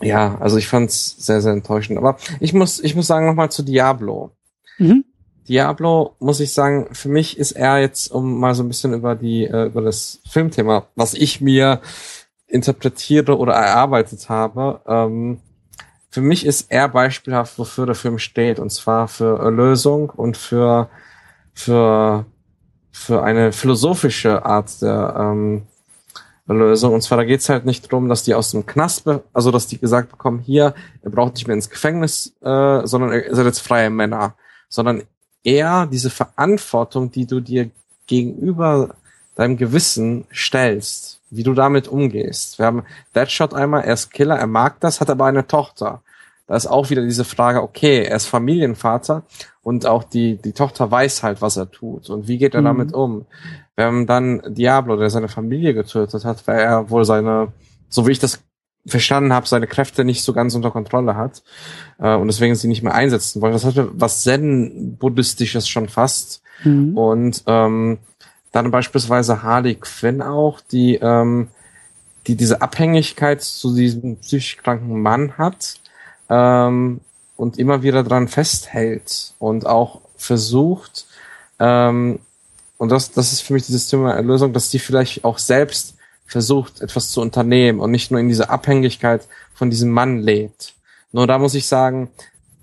[0.00, 1.98] ja, also ich fand es sehr, sehr enttäuschend.
[1.98, 4.32] Aber ich muss, ich muss sagen nochmal zu Diablo.
[4.78, 5.04] Mhm.
[5.48, 9.14] Diablo, muss ich sagen, für mich ist er jetzt, um mal so ein bisschen über
[9.14, 11.80] die, äh, über das Filmthema, was ich mir
[12.46, 15.40] interpretiere oder erarbeitet habe, ähm,
[16.10, 20.88] für mich ist er beispielhaft, wofür der Film steht, und zwar für Erlösung und für,
[21.52, 22.24] für,
[22.90, 25.66] für eine philosophische Art der, ähm,
[26.54, 26.94] Lösung.
[26.94, 29.78] Und zwar, da geht's halt nicht drum, dass die aus dem Knast, also dass die
[29.78, 33.90] gesagt bekommen, hier, ihr braucht nicht mehr ins Gefängnis, äh, sondern ihr seid jetzt freie
[33.90, 34.36] Männer.
[34.68, 35.02] Sondern
[35.46, 37.70] eher diese Verantwortung, die du dir
[38.06, 38.96] gegenüber
[39.36, 42.58] deinem Gewissen stellst, wie du damit umgehst.
[42.58, 46.02] Wir haben Deadshot einmal, er ist Killer, er mag das, hat aber eine Tochter.
[46.46, 49.22] Da ist auch wieder diese Frage, okay, er ist Familienvater
[49.62, 52.66] und auch die, die Tochter weiß halt, was er tut und wie geht er mhm.
[52.66, 53.26] damit um.
[53.76, 57.52] Wenn dann Diablo, der seine Familie getötet hat, weil er wohl seine,
[57.88, 58.42] so wie ich das
[58.86, 61.42] verstanden habe, seine Kräfte nicht so ganz unter Kontrolle hat
[61.98, 63.52] äh, und deswegen sie nicht mehr einsetzen wollen.
[63.52, 66.42] Das hatte was Zen-Buddhistisches schon fast.
[66.64, 66.96] Mhm.
[66.96, 67.98] Und ähm,
[68.52, 71.48] dann beispielsweise Harley Quinn auch, die, ähm,
[72.26, 75.74] die diese Abhängigkeit zu diesem psychisch kranken Mann hat
[76.30, 77.00] ähm,
[77.36, 81.06] und immer wieder dran festhält und auch versucht,
[81.58, 82.20] ähm,
[82.78, 85.95] und das, das ist für mich dieses Thema Erlösung, dass die vielleicht auch selbst
[86.26, 90.74] versucht, etwas zu unternehmen und nicht nur in dieser Abhängigkeit von diesem Mann lebt.
[91.12, 92.10] Nur da muss ich sagen,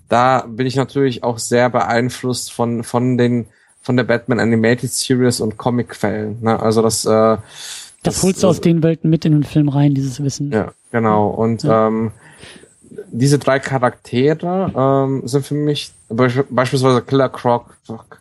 [0.08, 3.46] da bin ich natürlich auch sehr beeinflusst von, von den,
[3.80, 6.42] von der Batman Animated Series und Comic-Quellen.
[6.42, 6.60] Ne?
[6.60, 7.40] Also das, äh, das,
[8.02, 10.52] das holst du aus den Welten mit in den Film rein, dieses Wissen.
[10.52, 11.28] Ja, genau.
[11.28, 11.88] Und ja.
[11.88, 12.12] ähm,
[13.10, 17.76] diese drei Charaktere ähm, sind für mich beispielsweise Killer Croc,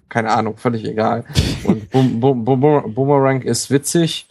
[0.09, 1.25] keine Ahnung, völlig egal.
[1.63, 4.27] Und Boom, Boom, Boom, Boomerang ist witzig,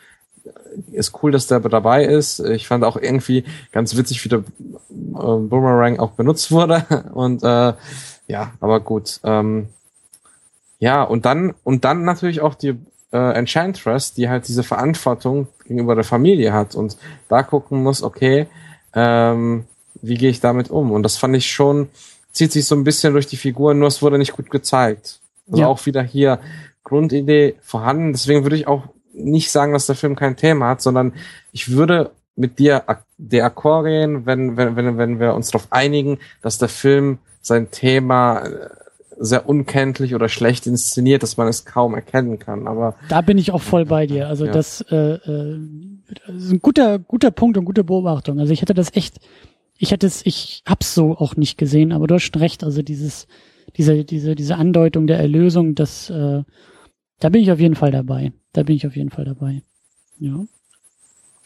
[0.93, 2.41] ist cool, dass der dabei ist.
[2.41, 4.43] Ich fand auch irgendwie ganz witzig, wie der äh,
[4.91, 6.85] Boomerang auch benutzt wurde.
[7.15, 7.75] Und äh,
[8.27, 9.21] ja, aber gut.
[9.25, 9.69] Ähm,
[10.79, 12.75] ja, und dann und dann natürlich auch die
[13.13, 16.97] äh, Enchantress, die halt diese Verantwortung gegenüber der Familie hat und
[17.29, 18.49] da gucken muss, okay,
[18.95, 19.65] ähm,
[20.01, 20.91] wie gehe ich damit um?
[20.91, 21.89] Und das fand ich schon,
[22.33, 25.21] zieht sich so ein bisschen durch die Figuren, nur es wurde nicht gut gezeigt.
[25.49, 25.69] Also ja.
[25.69, 26.41] auch wieder hier
[26.85, 28.13] Grundidee vorhanden.
[28.13, 31.13] Deswegen würde ich auch nicht sagen, dass der Film kein Thema hat, sondern
[31.53, 32.85] ich würde mit dir
[33.19, 37.71] der Akkord gehen, wenn, wenn, wenn, wenn wir uns darauf einigen, dass der Film sein
[37.71, 38.69] Thema äh,
[39.19, 42.67] sehr unkenntlich oder schlecht inszeniert, dass man es kaum erkennen kann.
[42.67, 44.29] Aber da bin ich auch voll bei dir.
[44.29, 44.53] Also ja.
[44.53, 45.59] das, äh, äh,
[46.27, 48.41] das ist ein guter guter Punkt und gute Beobachtung.
[48.41, 49.21] Also ich hätte das echt
[49.83, 52.83] ich hätte es, ich hab's so auch nicht gesehen, aber du hast schon recht, also
[52.83, 53.27] dieses,
[53.77, 56.45] diese, diese, diese Andeutung der Erlösung, das, äh,
[57.23, 58.33] da bin ich auf jeden Fall dabei.
[58.53, 59.63] Da bin ich auf jeden Fall dabei.
[60.19, 60.45] Ja.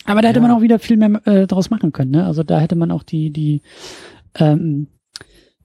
[0.06, 0.46] Aber da hätte ja.
[0.46, 2.24] man auch wieder viel mehr äh, draus machen können, ne?
[2.24, 3.60] Also da hätte man auch die, die,
[4.36, 4.86] ähm,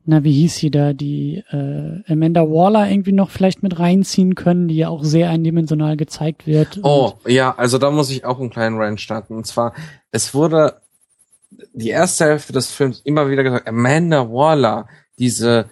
[0.03, 4.67] na, wie hieß sie da, die äh, Amanda Waller irgendwie noch vielleicht mit reinziehen können,
[4.67, 6.79] die ja auch sehr eindimensional gezeigt wird.
[6.83, 9.35] Oh, ja, also da muss ich auch einen kleinen Rant starten.
[9.35, 9.73] Und zwar,
[10.11, 10.81] es wurde
[11.73, 14.87] die erste Hälfte des Films immer wieder gesagt, Amanda Waller,
[15.19, 15.69] diese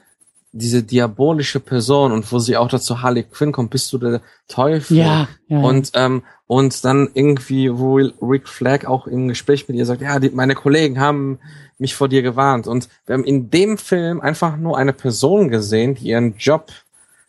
[0.52, 4.98] diese diabolische Person und wo sie auch dazu Harley Quinn kommt, bist du der Teufel.
[4.98, 9.86] Ja, ja, und ähm, und dann irgendwie, wo Rick Flag auch im Gespräch mit ihr
[9.86, 11.38] sagt, ja, die, meine Kollegen haben
[11.78, 12.66] mich vor dir gewarnt.
[12.66, 16.72] Und wir haben in dem Film einfach nur eine Person gesehen, die ihren Job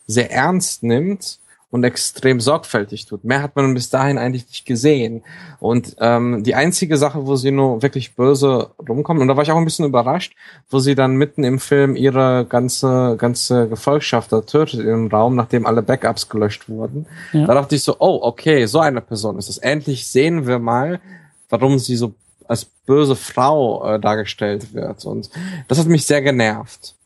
[0.06, 1.39] sehr ernst nimmt
[1.70, 3.24] und extrem sorgfältig tut.
[3.24, 5.22] Mehr hat man bis dahin eigentlich nicht gesehen.
[5.60, 9.52] Und ähm, die einzige Sache, wo sie nur wirklich böse rumkommt, und da war ich
[9.52, 10.34] auch ein bisschen überrascht,
[10.68, 15.64] wo sie dann mitten im Film ihre ganze ganze Gefolgschaft da tötet im Raum, nachdem
[15.64, 17.06] alle Backups gelöscht wurden.
[17.32, 17.46] Ja.
[17.46, 19.58] Da dachte ich so, oh, okay, so eine Person ist es.
[19.58, 21.00] Endlich sehen wir mal,
[21.48, 22.14] warum sie so
[22.48, 25.04] als böse Frau äh, dargestellt wird.
[25.04, 25.30] Und
[25.68, 26.96] das hat mich sehr genervt.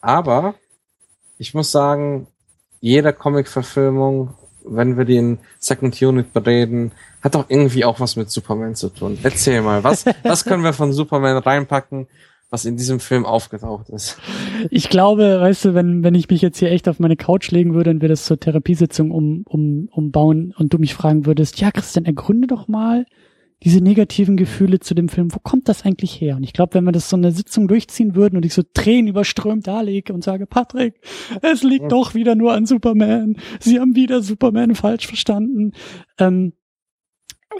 [0.00, 0.54] Aber
[1.36, 2.28] ich muss sagen,
[2.86, 4.30] jede Comic-Verfilmung,
[4.64, 9.18] wenn wir den Second Unit bereden, hat doch irgendwie auch was mit Superman zu tun.
[9.24, 12.06] Erzähl mal, was, was können wir von Superman reinpacken,
[12.48, 14.18] was in diesem Film aufgetaucht ist?
[14.70, 17.74] Ich glaube, weißt du, wenn, wenn ich mich jetzt hier echt auf meine Couch legen
[17.74, 21.72] würde und wir das zur Therapiesitzung um, um, umbauen und du mich fragen würdest, ja,
[21.72, 23.04] Christian, ergründe doch mal
[23.62, 26.36] diese negativen Gefühle zu dem Film, wo kommt das eigentlich her?
[26.36, 29.08] Und ich glaube, wenn wir das so eine Sitzung durchziehen würden und ich so Tränen
[29.08, 31.00] überströmt da lege und sage, Patrick,
[31.42, 31.88] es liegt ja.
[31.88, 33.36] doch wieder nur an Superman.
[33.60, 35.72] Sie haben wieder Superman falsch verstanden.
[36.18, 36.52] Ähm,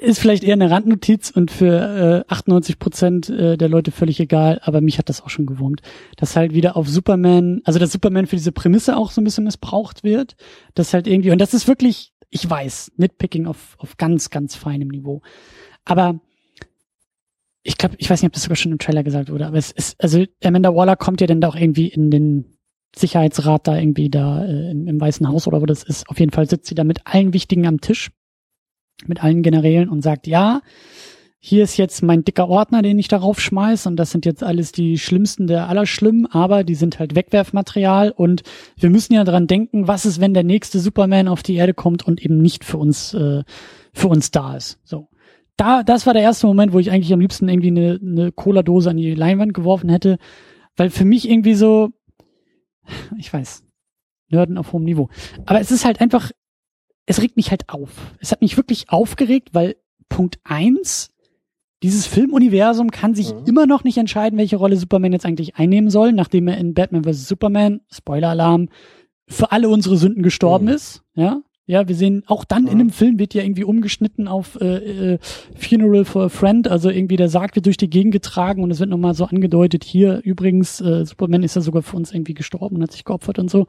[0.00, 4.60] ist vielleicht eher eine Randnotiz und für äh, 98 Prozent äh, der Leute völlig egal,
[4.62, 5.80] aber mich hat das auch schon gewurmt,
[6.16, 9.44] dass halt wieder auf Superman, also dass Superman für diese Prämisse auch so ein bisschen
[9.44, 10.36] missbraucht wird,
[10.74, 14.88] dass halt irgendwie, und das ist wirklich, ich weiß, Nitpicking auf, auf ganz, ganz feinem
[14.88, 15.22] Niveau.
[15.86, 16.20] Aber
[17.62, 19.72] ich glaube, ich weiß nicht, ob das sogar schon im Trailer gesagt wurde, aber es
[19.72, 22.58] ist, also Amanda Waller kommt ja dann da auch irgendwie in den
[22.94, 26.08] Sicherheitsrat da irgendwie da äh, im, im Weißen Haus oder wo das ist.
[26.08, 28.10] Auf jeden Fall sitzt sie da mit allen Wichtigen am Tisch
[29.04, 30.60] mit allen Generälen und sagt, ja,
[31.38, 34.72] hier ist jetzt mein dicker Ordner, den ich darauf schmeiß und das sind jetzt alles
[34.72, 38.42] die schlimmsten der Allerschlimmen, aber die sind halt Wegwerfmaterial und
[38.76, 42.06] wir müssen ja dran denken, was ist, wenn der nächste Superman auf die Erde kommt
[42.06, 43.44] und eben nicht für uns äh,
[43.92, 44.80] für uns da ist.
[44.82, 45.08] So.
[45.56, 48.90] Da, das war der erste Moment, wo ich eigentlich am liebsten irgendwie eine, eine Cola-Dose
[48.90, 50.18] an die Leinwand geworfen hätte,
[50.76, 51.90] weil für mich irgendwie so,
[53.16, 53.64] ich weiß,
[54.28, 55.08] Nörden auf hohem Niveau.
[55.46, 56.30] Aber es ist halt einfach,
[57.06, 58.16] es regt mich halt auf.
[58.20, 59.76] Es hat mich wirklich aufgeregt, weil
[60.08, 61.10] Punkt eins,
[61.82, 63.44] dieses Filmuniversum kann sich mhm.
[63.46, 67.04] immer noch nicht entscheiden, welche Rolle Superman jetzt eigentlich einnehmen soll, nachdem er in Batman
[67.04, 67.28] vs.
[67.28, 68.68] Superman, Spoiler-Alarm,
[69.28, 70.72] für alle unsere Sünden gestorben mhm.
[70.72, 71.02] ist.
[71.14, 72.68] Ja, ja, wir sehen auch dann mhm.
[72.68, 75.18] in dem Film wird ja irgendwie umgeschnitten auf äh, äh,
[75.56, 78.78] Funeral for a Friend, also irgendwie der Sarg wird durch die Gegend getragen und es
[78.78, 82.76] wird nochmal so angedeutet, hier übrigens, äh, Superman ist ja sogar für uns irgendwie gestorben
[82.76, 83.66] und hat sich geopfert und so.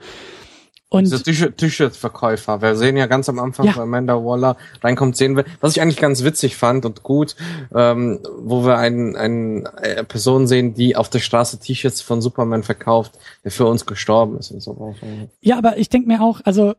[0.90, 2.61] Und Diese T-Shirt-Verkäufer.
[2.61, 3.76] Wir sehen ja ganz am Anfang, ja.
[3.76, 7.36] wo Amanda Waller reinkommt, sehen wir, was ich eigentlich ganz witzig fand und gut,
[7.76, 12.64] ähm, wo wir einen, einen äh, Person sehen, die auf der Straße T-Shirts von Superman
[12.64, 14.95] verkauft, der für uns gestorben ist und so
[15.41, 16.74] Ja, aber ich denke mir auch, also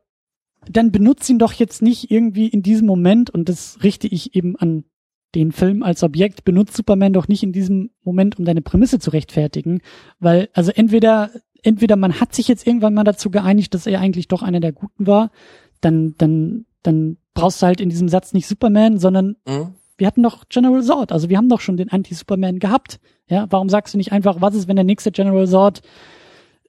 [0.71, 4.57] dann benutzt ihn doch jetzt nicht irgendwie in diesem Moment, und das richte ich eben
[4.57, 4.85] an
[5.35, 9.11] den Film als Objekt, benutzt Superman doch nicht in diesem Moment, um deine Prämisse zu
[9.11, 9.81] rechtfertigen,
[10.19, 11.31] weil, also entweder
[11.63, 14.73] entweder man hat sich jetzt irgendwann mal dazu geeinigt, dass er eigentlich doch einer der
[14.73, 15.31] Guten war,
[15.81, 19.75] dann, dann, dann brauchst du halt in diesem Satz nicht Superman, sondern mhm.
[19.97, 23.01] wir hatten doch General Zod, also wir haben doch schon den Anti-Superman gehabt.
[23.29, 25.83] Ja, warum sagst du nicht einfach, was ist, wenn der nächste General Zod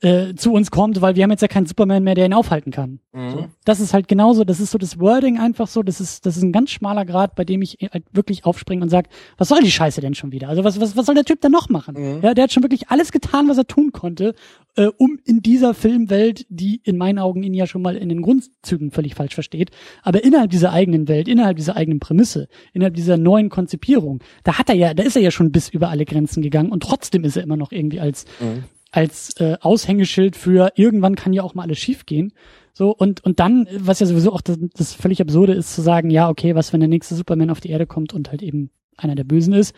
[0.02, 2.72] äh, zu uns kommt, weil wir haben jetzt ja keinen Superman mehr, der ihn aufhalten
[2.72, 3.00] kann.
[3.12, 3.30] Mhm.
[3.32, 6.38] So, das ist halt genauso, das ist so das Wording einfach so, das ist, das
[6.38, 9.62] ist ein ganz schmaler Grad, bei dem ich halt wirklich aufspringe und sage, was soll
[9.62, 10.48] die Scheiße denn schon wieder?
[10.48, 11.96] Also was, was, was soll der Typ denn noch machen?
[11.98, 12.22] Mhm.
[12.22, 14.36] Ja, der hat schon wirklich alles getan, was er tun konnte,
[14.78, 18.22] äh, um in dieser Filmwelt, die in meinen Augen ihn ja schon mal in den
[18.22, 19.72] Grundzügen völlig falsch versteht,
[20.02, 24.70] aber innerhalb dieser eigenen Welt, innerhalb dieser eigenen Prämisse, innerhalb dieser neuen Konzipierung, da hat
[24.70, 27.36] er ja, da ist er ja schon bis über alle Grenzen gegangen und trotzdem ist
[27.36, 31.64] er immer noch irgendwie als mhm als äh, Aushängeschild für irgendwann kann ja auch mal
[31.64, 32.34] alles schiefgehen.
[32.74, 36.10] So, und, und dann, was ja sowieso auch das, das völlig Absurde ist, zu sagen,
[36.10, 39.16] ja, okay, was, wenn der nächste Superman auf die Erde kommt und halt eben einer
[39.16, 39.76] der Bösen ist,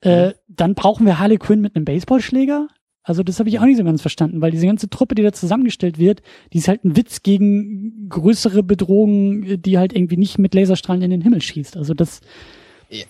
[0.00, 2.68] äh, dann brauchen wir Harley Quinn mit einem Baseballschläger.
[3.02, 5.32] Also das habe ich auch nicht so ganz verstanden, weil diese ganze Truppe, die da
[5.32, 6.22] zusammengestellt wird,
[6.52, 11.10] die ist halt ein Witz gegen größere Bedrohungen, die halt irgendwie nicht mit Laserstrahlen in
[11.10, 11.76] den Himmel schießt.
[11.76, 12.20] Also das,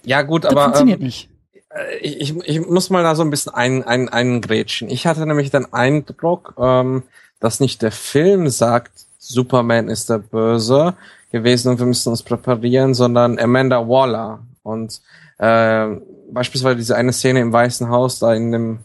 [0.05, 1.29] ja gut, das aber funktioniert ähm, nicht.
[1.71, 4.89] Äh, ich, ich muss mal da so ein bisschen ein, ein, eingrätschen.
[4.91, 7.03] Ich hatte nämlich den Eindruck, ähm,
[7.41, 10.95] dass nicht der Film sagt, Superman ist der Böse
[11.31, 14.41] gewesen und wir müssen uns präparieren, sondern Amanda Waller.
[14.63, 15.01] Und
[15.39, 15.89] äh,
[16.31, 18.79] beispielsweise diese eine Szene im Weißen Haus, da in dem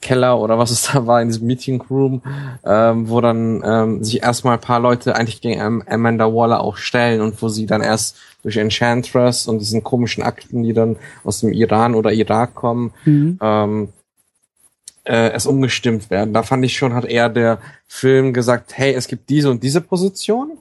[0.00, 2.22] Keller oder was es da war, in diesem Meeting Room,
[2.64, 7.20] ähm, wo dann ähm, sich erstmal ein paar Leute eigentlich gegen Amanda Waller auch stellen
[7.20, 11.52] und wo sie dann erst durch Enchantress und diesen komischen Akten, die dann aus dem
[11.52, 13.38] Iran oder Irak kommen, mhm.
[13.42, 13.88] ähm,
[15.04, 16.34] äh, es umgestimmt werden.
[16.34, 19.80] Da fand ich schon, hat eher der Film gesagt, hey, es gibt diese und diese
[19.80, 20.58] Position.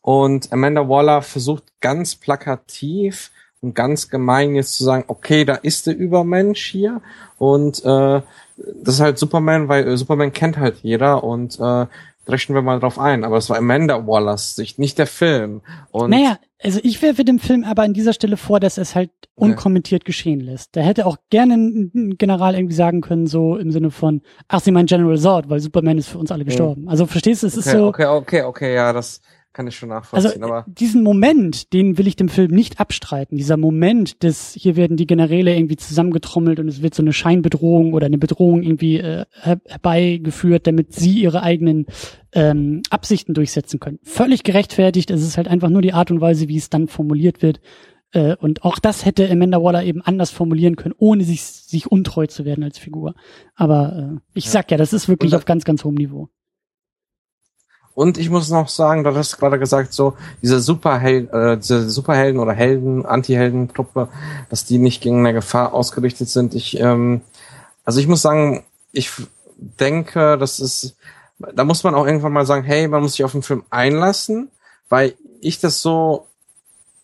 [0.00, 3.30] Und Amanda Waller versucht ganz plakativ
[3.60, 7.00] und ganz gemein jetzt zu sagen, okay, da ist der Übermensch hier
[7.38, 8.20] und äh,
[8.56, 11.86] das ist halt Superman, weil äh, Superman kennt halt jeder und äh,
[12.28, 13.24] rechnen wir mal drauf ein.
[13.24, 15.62] Aber es war Amanda Wallers Sicht, nicht der Film.
[15.90, 19.10] Und naja, also ich werfe dem Film aber an dieser Stelle vor, dass es halt
[19.34, 20.06] unkommentiert ja.
[20.06, 20.76] geschehen lässt.
[20.76, 24.70] Da hätte auch gerne ein General irgendwie sagen können, so im Sinne von, ach, sie
[24.70, 26.84] meinen General Zod, weil Superman ist für uns alle gestorben.
[26.84, 26.90] Ja.
[26.90, 27.86] Also verstehst du, es okay, ist so.
[27.86, 29.20] Okay, okay, okay, ja, das,
[29.52, 30.42] kann ich schon nachvollziehen.
[30.42, 33.36] Also aber diesen Moment, den will ich dem Film nicht abstreiten.
[33.36, 37.92] Dieser Moment des, hier werden die Generäle irgendwie zusammengetrommelt und es wird so eine Scheinbedrohung
[37.92, 41.86] oder eine Bedrohung irgendwie äh, herbeigeführt, damit sie ihre eigenen
[42.32, 43.98] ähm, Absichten durchsetzen können.
[44.02, 45.10] Völlig gerechtfertigt.
[45.10, 47.60] Es ist halt einfach nur die Art und Weise, wie es dann formuliert wird.
[48.12, 52.26] Äh, und auch das hätte Amanda Waller eben anders formulieren können, ohne sich, sich untreu
[52.26, 53.14] zu werden als Figur.
[53.54, 54.50] Aber äh, ich ja.
[54.52, 56.28] sag ja, das ist wirklich auf ganz, ganz hohem Niveau.
[57.94, 62.40] Und ich muss noch sagen, du hast gerade gesagt, so diese Superhelden, äh, diese Superhelden
[62.40, 64.08] oder Helden, Anti-Helden-Truppe,
[64.48, 66.54] dass die nicht gegen eine Gefahr ausgerichtet sind.
[66.54, 67.20] Ich, ähm,
[67.84, 69.10] also ich muss sagen, ich
[69.56, 70.96] denke, das ist,
[71.54, 74.50] da muss man auch irgendwann mal sagen, hey, man muss sich auf den Film einlassen,
[74.88, 76.26] weil ich das so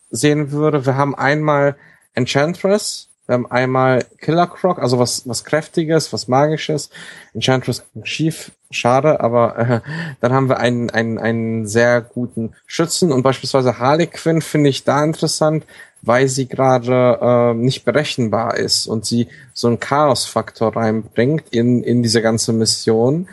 [0.09, 0.85] sehen würde.
[0.85, 1.75] Wir haben einmal
[2.13, 6.89] Enchantress, wir haben einmal Killer Croc, also was, was Kräftiges, was Magisches.
[7.35, 9.81] Enchantress schief, schade, aber äh,
[10.19, 15.03] dann haben wir einen, einen, einen sehr guten Schützen und beispielsweise Harlequin finde ich da
[15.03, 15.63] interessant,
[16.01, 22.01] weil sie gerade äh, nicht berechenbar ist und sie so einen Chaos-Faktor reinbringt in, in
[22.01, 23.29] diese ganze Mission.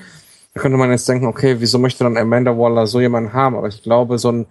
[0.52, 3.56] Da könnte man jetzt denken, okay, wieso möchte dann Amanda Waller so jemanden haben?
[3.56, 4.46] Aber ich glaube, so ein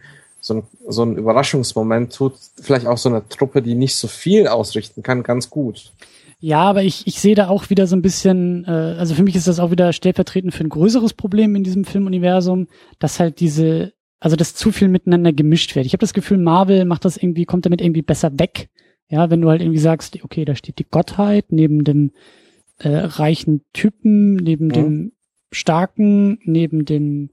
[0.46, 4.48] so ein, so ein Überraschungsmoment tut vielleicht auch so eine Truppe, die nicht so viel
[4.48, 5.92] ausrichten kann, ganz gut.
[6.40, 9.36] Ja, aber ich, ich sehe da auch wieder so ein bisschen, äh, also für mich
[9.36, 12.68] ist das auch wieder stellvertretend für ein größeres Problem in diesem Filmuniversum,
[13.00, 15.88] dass halt diese, also dass zu viel miteinander gemischt wird.
[15.88, 18.70] Ich habe das Gefühl, Marvel macht das irgendwie, kommt damit irgendwie besser weg.
[19.10, 22.12] Ja, wenn du halt irgendwie sagst, okay, da steht die Gottheit neben dem
[22.78, 24.74] äh, reichen Typen, neben mhm.
[24.74, 25.12] dem
[25.52, 27.32] starken, neben dem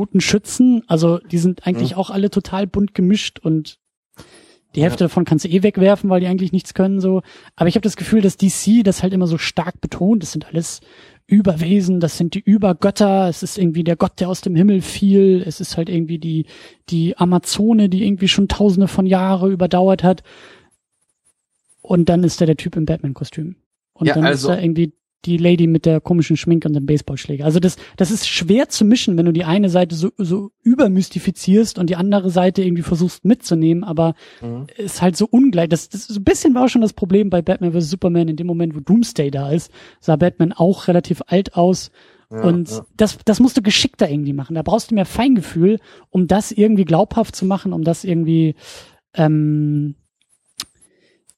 [0.00, 0.82] guten Schützen.
[0.86, 1.98] Also die sind eigentlich mhm.
[1.98, 3.78] auch alle total bunt gemischt und
[4.74, 5.08] die Hälfte ja.
[5.08, 7.20] davon kannst du eh wegwerfen, weil die eigentlich nichts können so.
[7.54, 10.22] Aber ich habe das Gefühl, dass DC das halt immer so stark betont.
[10.22, 10.80] Das sind alles
[11.26, 13.28] Überwesen, das sind die Übergötter.
[13.28, 15.44] Es ist irgendwie der Gott, der aus dem Himmel fiel.
[15.46, 16.46] Es ist halt irgendwie die
[16.88, 20.22] die Amazone, die irgendwie schon Tausende von Jahre überdauert hat.
[21.82, 23.56] Und dann ist da der Typ im Batman-Kostüm.
[23.92, 24.94] Und ja, dann also, ist da irgendwie
[25.24, 27.44] die Lady mit der komischen Schminke und dem Baseballschläger.
[27.44, 31.78] Also das, das ist schwer zu mischen, wenn du die eine Seite so, so übermystifizierst
[31.78, 34.66] und die andere Seite irgendwie versuchst mitzunehmen, aber mhm.
[34.76, 35.68] ist halt so ungleich.
[35.68, 37.90] Das, das so ein bisschen war auch schon das Problem bei Batman vs.
[37.90, 38.28] Superman.
[38.28, 39.70] In dem Moment, wo Doomsday da ist,
[40.00, 41.90] sah Batman auch relativ alt aus.
[42.30, 42.86] Ja, und ja.
[42.96, 44.54] das, das musst du geschickter irgendwie machen.
[44.54, 45.80] Da brauchst du mehr Feingefühl,
[46.10, 48.54] um das irgendwie glaubhaft zu machen, um das irgendwie
[49.14, 49.96] ähm,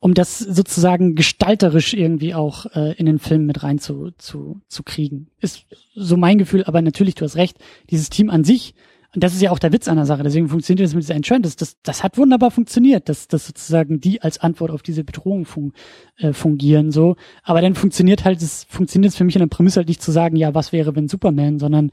[0.03, 4.83] um das sozusagen gestalterisch irgendwie auch äh, in den Film mit rein zu, zu, zu
[4.83, 5.29] kriegen.
[5.39, 5.65] Ist
[5.95, 7.57] so mein Gefühl, aber natürlich, du hast recht,
[7.89, 8.75] dieses Team an sich,
[9.15, 11.15] und das ist ja auch der Witz an der Sache, deswegen funktioniert das mit dieser
[11.15, 15.05] Entscheidung, das, das, das hat wunderbar funktioniert, dass, dass sozusagen die als Antwort auf diese
[15.05, 15.73] Bedrohung fun
[16.17, 17.15] äh, fungieren, so.
[17.45, 20.35] Aber dann funktioniert halt, es funktioniert für mich in der Prämisse halt nicht zu sagen,
[20.35, 21.93] ja, was wäre, wenn Superman, sondern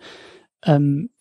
[0.65, 1.11] ähm,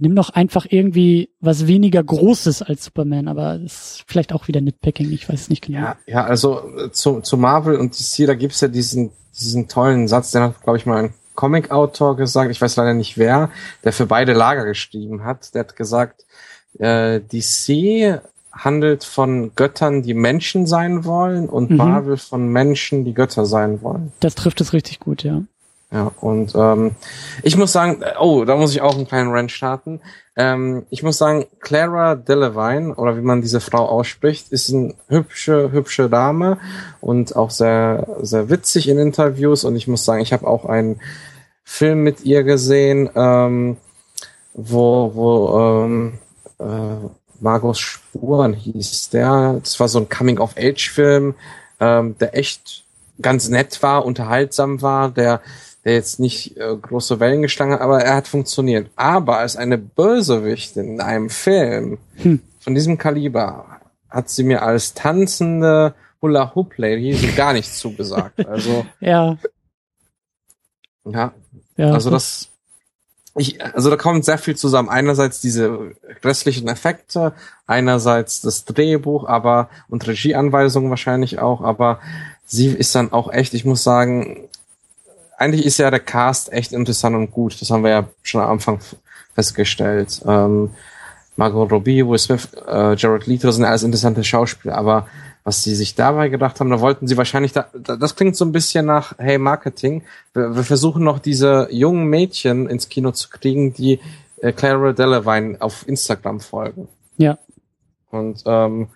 [0.00, 5.10] nimm doch einfach irgendwie was weniger Großes als Superman, aber ist vielleicht auch wieder Nitpicking,
[5.12, 5.80] ich weiß es nicht genau.
[5.80, 10.08] Ja, ja also äh, zu, zu Marvel und DC, da gibt's ja diesen, diesen tollen
[10.08, 13.50] Satz, den hat, glaube ich, mal ein Comic-Autor gesagt, ich weiß leider nicht wer,
[13.84, 15.54] der für beide Lager geschrieben hat.
[15.54, 16.24] Der hat gesagt,
[16.80, 18.20] äh, DC
[18.50, 21.76] handelt von Göttern, die Menschen sein wollen und mhm.
[21.76, 24.12] Marvel von Menschen, die Götter sein wollen.
[24.18, 25.42] Das trifft es richtig gut, ja.
[25.90, 26.96] Ja, und ähm,
[27.42, 30.00] ich muss sagen, oh, da muss ich auch einen kleinen Rant starten.
[30.36, 35.72] Ähm, ich muss sagen, Clara Delevingne, oder wie man diese Frau ausspricht, ist eine hübsche,
[35.72, 36.58] hübsche Dame
[37.00, 39.64] und auch sehr, sehr witzig in Interviews.
[39.64, 41.00] Und ich muss sagen, ich habe auch einen
[41.64, 43.78] Film mit ihr gesehen, ähm,
[44.52, 46.18] wo, wo ähm,
[46.58, 47.08] äh,
[47.40, 49.60] Margos Spuren hieß der.
[49.62, 51.34] Das war so ein Coming-of-Age-Film,
[51.80, 52.84] ähm, der echt
[53.20, 55.40] ganz nett war, unterhaltsam war, der
[55.88, 58.90] der jetzt nicht äh, große Wellen geschlagen hat, aber er hat funktioniert.
[58.94, 62.42] Aber als eine Bösewichtin in einem Film hm.
[62.60, 68.38] von diesem Kaliber hat sie mir als tanzende Hula Hoop Lady so gar nichts zugesagt.
[68.46, 69.38] Also ja,
[71.06, 71.32] ja,
[71.78, 72.50] ja, also das
[73.38, 74.90] ich, also da kommt sehr viel zusammen.
[74.90, 75.92] Einerseits diese
[76.22, 77.32] restlichen Effekte,
[77.66, 82.00] einerseits das Drehbuch, aber und Regieanweisungen wahrscheinlich auch, aber
[82.44, 84.48] sie ist dann auch echt, ich muss sagen,
[85.38, 87.60] eigentlich ist ja der Cast echt interessant und gut.
[87.60, 88.80] Das haben wir ja schon am Anfang
[89.34, 90.20] festgestellt.
[90.26, 90.70] Ähm,
[91.36, 95.06] Margot Robbie, Will Smith, äh, Jared Leto sind alles interessante Schauspieler, aber
[95.44, 98.52] was sie sich dabei gedacht haben, da wollten sie wahrscheinlich, da, das klingt so ein
[98.52, 100.02] bisschen nach, hey, Marketing.
[100.34, 104.00] Wir, wir versuchen noch diese jungen Mädchen ins Kino zu kriegen, die
[104.38, 106.88] äh, Clara Delevingne auf Instagram folgen.
[107.16, 107.38] Ja.
[108.10, 108.88] Und ähm,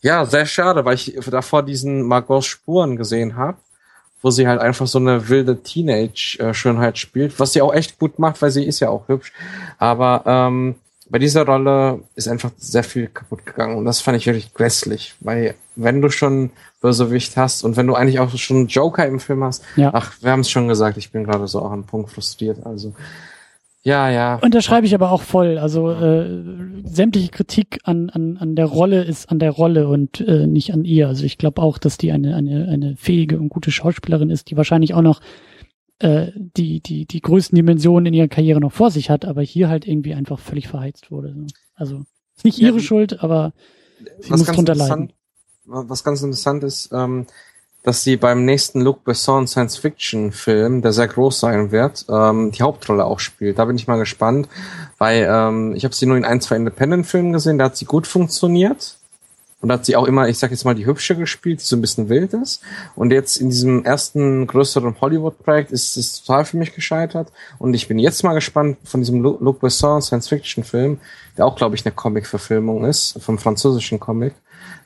[0.00, 3.58] ja, sehr schade, weil ich davor diesen Margot Spuren gesehen habe
[4.22, 8.42] wo sie halt einfach so eine wilde Teenage-Schönheit spielt, was sie auch echt gut macht,
[8.42, 9.32] weil sie ist ja auch hübsch.
[9.78, 10.76] Aber ähm,
[11.10, 15.14] bei dieser Rolle ist einfach sehr viel kaputt gegangen und das fand ich wirklich grässlich,
[15.20, 16.50] weil wenn du schon
[16.80, 19.90] Bösewicht hast und wenn du eigentlich auch schon Joker im Film hast, ja.
[19.94, 22.92] ach, wir haben es schon gesagt, ich bin gerade so auch an Punkt frustriert, also
[23.82, 24.36] ja, ja.
[24.42, 25.58] Und da schreibe ich aber auch voll.
[25.58, 26.44] Also äh,
[26.84, 30.84] sämtliche Kritik an, an, an der Rolle ist an der Rolle und äh, nicht an
[30.84, 31.08] ihr.
[31.08, 34.56] Also ich glaube auch, dass die eine, eine, eine fähige und gute Schauspielerin ist, die
[34.56, 35.20] wahrscheinlich auch noch
[36.00, 39.68] äh, die, die, die größten Dimensionen in ihrer Karriere noch vor sich hat, aber hier
[39.68, 41.34] halt irgendwie einfach völlig verheizt wurde.
[41.74, 42.04] Also
[42.36, 43.52] ist nicht ihre ja, Schuld, aber
[44.20, 45.12] sie muss drunter leiden.
[45.64, 47.26] Was ganz interessant ist, ähm,
[47.82, 53.04] dass sie beim nächsten Luc Besson Science-Fiction-Film, der sehr groß sein wird, ähm, die Hauptrolle
[53.04, 53.58] auch spielt.
[53.58, 54.48] Da bin ich mal gespannt,
[54.98, 58.06] weil ähm, ich habe sie nur in ein, zwei Independent-Filmen gesehen, da hat sie gut
[58.06, 58.98] funktioniert.
[59.60, 61.74] Und da hat sie auch immer, ich sag jetzt mal, die hübsche gespielt, die so
[61.74, 62.62] ein bisschen wild ist.
[62.94, 67.32] Und jetzt in diesem ersten größeren Hollywood-Projekt ist es total für mich gescheitert.
[67.58, 71.00] Und ich bin jetzt mal gespannt von diesem Luc Besson Science-Fiction-Film,
[71.36, 74.34] der auch, glaube ich, eine Comic-Verfilmung ist, vom französischen Comic.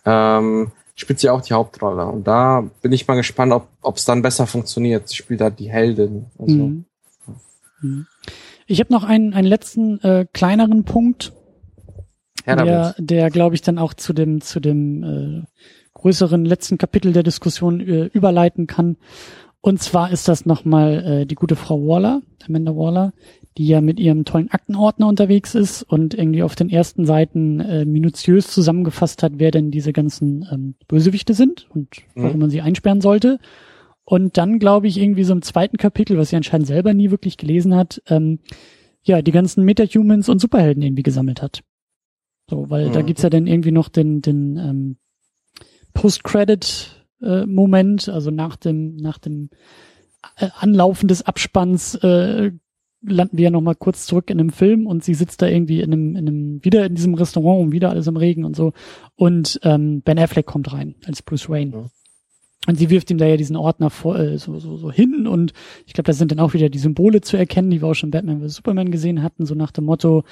[0.07, 2.07] Ähm, spielt sie auch die Hauptrolle.
[2.07, 5.09] Und da bin ich mal gespannt, ob es dann besser funktioniert.
[5.09, 6.27] Sie spielt da die Heldin.
[6.39, 6.85] Also, mhm.
[7.81, 8.07] mhm.
[8.67, 11.33] Ich habe noch einen, einen letzten äh, kleineren Punkt,
[12.45, 15.43] Herr der, der glaube ich dann auch zu dem zu dem äh,
[15.95, 18.97] größeren letzten Kapitel der Diskussion äh, überleiten kann.
[19.61, 23.13] Und zwar ist das nochmal äh, die gute Frau Waller, Amanda Waller,
[23.59, 27.85] die ja mit ihrem tollen Aktenordner unterwegs ist und irgendwie auf den ersten Seiten äh,
[27.85, 32.23] minutiös zusammengefasst hat, wer denn diese ganzen ähm, Bösewichte sind und mhm.
[32.23, 33.39] warum man sie einsperren sollte.
[34.05, 37.37] Und dann, glaube ich, irgendwie so im zweiten Kapitel, was sie anscheinend selber nie wirklich
[37.37, 38.41] gelesen hat, ähm,
[39.03, 41.63] ja, die ganzen Metahumans und Superhelden irgendwie gesammelt hat.
[42.49, 42.93] So, weil mhm.
[42.93, 44.97] da gibt's ja dann irgendwie noch den, den ähm,
[45.95, 49.51] Post-Credit-Moment, äh, also nach dem, nach dem
[50.37, 52.53] äh, Anlaufen des Abspanns äh,
[53.03, 55.93] landen wir ja nochmal kurz zurück in einem Film und sie sitzt da irgendwie in
[55.93, 58.73] einem, in einem, wieder in diesem Restaurant und wieder alles im Regen und so.
[59.17, 61.73] Und ähm, Ben Affleck kommt rein als Bruce Wayne.
[61.73, 61.85] Ja.
[62.69, 65.53] Und sie wirft ihm da ja diesen Ordner vor, äh, so, so, so hin und
[65.85, 68.13] ich glaube, da sind dann auch wieder die Symbole zu erkennen, die wir auch schon
[68.13, 68.55] Batman vs.
[68.55, 70.23] Superman gesehen hatten, so nach dem Motto,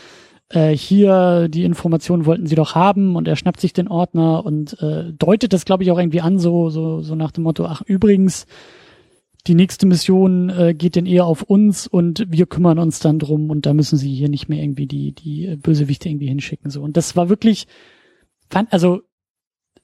[0.49, 4.81] äh, hier die Informationen wollten sie doch haben und er schnappt sich den Ordner und
[4.81, 7.83] äh, deutet das, glaube ich, auch irgendwie an, so, so, so nach dem Motto, ach
[7.83, 8.47] übrigens,
[9.47, 13.51] die nächste Mission äh, geht denn eher auf uns und wir kümmern uns dann drum
[13.51, 16.71] und da müssen sie hier nicht mehr irgendwie die, die Bösewichte irgendwie hinschicken.
[16.71, 16.83] So.
[16.83, 17.67] Und das war wirklich,
[18.49, 19.03] fand, also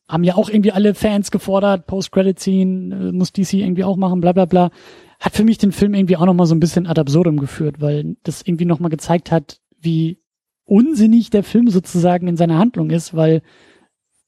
[0.08, 4.32] haben ja auch irgendwie alle Fans gefordert, Post-Credit-Scene, äh, muss DC irgendwie auch machen, bla
[4.32, 4.70] bla bla.
[5.18, 8.16] Hat für mich den Film irgendwie auch nochmal so ein bisschen ad absurdum geführt, weil
[8.22, 10.20] das irgendwie nochmal gezeigt hat, wie
[10.64, 13.42] unsinnig der Film sozusagen in seiner Handlung ist, weil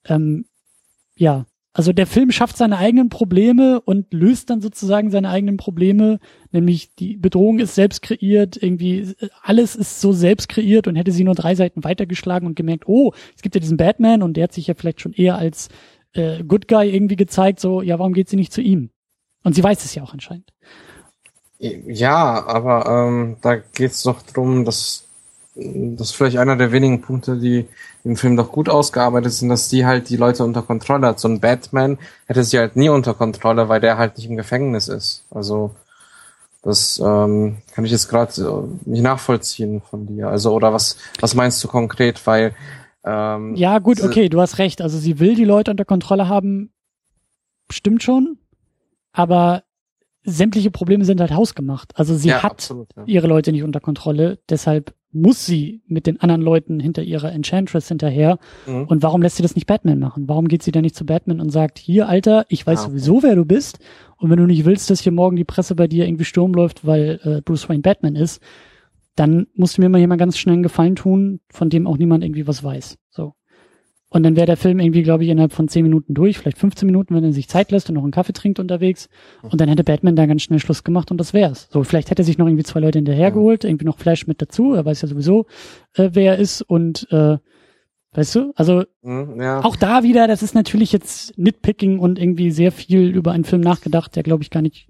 [0.07, 0.47] ähm,
[1.17, 1.47] ja,
[1.79, 6.19] also der Film schafft seine eigenen Probleme und löst dann sozusagen seine eigenen Probleme,
[6.51, 11.23] nämlich die Bedrohung ist selbst kreiert, irgendwie alles ist so selbst kreiert und hätte sie
[11.23, 14.53] nur drei Seiten weitergeschlagen und gemerkt, oh, es gibt ja diesen Batman und der hat
[14.55, 15.69] sich ja vielleicht schon eher als
[16.15, 18.91] äh, Good Guy irgendwie gezeigt, so, ja, warum geht sie nicht zu ihm?
[19.45, 20.53] Und sie weiß es ja auch anscheinend.
[21.61, 25.08] Ja, aber ähm, da geht's doch drum, dass
[25.59, 27.67] das ist vielleicht einer der wenigen Punkte, die
[28.05, 31.21] im Film doch gut ausgearbeitet sind, dass die halt die Leute unter Kontrolle hat.
[31.21, 34.89] So ein Batman hätte sie halt nie unter Kontrolle, weil der halt nicht im Gefängnis
[34.89, 35.25] ist.
[35.31, 35.75] Also
[36.63, 40.29] das ähm, kann ich jetzt gerade äh, nicht nachvollziehen von dir.
[40.29, 42.25] Also oder was was meinst du konkret?
[42.27, 42.55] Weil
[43.05, 44.81] ähm, ja gut, okay, du hast recht.
[44.81, 46.73] Also sie will die Leute unter Kontrolle haben,
[47.71, 48.39] stimmt schon,
[49.13, 49.65] aber
[50.25, 51.99] sämtliche Probleme sind halt hausgemacht.
[51.99, 53.05] Also sie ja, hat absolut, ja.
[53.07, 57.89] ihre Leute nicht unter Kontrolle, deshalb muss sie mit den anderen Leuten hinter ihrer Enchantress
[57.89, 58.39] hinterher.
[58.67, 58.85] Mhm.
[58.85, 60.29] Und warum lässt sie das nicht Batman machen?
[60.29, 62.91] Warum geht sie dann nicht zu Batman und sagt, hier, Alter, ich weiß ah, okay.
[62.91, 63.79] sowieso, wer du bist.
[64.19, 66.87] Und wenn du nicht willst, dass hier morgen die Presse bei dir irgendwie Sturm läuft,
[66.87, 68.43] weil äh, Bruce Wayne Batman ist,
[69.15, 71.97] dann musst du mir mal hier mal ganz schnell einen Gefallen tun, von dem auch
[71.97, 72.99] niemand irgendwie was weiß.
[73.11, 73.35] So.
[74.11, 76.87] Und dann wäre der Film irgendwie, glaube ich, innerhalb von 10 Minuten durch, vielleicht 15
[76.87, 79.11] Minuten, wenn er sich Zeit lässt und noch einen Kaffee trinkt unterwegs.
[79.43, 81.69] Und dann hätte Batman da ganz schnell Schluss gemacht und das wär's.
[81.71, 84.73] So, vielleicht hätte er sich noch irgendwie zwei Leute hinterhergeholt, irgendwie noch Flash mit dazu.
[84.73, 85.45] Er weiß ja sowieso,
[85.95, 87.37] äh, wer er ist und äh,
[88.13, 88.53] Weißt du?
[88.57, 89.63] Also mhm, ja.
[89.63, 93.61] auch da wieder, das ist natürlich jetzt Nitpicking und irgendwie sehr viel über einen Film
[93.61, 94.89] nachgedacht, der glaube ich gar nicht.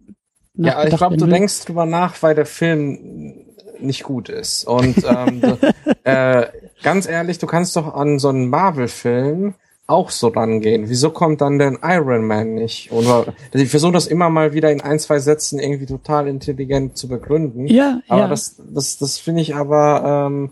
[0.54, 3.47] Ja, ich glaube, du denkst drüber nach, weil der Film
[3.80, 4.64] nicht gut ist.
[4.64, 5.42] Und ähm,
[6.04, 6.46] äh,
[6.82, 9.54] ganz ehrlich, du kannst doch an so einen Marvel-Film
[9.88, 10.88] auch so rangehen.
[10.88, 12.92] Wieso kommt dann denn Iron Man nicht?
[12.92, 17.08] Oder ich versuche das immer mal wieder in ein, zwei Sätzen irgendwie total intelligent zu
[17.08, 17.66] begründen.
[17.66, 18.28] Ja, aber ja.
[18.28, 20.50] das, das, das finde ich aber ähm,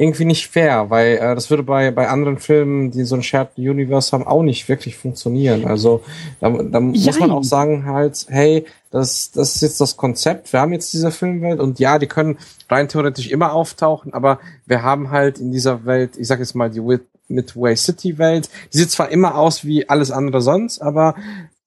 [0.00, 3.58] irgendwie nicht fair, weil äh, das würde bei, bei anderen Filmen, die so ein Shared
[3.58, 5.66] Universe haben, auch nicht wirklich funktionieren.
[5.66, 6.02] Also
[6.40, 10.60] da, da muss man auch sagen halt, hey, das, das ist jetzt das Konzept, wir
[10.60, 12.38] haben jetzt diese Filmwelt und ja, die können
[12.70, 16.70] rein theoretisch immer auftauchen, aber wir haben halt in dieser Welt, ich sag jetzt mal
[16.70, 16.80] die
[17.26, 21.16] Midway City Welt, die sieht zwar immer aus wie alles andere sonst, aber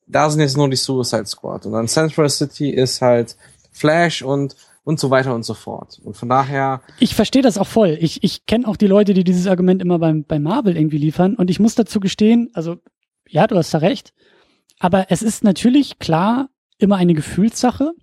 [0.08, 1.66] da sind jetzt nur die Suicide Squad.
[1.66, 3.36] Und dann Central City ist halt
[3.72, 6.00] Flash und und so weiter und so fort.
[6.04, 6.82] Und von daher.
[7.00, 7.98] Ich verstehe das auch voll.
[8.02, 11.36] Ich, ich kenne auch die Leute, die dieses Argument immer beim, bei Marvel irgendwie liefern.
[11.36, 12.78] Und ich muss dazu gestehen, also,
[13.28, 14.14] ja, du hast da recht.
[14.80, 16.50] Aber es ist natürlich klar
[16.80, 17.94] immer eine Gefühlssache.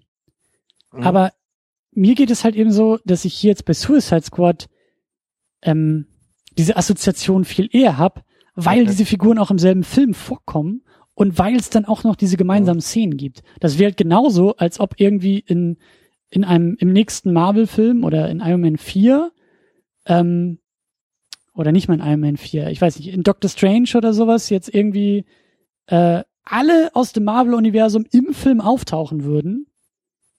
[0.92, 1.02] Mhm.
[1.02, 1.32] Aber
[1.90, 4.68] mir geht es halt eben so, dass ich hier jetzt bei Suicide Squad
[5.62, 6.06] ähm,
[6.56, 8.24] diese Assoziation viel eher hab,
[8.54, 8.90] weil okay.
[8.90, 10.82] diese Figuren auch im selben Film vorkommen
[11.14, 13.42] und weil es dann auch noch diese gemeinsamen Szenen gibt.
[13.58, 15.78] Das wäre halt genauso, als ob irgendwie in
[16.30, 19.32] in einem, im nächsten Marvel-Film oder in Iron Man 4,
[20.06, 20.58] ähm,
[21.54, 24.50] oder nicht mal in Iron Man 4, ich weiß nicht, in Doctor Strange oder sowas
[24.50, 25.24] jetzt irgendwie
[25.86, 29.66] äh, alle aus dem Marvel-Universum im Film auftauchen würden,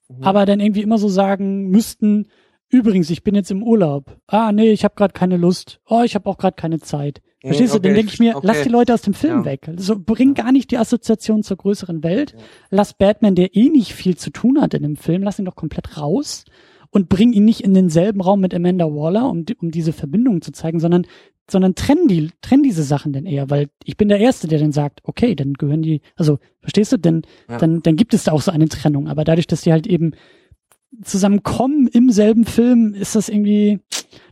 [0.07, 0.23] mhm.
[0.23, 2.27] aber dann irgendwie immer so sagen müssten,
[2.69, 4.17] übrigens, ich bin jetzt im Urlaub.
[4.27, 5.79] Ah, nee, ich habe gerade keine Lust.
[5.87, 7.21] Oh, ich habe auch gerade keine Zeit.
[7.41, 7.87] Verstehst okay, du?
[7.87, 8.47] Dann denke ich mir, okay.
[8.47, 9.45] lass die Leute aus dem Film ja.
[9.45, 9.67] weg.
[9.67, 12.33] Also bring gar nicht die Assoziation zur größeren Welt.
[12.37, 12.43] Ja.
[12.69, 15.55] Lass Batman, der eh nicht viel zu tun hat in dem Film, lass ihn doch
[15.55, 16.43] komplett raus
[16.91, 20.51] und bring ihn nicht in denselben Raum mit Amanda Waller, um, um diese Verbindung zu
[20.51, 21.05] zeigen, sondern
[21.51, 24.71] sondern trenn die, trenn diese Sachen denn eher, weil ich bin der Erste, der dann
[24.71, 27.57] sagt, okay, dann gehören die, also verstehst du, denn ja.
[27.57, 29.07] dann, dann gibt es da auch so eine Trennung.
[29.07, 30.11] Aber dadurch, dass die halt eben
[31.03, 33.79] zusammenkommen im selben Film, ist das irgendwie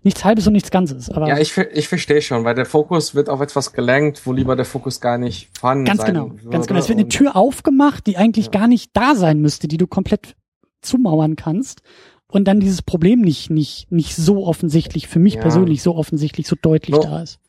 [0.03, 1.09] nichts Halbes und nichts Ganzes.
[1.09, 4.55] Aber ja, ich, ich verstehe schon, weil der Fokus wird auf etwas gelenkt, wo lieber
[4.55, 6.49] der Fokus gar nicht vorhanden ganz sein genau, würde.
[6.49, 6.79] Ganz genau.
[6.79, 8.51] Es wird eine Tür aufgemacht, die eigentlich ja.
[8.51, 10.35] gar nicht da sein müsste, die du komplett
[10.81, 11.81] zumauern kannst.
[12.29, 15.41] Und dann dieses Problem nicht, nicht, nicht so offensichtlich, für mich ja.
[15.41, 17.39] persönlich so offensichtlich, so deutlich so, da ist.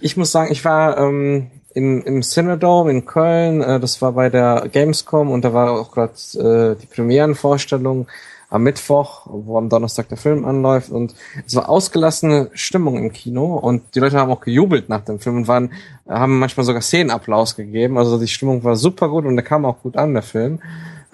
[0.00, 4.30] Ich muss sagen, ich war ähm, im, im Cinedome in Köln, äh, das war bei
[4.30, 8.06] der Gamescom und da war auch gerade äh, die Premierenvorstellung
[8.52, 11.14] am Mittwoch, wo am Donnerstag der Film anläuft und
[11.46, 15.38] es war ausgelassene Stimmung im Kino und die Leute haben auch gejubelt nach dem Film
[15.38, 15.72] und waren,
[16.06, 17.96] haben manchmal sogar Szenenapplaus gegeben.
[17.96, 20.60] Also die Stimmung war super gut und der kam auch gut an, der Film.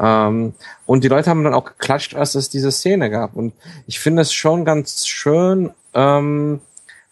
[0.01, 0.55] Ähm,
[0.85, 3.36] und die Leute haben dann auch geklatscht, als es diese Szene gab.
[3.36, 3.52] Und
[3.86, 6.60] ich finde es schon ganz schön, ähm,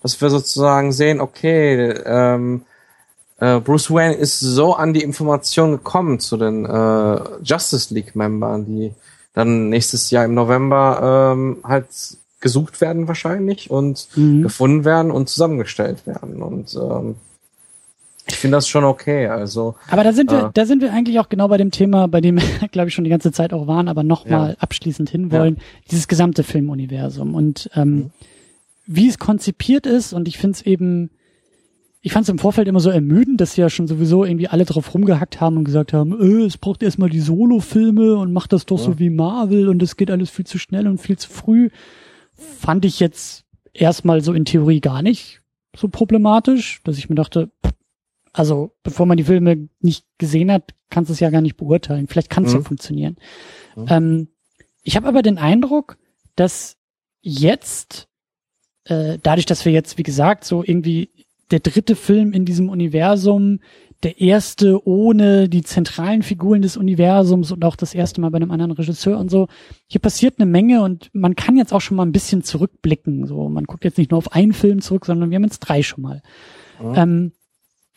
[0.03, 2.63] dass wir sozusagen sehen, okay, ähm,
[3.39, 8.93] äh, Bruce Wayne ist so an die Information gekommen zu den äh, Justice League-Membern, die
[9.37, 11.87] dann nächstes Jahr im November ähm, halt
[12.41, 14.43] gesucht werden wahrscheinlich und mhm.
[14.43, 16.43] gefunden werden und zusammengestellt werden.
[16.43, 17.17] Und ähm,
[18.27, 19.27] ich finde das schon okay.
[19.27, 22.09] Also, aber da sind wir, äh, da sind wir eigentlich auch genau bei dem Thema,
[22.09, 24.57] bei dem wir, glaube ich, schon die ganze Zeit auch waren, aber nochmal ja.
[24.59, 25.57] abschließend hinwollen.
[25.57, 25.63] Ja.
[25.91, 28.11] Dieses gesamte Filmuniversum und ähm, mhm.
[28.87, 30.15] wie es konzipiert ist.
[30.15, 31.11] Und ich finde es eben
[32.07, 34.65] ich fand es im Vorfeld immer so ermüdend, dass sie ja schon sowieso irgendwie alle
[34.65, 38.65] drauf rumgehackt haben und gesagt haben, äh, es braucht erstmal die Solo-Filme und macht das
[38.65, 38.85] doch ja.
[38.85, 41.69] so wie Marvel und es geht alles viel zu schnell und viel zu früh.
[42.33, 45.43] Fand ich jetzt erstmal so in Theorie gar nicht
[45.75, 47.51] so problematisch, dass ich mir dachte,
[48.33, 52.07] also bevor man die Filme nicht gesehen hat, kannst du es ja gar nicht beurteilen.
[52.07, 52.59] Vielleicht kann es mhm.
[52.59, 53.17] ja funktionieren.
[53.75, 53.87] Mhm.
[53.89, 54.29] Ähm,
[54.85, 55.99] ich habe aber den Eindruck,
[56.37, 56.77] dass
[57.21, 58.07] jetzt,
[58.85, 61.11] äh, dadurch, dass wir jetzt, wie gesagt, so irgendwie
[61.51, 63.61] der dritte Film in diesem Universum,
[64.03, 68.51] der erste ohne die zentralen Figuren des Universums und auch das erste Mal bei einem
[68.51, 69.49] anderen Regisseur und so.
[69.87, 73.27] Hier passiert eine Menge und man kann jetzt auch schon mal ein bisschen zurückblicken.
[73.27, 75.83] So, man guckt jetzt nicht nur auf einen Film zurück, sondern wir haben jetzt drei
[75.83, 76.23] schon mal.
[76.81, 76.95] Mhm.
[76.95, 77.33] Ähm,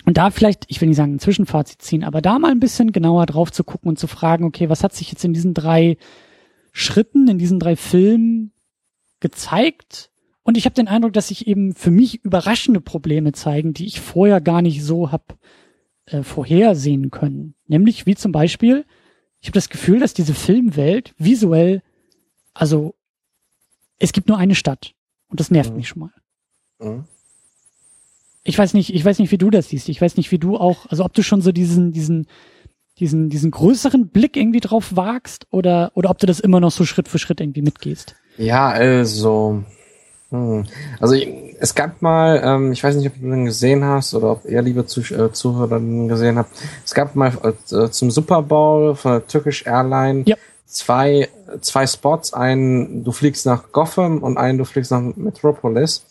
[0.05, 2.91] und da vielleicht, ich will nicht sagen ein Zwischenfazit ziehen, aber da mal ein bisschen
[2.91, 5.97] genauer drauf zu gucken und zu fragen, okay, was hat sich jetzt in diesen drei
[6.71, 8.53] Schritten, in diesen drei Filmen
[9.19, 10.08] gezeigt?
[10.49, 14.01] Und ich habe den Eindruck, dass sich eben für mich überraschende Probleme zeigen, die ich
[14.01, 15.37] vorher gar nicht so hab
[16.07, 17.53] äh, vorhersehen können.
[17.67, 18.83] Nämlich wie zum Beispiel,
[19.41, 21.83] ich habe das Gefühl, dass diese Filmwelt visuell,
[22.55, 22.95] also
[23.99, 24.95] es gibt nur eine Stadt
[25.27, 25.75] und das nervt mhm.
[25.75, 26.13] mich schon mal.
[26.79, 27.03] Mhm.
[28.43, 29.87] Ich weiß nicht, ich weiß nicht, wie du das siehst.
[29.87, 32.25] Ich weiß nicht, wie du auch, also ob du schon so diesen, diesen,
[32.97, 36.85] diesen, diesen größeren Blick irgendwie drauf wagst oder, oder ob du das immer noch so
[36.85, 38.15] Schritt für Schritt irgendwie mitgehst.
[38.39, 39.63] Ja, also
[40.31, 40.65] hm.
[40.99, 41.15] Also
[41.59, 44.61] es gab mal, ähm, ich weiß nicht, ob du den gesehen hast oder ob ihr,
[44.61, 46.51] liebe Zuh äh, Zuhörer, den gesehen habt,
[46.85, 50.35] es gab mal äh, zum Super Bowl von der Turkish Airline ja.
[50.67, 51.29] zwei,
[51.61, 56.05] zwei Spots, einen du fliegst nach Gotham und einen du fliegst nach Metropolis.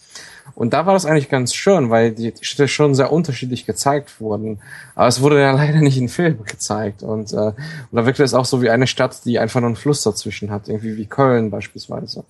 [0.55, 4.59] Und da war das eigentlich ganz schön, weil die Städte schon sehr unterschiedlich gezeigt wurden.
[4.97, 7.05] Aber es wurde ja leider nicht in Film gezeigt.
[7.05, 7.55] Und, äh, und
[7.93, 10.69] da wirkte es auch so wie eine Stadt, die einfach nur einen Fluss dazwischen hat,
[10.69, 12.25] irgendwie wie Köln beispielsweise.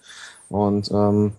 [0.51, 1.32] Und ähm,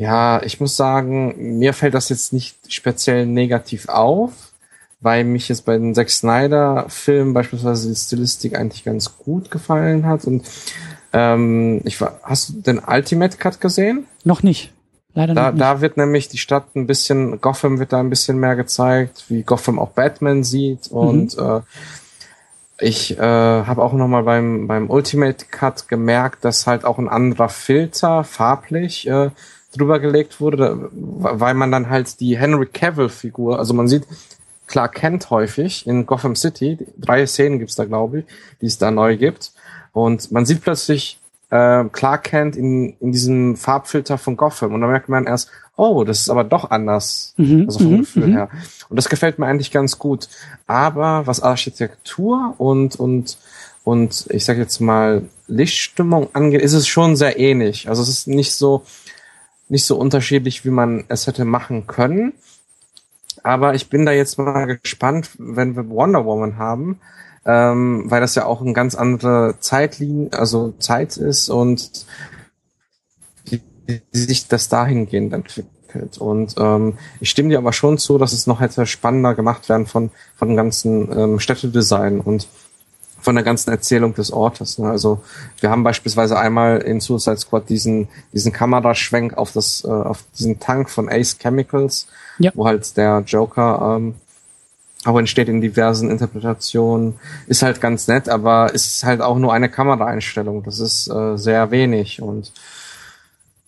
[0.00, 4.32] Ja, ich muss sagen, mir fällt das jetzt nicht speziell negativ auf,
[5.00, 10.06] weil mich jetzt bei den Zack Snyder Filmen beispielsweise die Stilistik eigentlich ganz gut gefallen
[10.06, 10.46] hat und
[11.12, 14.06] ähm, ich war, hast du den Ultimate Cut gesehen?
[14.24, 14.72] Noch nicht.
[15.12, 15.60] Leider Da, nicht.
[15.60, 19.42] da wird nämlich die Stadt ein bisschen, Gotham wird da ein bisschen mehr gezeigt, wie
[19.42, 20.96] Gotham auch Batman sieht Mhm.
[20.96, 21.60] und äh,
[22.78, 27.50] ich äh, habe auch nochmal beim, beim Ultimate Cut gemerkt, dass halt auch ein anderer
[27.50, 29.28] Filter farblich äh,
[29.72, 34.06] drüber gelegt wurde, weil man dann halt die Henry Cavill-Figur, also man sieht
[34.66, 38.24] Clark Kent häufig in Gotham City, drei Szenen gibt's da, glaube ich,
[38.60, 39.52] die es da neu gibt.
[39.92, 41.18] Und man sieht plötzlich
[41.50, 46.04] äh, Clark Kent in, in diesem Farbfilter von Gotham und dann merkt man erst, oh,
[46.04, 48.32] das ist aber doch anders, Mhm, also vom mhm, Gefühl mhm.
[48.32, 48.48] her.
[48.88, 50.28] Und das gefällt mir eigentlich ganz gut.
[50.66, 53.38] Aber was Architektur und und
[53.82, 57.88] und ich sage jetzt mal Lichtstimmung angeht, ist es schon sehr ähnlich.
[57.88, 58.84] Also es ist nicht so
[59.70, 62.34] nicht so unterschiedlich, wie man es hätte machen können.
[63.42, 67.00] Aber ich bin da jetzt mal gespannt, wenn wir Wonder Woman haben,
[67.46, 72.06] ähm, weil das ja auch eine ganz andere Zeitlinie, also Zeit ist und
[73.44, 73.62] wie,
[74.12, 76.18] sich das dahingehend entwickelt.
[76.18, 79.86] Und ähm, ich stimme dir aber schon zu, dass es noch hätte spannender gemacht werden
[79.86, 82.48] von, von dem ganzen ähm, Städtedesign und
[83.20, 84.78] von der ganzen Erzählung des Ortes.
[84.78, 84.88] Ne?
[84.90, 85.22] Also
[85.60, 90.58] wir haben beispielsweise einmal in Suicide Squad diesen diesen Kameraschwenk auf das äh, auf diesen
[90.60, 92.06] Tank von Ace Chemicals,
[92.38, 92.50] Ja.
[92.54, 94.14] wo halt der Joker ähm,
[95.06, 97.14] auch entsteht in diversen Interpretationen.
[97.46, 100.62] Ist halt ganz nett, aber ist halt auch nur eine Kameraeinstellung.
[100.62, 102.52] Das ist äh, sehr wenig und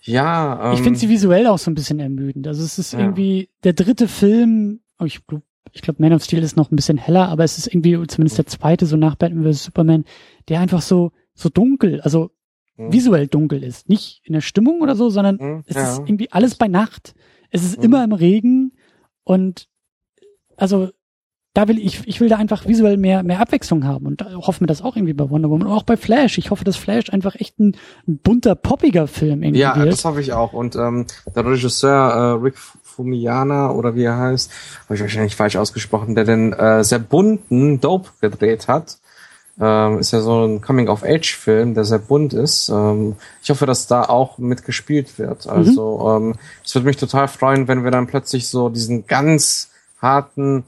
[0.03, 0.69] ja.
[0.69, 2.47] Ähm, Ich finde sie visuell auch so ein bisschen ermüdend.
[2.47, 3.01] Also es ist Ja.
[3.01, 6.77] irgendwie der dritte Film, oh, ich glaube, ich glaub, Man of Steel ist noch ein
[6.77, 9.65] bisschen heller, aber es ist irgendwie zumindest der zweite, so nach Batman vs.
[9.65, 10.05] Superman,
[10.49, 12.31] der einfach so, so dunkel, also
[12.79, 12.93] Mhm.
[12.93, 13.89] visuell dunkel ist.
[13.91, 15.83] Nicht in der Stimmung oder so, sondern Mhm, es ja.
[15.83, 17.15] ist irgendwie alles bei Nacht.
[17.51, 17.85] Es ist Mhm.
[17.85, 18.73] immer im Regen
[19.25, 19.69] und
[20.57, 20.89] also
[21.55, 24.61] da will ich, ich will da einfach visuell mehr, mehr Abwechslung haben und da hoffen
[24.63, 26.39] wir das auch irgendwie bei Wonder Woman und auch bei Flash.
[26.39, 27.77] Ich hoffe, dass Flash einfach echt ein,
[28.09, 29.93] ein bunter, poppiger Film irgendwie Ja, wird.
[29.93, 30.55] das hoffe ich auch.
[30.55, 31.05] Und ähm,
[31.37, 31.93] der Regisseur
[32.39, 32.55] äh, Rick
[32.95, 34.51] Fumiana oder wie er heißt,
[34.85, 38.99] habe ich wahrscheinlich falsch ausgesprochen, der den äh, sehr bunten Dope gedreht hat.
[39.61, 42.71] Ähm, ist ja so ein Coming-of-Age-Film, der sehr bunt ist.
[42.71, 45.47] Ähm, ich hoffe, dass da auch mitgespielt wird.
[45.47, 49.71] Also ähm, es würde mich total freuen, wenn wir dann plötzlich so diesen ganz
[50.01, 50.65] harten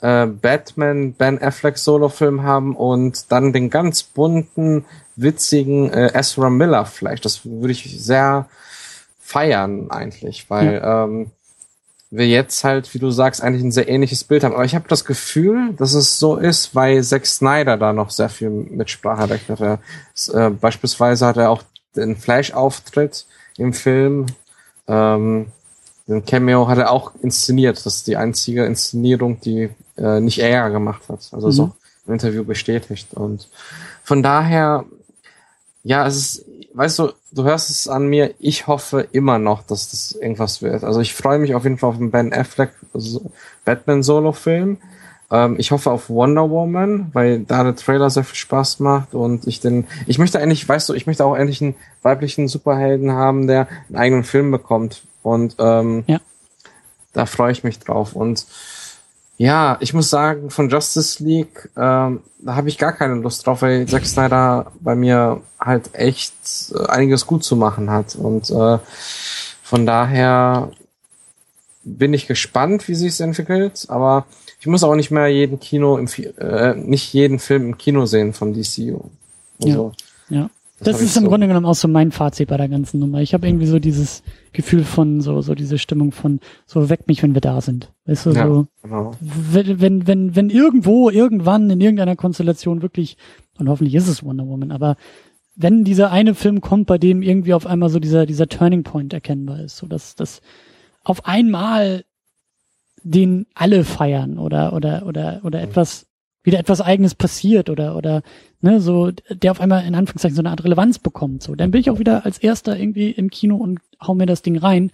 [0.00, 4.84] äh, Batman Ben Affleck Solo-Film haben und dann den ganz bunten,
[5.14, 7.24] witzigen äh, Ezra Miller vielleicht.
[7.24, 8.48] Das würde ich sehr
[9.20, 11.30] feiern eigentlich, weil ähm,
[12.10, 14.54] wir jetzt halt, wie du sagst, eigentlich ein sehr ähnliches Bild haben.
[14.54, 18.28] Aber ich habe das Gefühl, dass es so ist, weil Zack Snyder da noch sehr
[18.28, 19.60] viel Mitspracherecht hat.
[20.32, 21.62] Äh, beispielsweise hat er auch
[21.96, 23.26] den Flash-Auftritt
[23.58, 24.26] im Film.
[24.86, 25.46] Ähm,
[26.06, 27.84] den Cameo hat er auch inszeniert.
[27.84, 31.28] Das ist die einzige Inszenierung, die äh, nicht er gemacht hat.
[31.32, 31.68] Also Mhm.
[31.70, 31.74] auch
[32.06, 33.14] im Interview bestätigt.
[33.14, 33.48] Und
[34.04, 34.84] von daher,
[35.82, 36.44] ja, es ist,
[36.76, 40.84] weißt du, du hörst es an mir, ich hoffe immer noch, dass das irgendwas wird.
[40.84, 43.30] Also ich freue mich auf jeden Fall auf den Ben Affleck so-
[43.64, 44.78] Batman-Solo-Film.
[45.30, 49.46] Ähm, ich hoffe auf Wonder Woman, weil da der Trailer sehr viel Spaß macht und
[49.46, 53.46] ich den, ich möchte endlich, weißt du, ich möchte auch endlich einen weiblichen Superhelden haben,
[53.46, 55.02] der einen eigenen Film bekommt.
[55.22, 56.20] Und ähm, Ja.
[57.12, 58.12] da freue ich mich drauf.
[58.14, 58.46] Und
[59.38, 63.62] ja, ich muss sagen, von Justice League, ähm, da habe ich gar keine Lust drauf,
[63.62, 66.34] weil Zack Snyder bei mir halt echt
[66.74, 68.16] äh, einiges gut zu machen hat.
[68.16, 68.78] Und äh,
[69.62, 70.70] von daher
[71.84, 74.26] bin ich gespannt, wie sich es entwickelt, aber
[74.58, 76.08] ich muss auch nicht mehr jeden Kino im
[76.38, 79.10] äh, nicht jeden Film im Kino sehen von DCU.
[79.62, 79.92] Also,
[80.28, 80.50] Ja.
[80.78, 81.28] Das Das, ist im so.
[81.30, 83.20] Grunde genommen auch so mein Fazit bei der ganzen Nummer.
[83.22, 84.22] Ich habe irgendwie so dieses
[84.52, 87.92] Gefühl von so so diese Stimmung von so weckt mich, wenn wir da sind.
[88.04, 88.46] Weißt du, Ja.
[88.46, 89.12] so genau.
[89.20, 93.16] wenn, wenn wenn wenn irgendwo irgendwann in irgendeiner Konstellation wirklich
[93.58, 94.96] und hoffentlich ist es Wonder Woman, aber
[95.54, 99.14] wenn dieser eine Film kommt, bei dem irgendwie auf einmal so dieser dieser Turning Point
[99.14, 100.42] erkennbar ist, so dass das
[101.04, 102.04] auf einmal
[103.02, 106.06] den alle feiern oder oder oder oder etwas
[106.42, 108.22] wieder etwas eigenes passiert oder oder
[108.60, 111.54] ne so der auf einmal in Anführungszeichen so eine Art Relevanz bekommt so.
[111.54, 114.56] Dann bin ich auch wieder als erster irgendwie im Kino und hau mir das Ding
[114.56, 114.90] rein.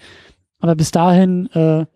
[0.60, 1.86] Aber bis dahin äh,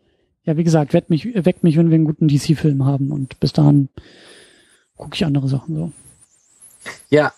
[0.45, 3.39] ja wie gesagt weckt mich weckt mich wenn wir einen guten DC Film haben und
[3.41, 3.89] bis dahin
[4.97, 5.93] gucke ich andere Sachen so.
[7.11, 7.33] Ja,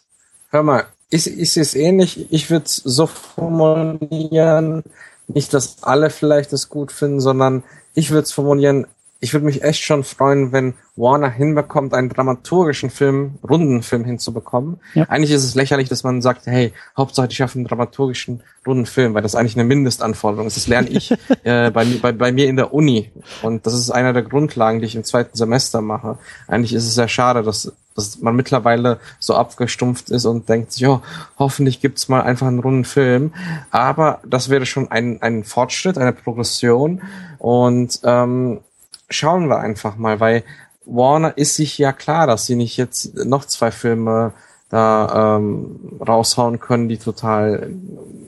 [0.51, 2.31] hör mal, ich sehe es ähnlich.
[2.31, 4.83] Ich würde es so formulieren,
[5.27, 7.65] nicht, dass alle vielleicht das gut finden, sondern
[7.95, 8.87] ich würde es formulieren,
[9.21, 14.79] ich würde mich echt schon freuen, wenn Warner hinbekommt, einen dramaturgischen Film, Rundenfilm hinzubekommen.
[14.95, 15.05] Ja.
[15.05, 19.23] Eigentlich ist es lächerlich, dass man sagt, hey, Hauptsache die schaffen einen dramaturgischen Rundenfilm, weil
[19.23, 20.57] das eigentlich eine Mindestanforderung ist.
[20.57, 21.11] Das lerne ich
[21.43, 23.11] äh, bei, bei, bei mir in der Uni.
[23.43, 26.19] Und das ist einer der Grundlagen, die ich im zweiten Semester mache.
[26.47, 31.03] Eigentlich ist es sehr schade, dass, dass man mittlerweile so abgestumpft ist und denkt, ja,
[31.41, 33.33] hoffentlich gibt's mal einfach einen runden Film.
[33.73, 37.03] Aber das wäre schon ein, ein Fortschritt, eine Progression.
[37.39, 38.61] Und ähm,
[39.09, 40.45] schauen wir einfach mal, weil
[40.85, 44.33] Warner ist sich ja klar, dass sie nicht jetzt noch zwei Filme
[44.71, 47.71] da ähm, raushauen können, die total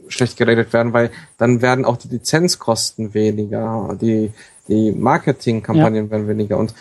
[0.09, 4.33] schlecht geredet werden, weil dann werden auch die Lizenzkosten weniger, die
[4.69, 6.11] die Marketingkampagnen ja.
[6.11, 6.75] werden weniger und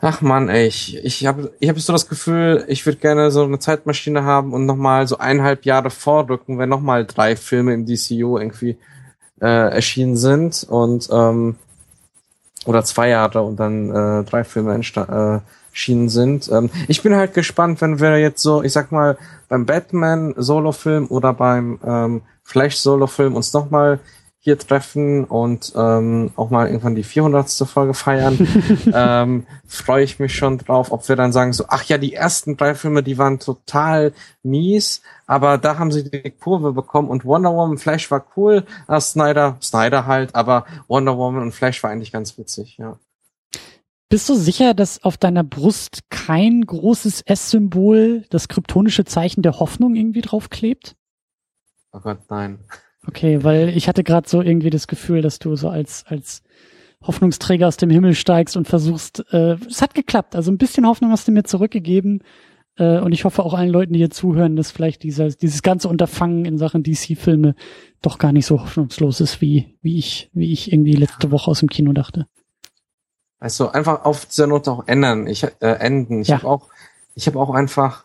[0.00, 3.44] ach man, ey, ich ich habe ich habe so das Gefühl, ich würde gerne so
[3.44, 8.38] eine Zeitmaschine haben und nochmal so eineinhalb Jahre vorrücken, wenn nochmal drei Filme im DCU
[8.38, 8.76] irgendwie
[9.40, 11.56] äh, erschienen sind und ähm,
[12.64, 16.50] oder zwei Jahre und dann äh, drei Filme erschienen sind.
[16.50, 19.18] Ähm, ich bin halt gespannt, wenn wir jetzt so, ich sag mal,
[19.48, 24.00] beim Batman Solo-Film oder beim ähm, Flash Solo-Film uns nochmal
[24.44, 27.48] hier treffen und ähm, auch mal irgendwann die 400.
[27.66, 28.46] Folge feiern,
[28.94, 32.58] ähm, freue ich mich schon drauf, ob wir dann sagen so, ach ja, die ersten
[32.58, 34.12] drei Filme, die waren total
[34.42, 39.00] mies, aber da haben sie die Kurve bekommen und Wonder Woman Flash war cool, äh,
[39.00, 42.98] Snyder, Snyder halt, aber Wonder Woman und Flash war eigentlich ganz witzig, ja.
[44.08, 49.96] Bist du sicher, dass auf deiner Brust kein großes S-Symbol, das kryptonische Zeichen der Hoffnung
[49.96, 50.94] irgendwie draufklebt?
[51.92, 52.60] Oh Gott, nein.
[53.06, 56.42] Okay, weil ich hatte gerade so irgendwie das Gefühl, dass du so als als
[57.06, 60.34] Hoffnungsträger aus dem Himmel steigst und versuchst, äh, es hat geklappt.
[60.34, 62.22] Also ein bisschen Hoffnung hast du mir zurückgegeben.
[62.76, 65.88] Äh, und ich hoffe auch allen Leuten, die hier zuhören, dass vielleicht dieser, dieses ganze
[65.88, 67.54] Unterfangen in Sachen DC-Filme
[68.02, 71.60] doch gar nicht so hoffnungslos ist, wie, wie ich, wie ich irgendwie letzte Woche aus
[71.60, 72.26] dem Kino dachte.
[73.38, 76.22] Also einfach auf dieser Note auch ändern, ich, äh, enden.
[76.22, 76.38] Ich ja.
[76.38, 76.68] habe auch,
[77.14, 78.04] ich habe auch einfach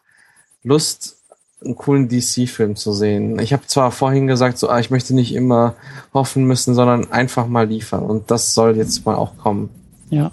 [0.63, 1.17] Lust,
[1.63, 3.37] einen coolen DC-Film zu sehen.
[3.39, 5.75] Ich habe zwar vorhin gesagt, so, ah, ich möchte nicht immer
[6.13, 8.03] hoffen müssen, sondern einfach mal liefern.
[8.03, 9.69] Und das soll jetzt mal auch kommen.
[10.09, 10.31] Ja.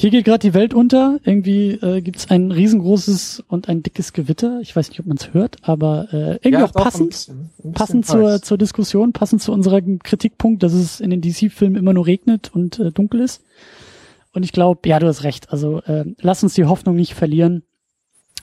[0.00, 1.18] Hier geht gerade die Welt unter.
[1.24, 4.60] Irgendwie äh, gibt es ein riesengroßes und ein dickes Gewitter.
[4.60, 7.34] Ich weiß nicht, ob man es hört, aber äh, irgendwie ja, auch passend, ein bisschen,
[7.34, 11.74] ein bisschen passend zur, zur Diskussion, passend zu unserem Kritikpunkt, dass es in den DC-Filmen
[11.74, 13.42] immer nur regnet und äh, dunkel ist.
[14.32, 15.50] Und ich glaube, ja, du hast recht.
[15.50, 17.64] Also äh, lass uns die Hoffnung nicht verlieren.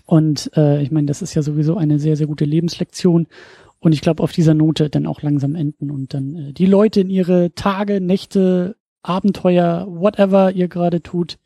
[0.06, 3.28] Und äh, ich meine, das ist ja sowieso eine sehr, sehr gute Lebenslektion.
[3.80, 7.00] Und ich glaube, auf dieser Note dann auch langsam enden und dann äh, die Leute
[7.00, 8.76] in ihre Tage, Nächte,
[9.08, 11.38] Abenteuer, whatever ihr gerade tut,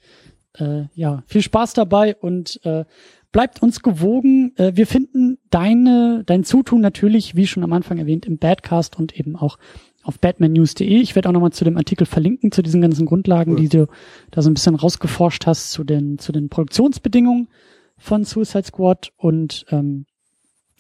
[0.58, 2.86] äh, ja, viel Spaß dabei und äh,
[3.32, 4.54] bleibt uns gewogen.
[4.58, 9.18] Äh, wir finden deine, dein Zutun natürlich, wie schon am Anfang erwähnt, im Badcast und
[9.18, 9.58] eben auch
[10.04, 10.88] auf batmannews.de.
[10.88, 13.60] Ich werde auch nochmal zu dem Artikel verlinken, zu diesen ganzen Grundlagen, cool.
[13.60, 13.88] die du
[14.32, 17.50] da so ein bisschen rausgeforscht hast, zu den, zu den Produktionsbedingungen
[17.98, 19.12] von Suicide Squad.
[19.18, 20.06] Und ähm,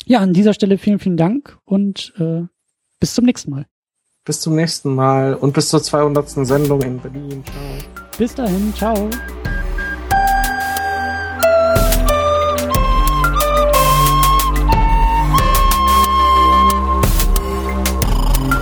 [0.06, 2.43] ja, an dieser Stelle vielen, vielen Dank und äh,
[2.99, 3.65] bis zum nächsten Mal.
[4.25, 6.29] Bis zum nächsten Mal und bis zur 200.
[6.45, 7.43] Sendung in Berlin.
[7.45, 8.09] Ciao.
[8.17, 9.09] Bis dahin, ciao.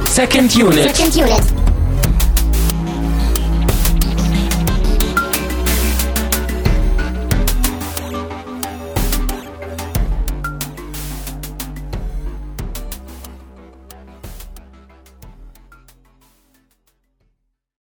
[0.05, 0.95] Second Unit.
[0.95, 1.56] Second Unit.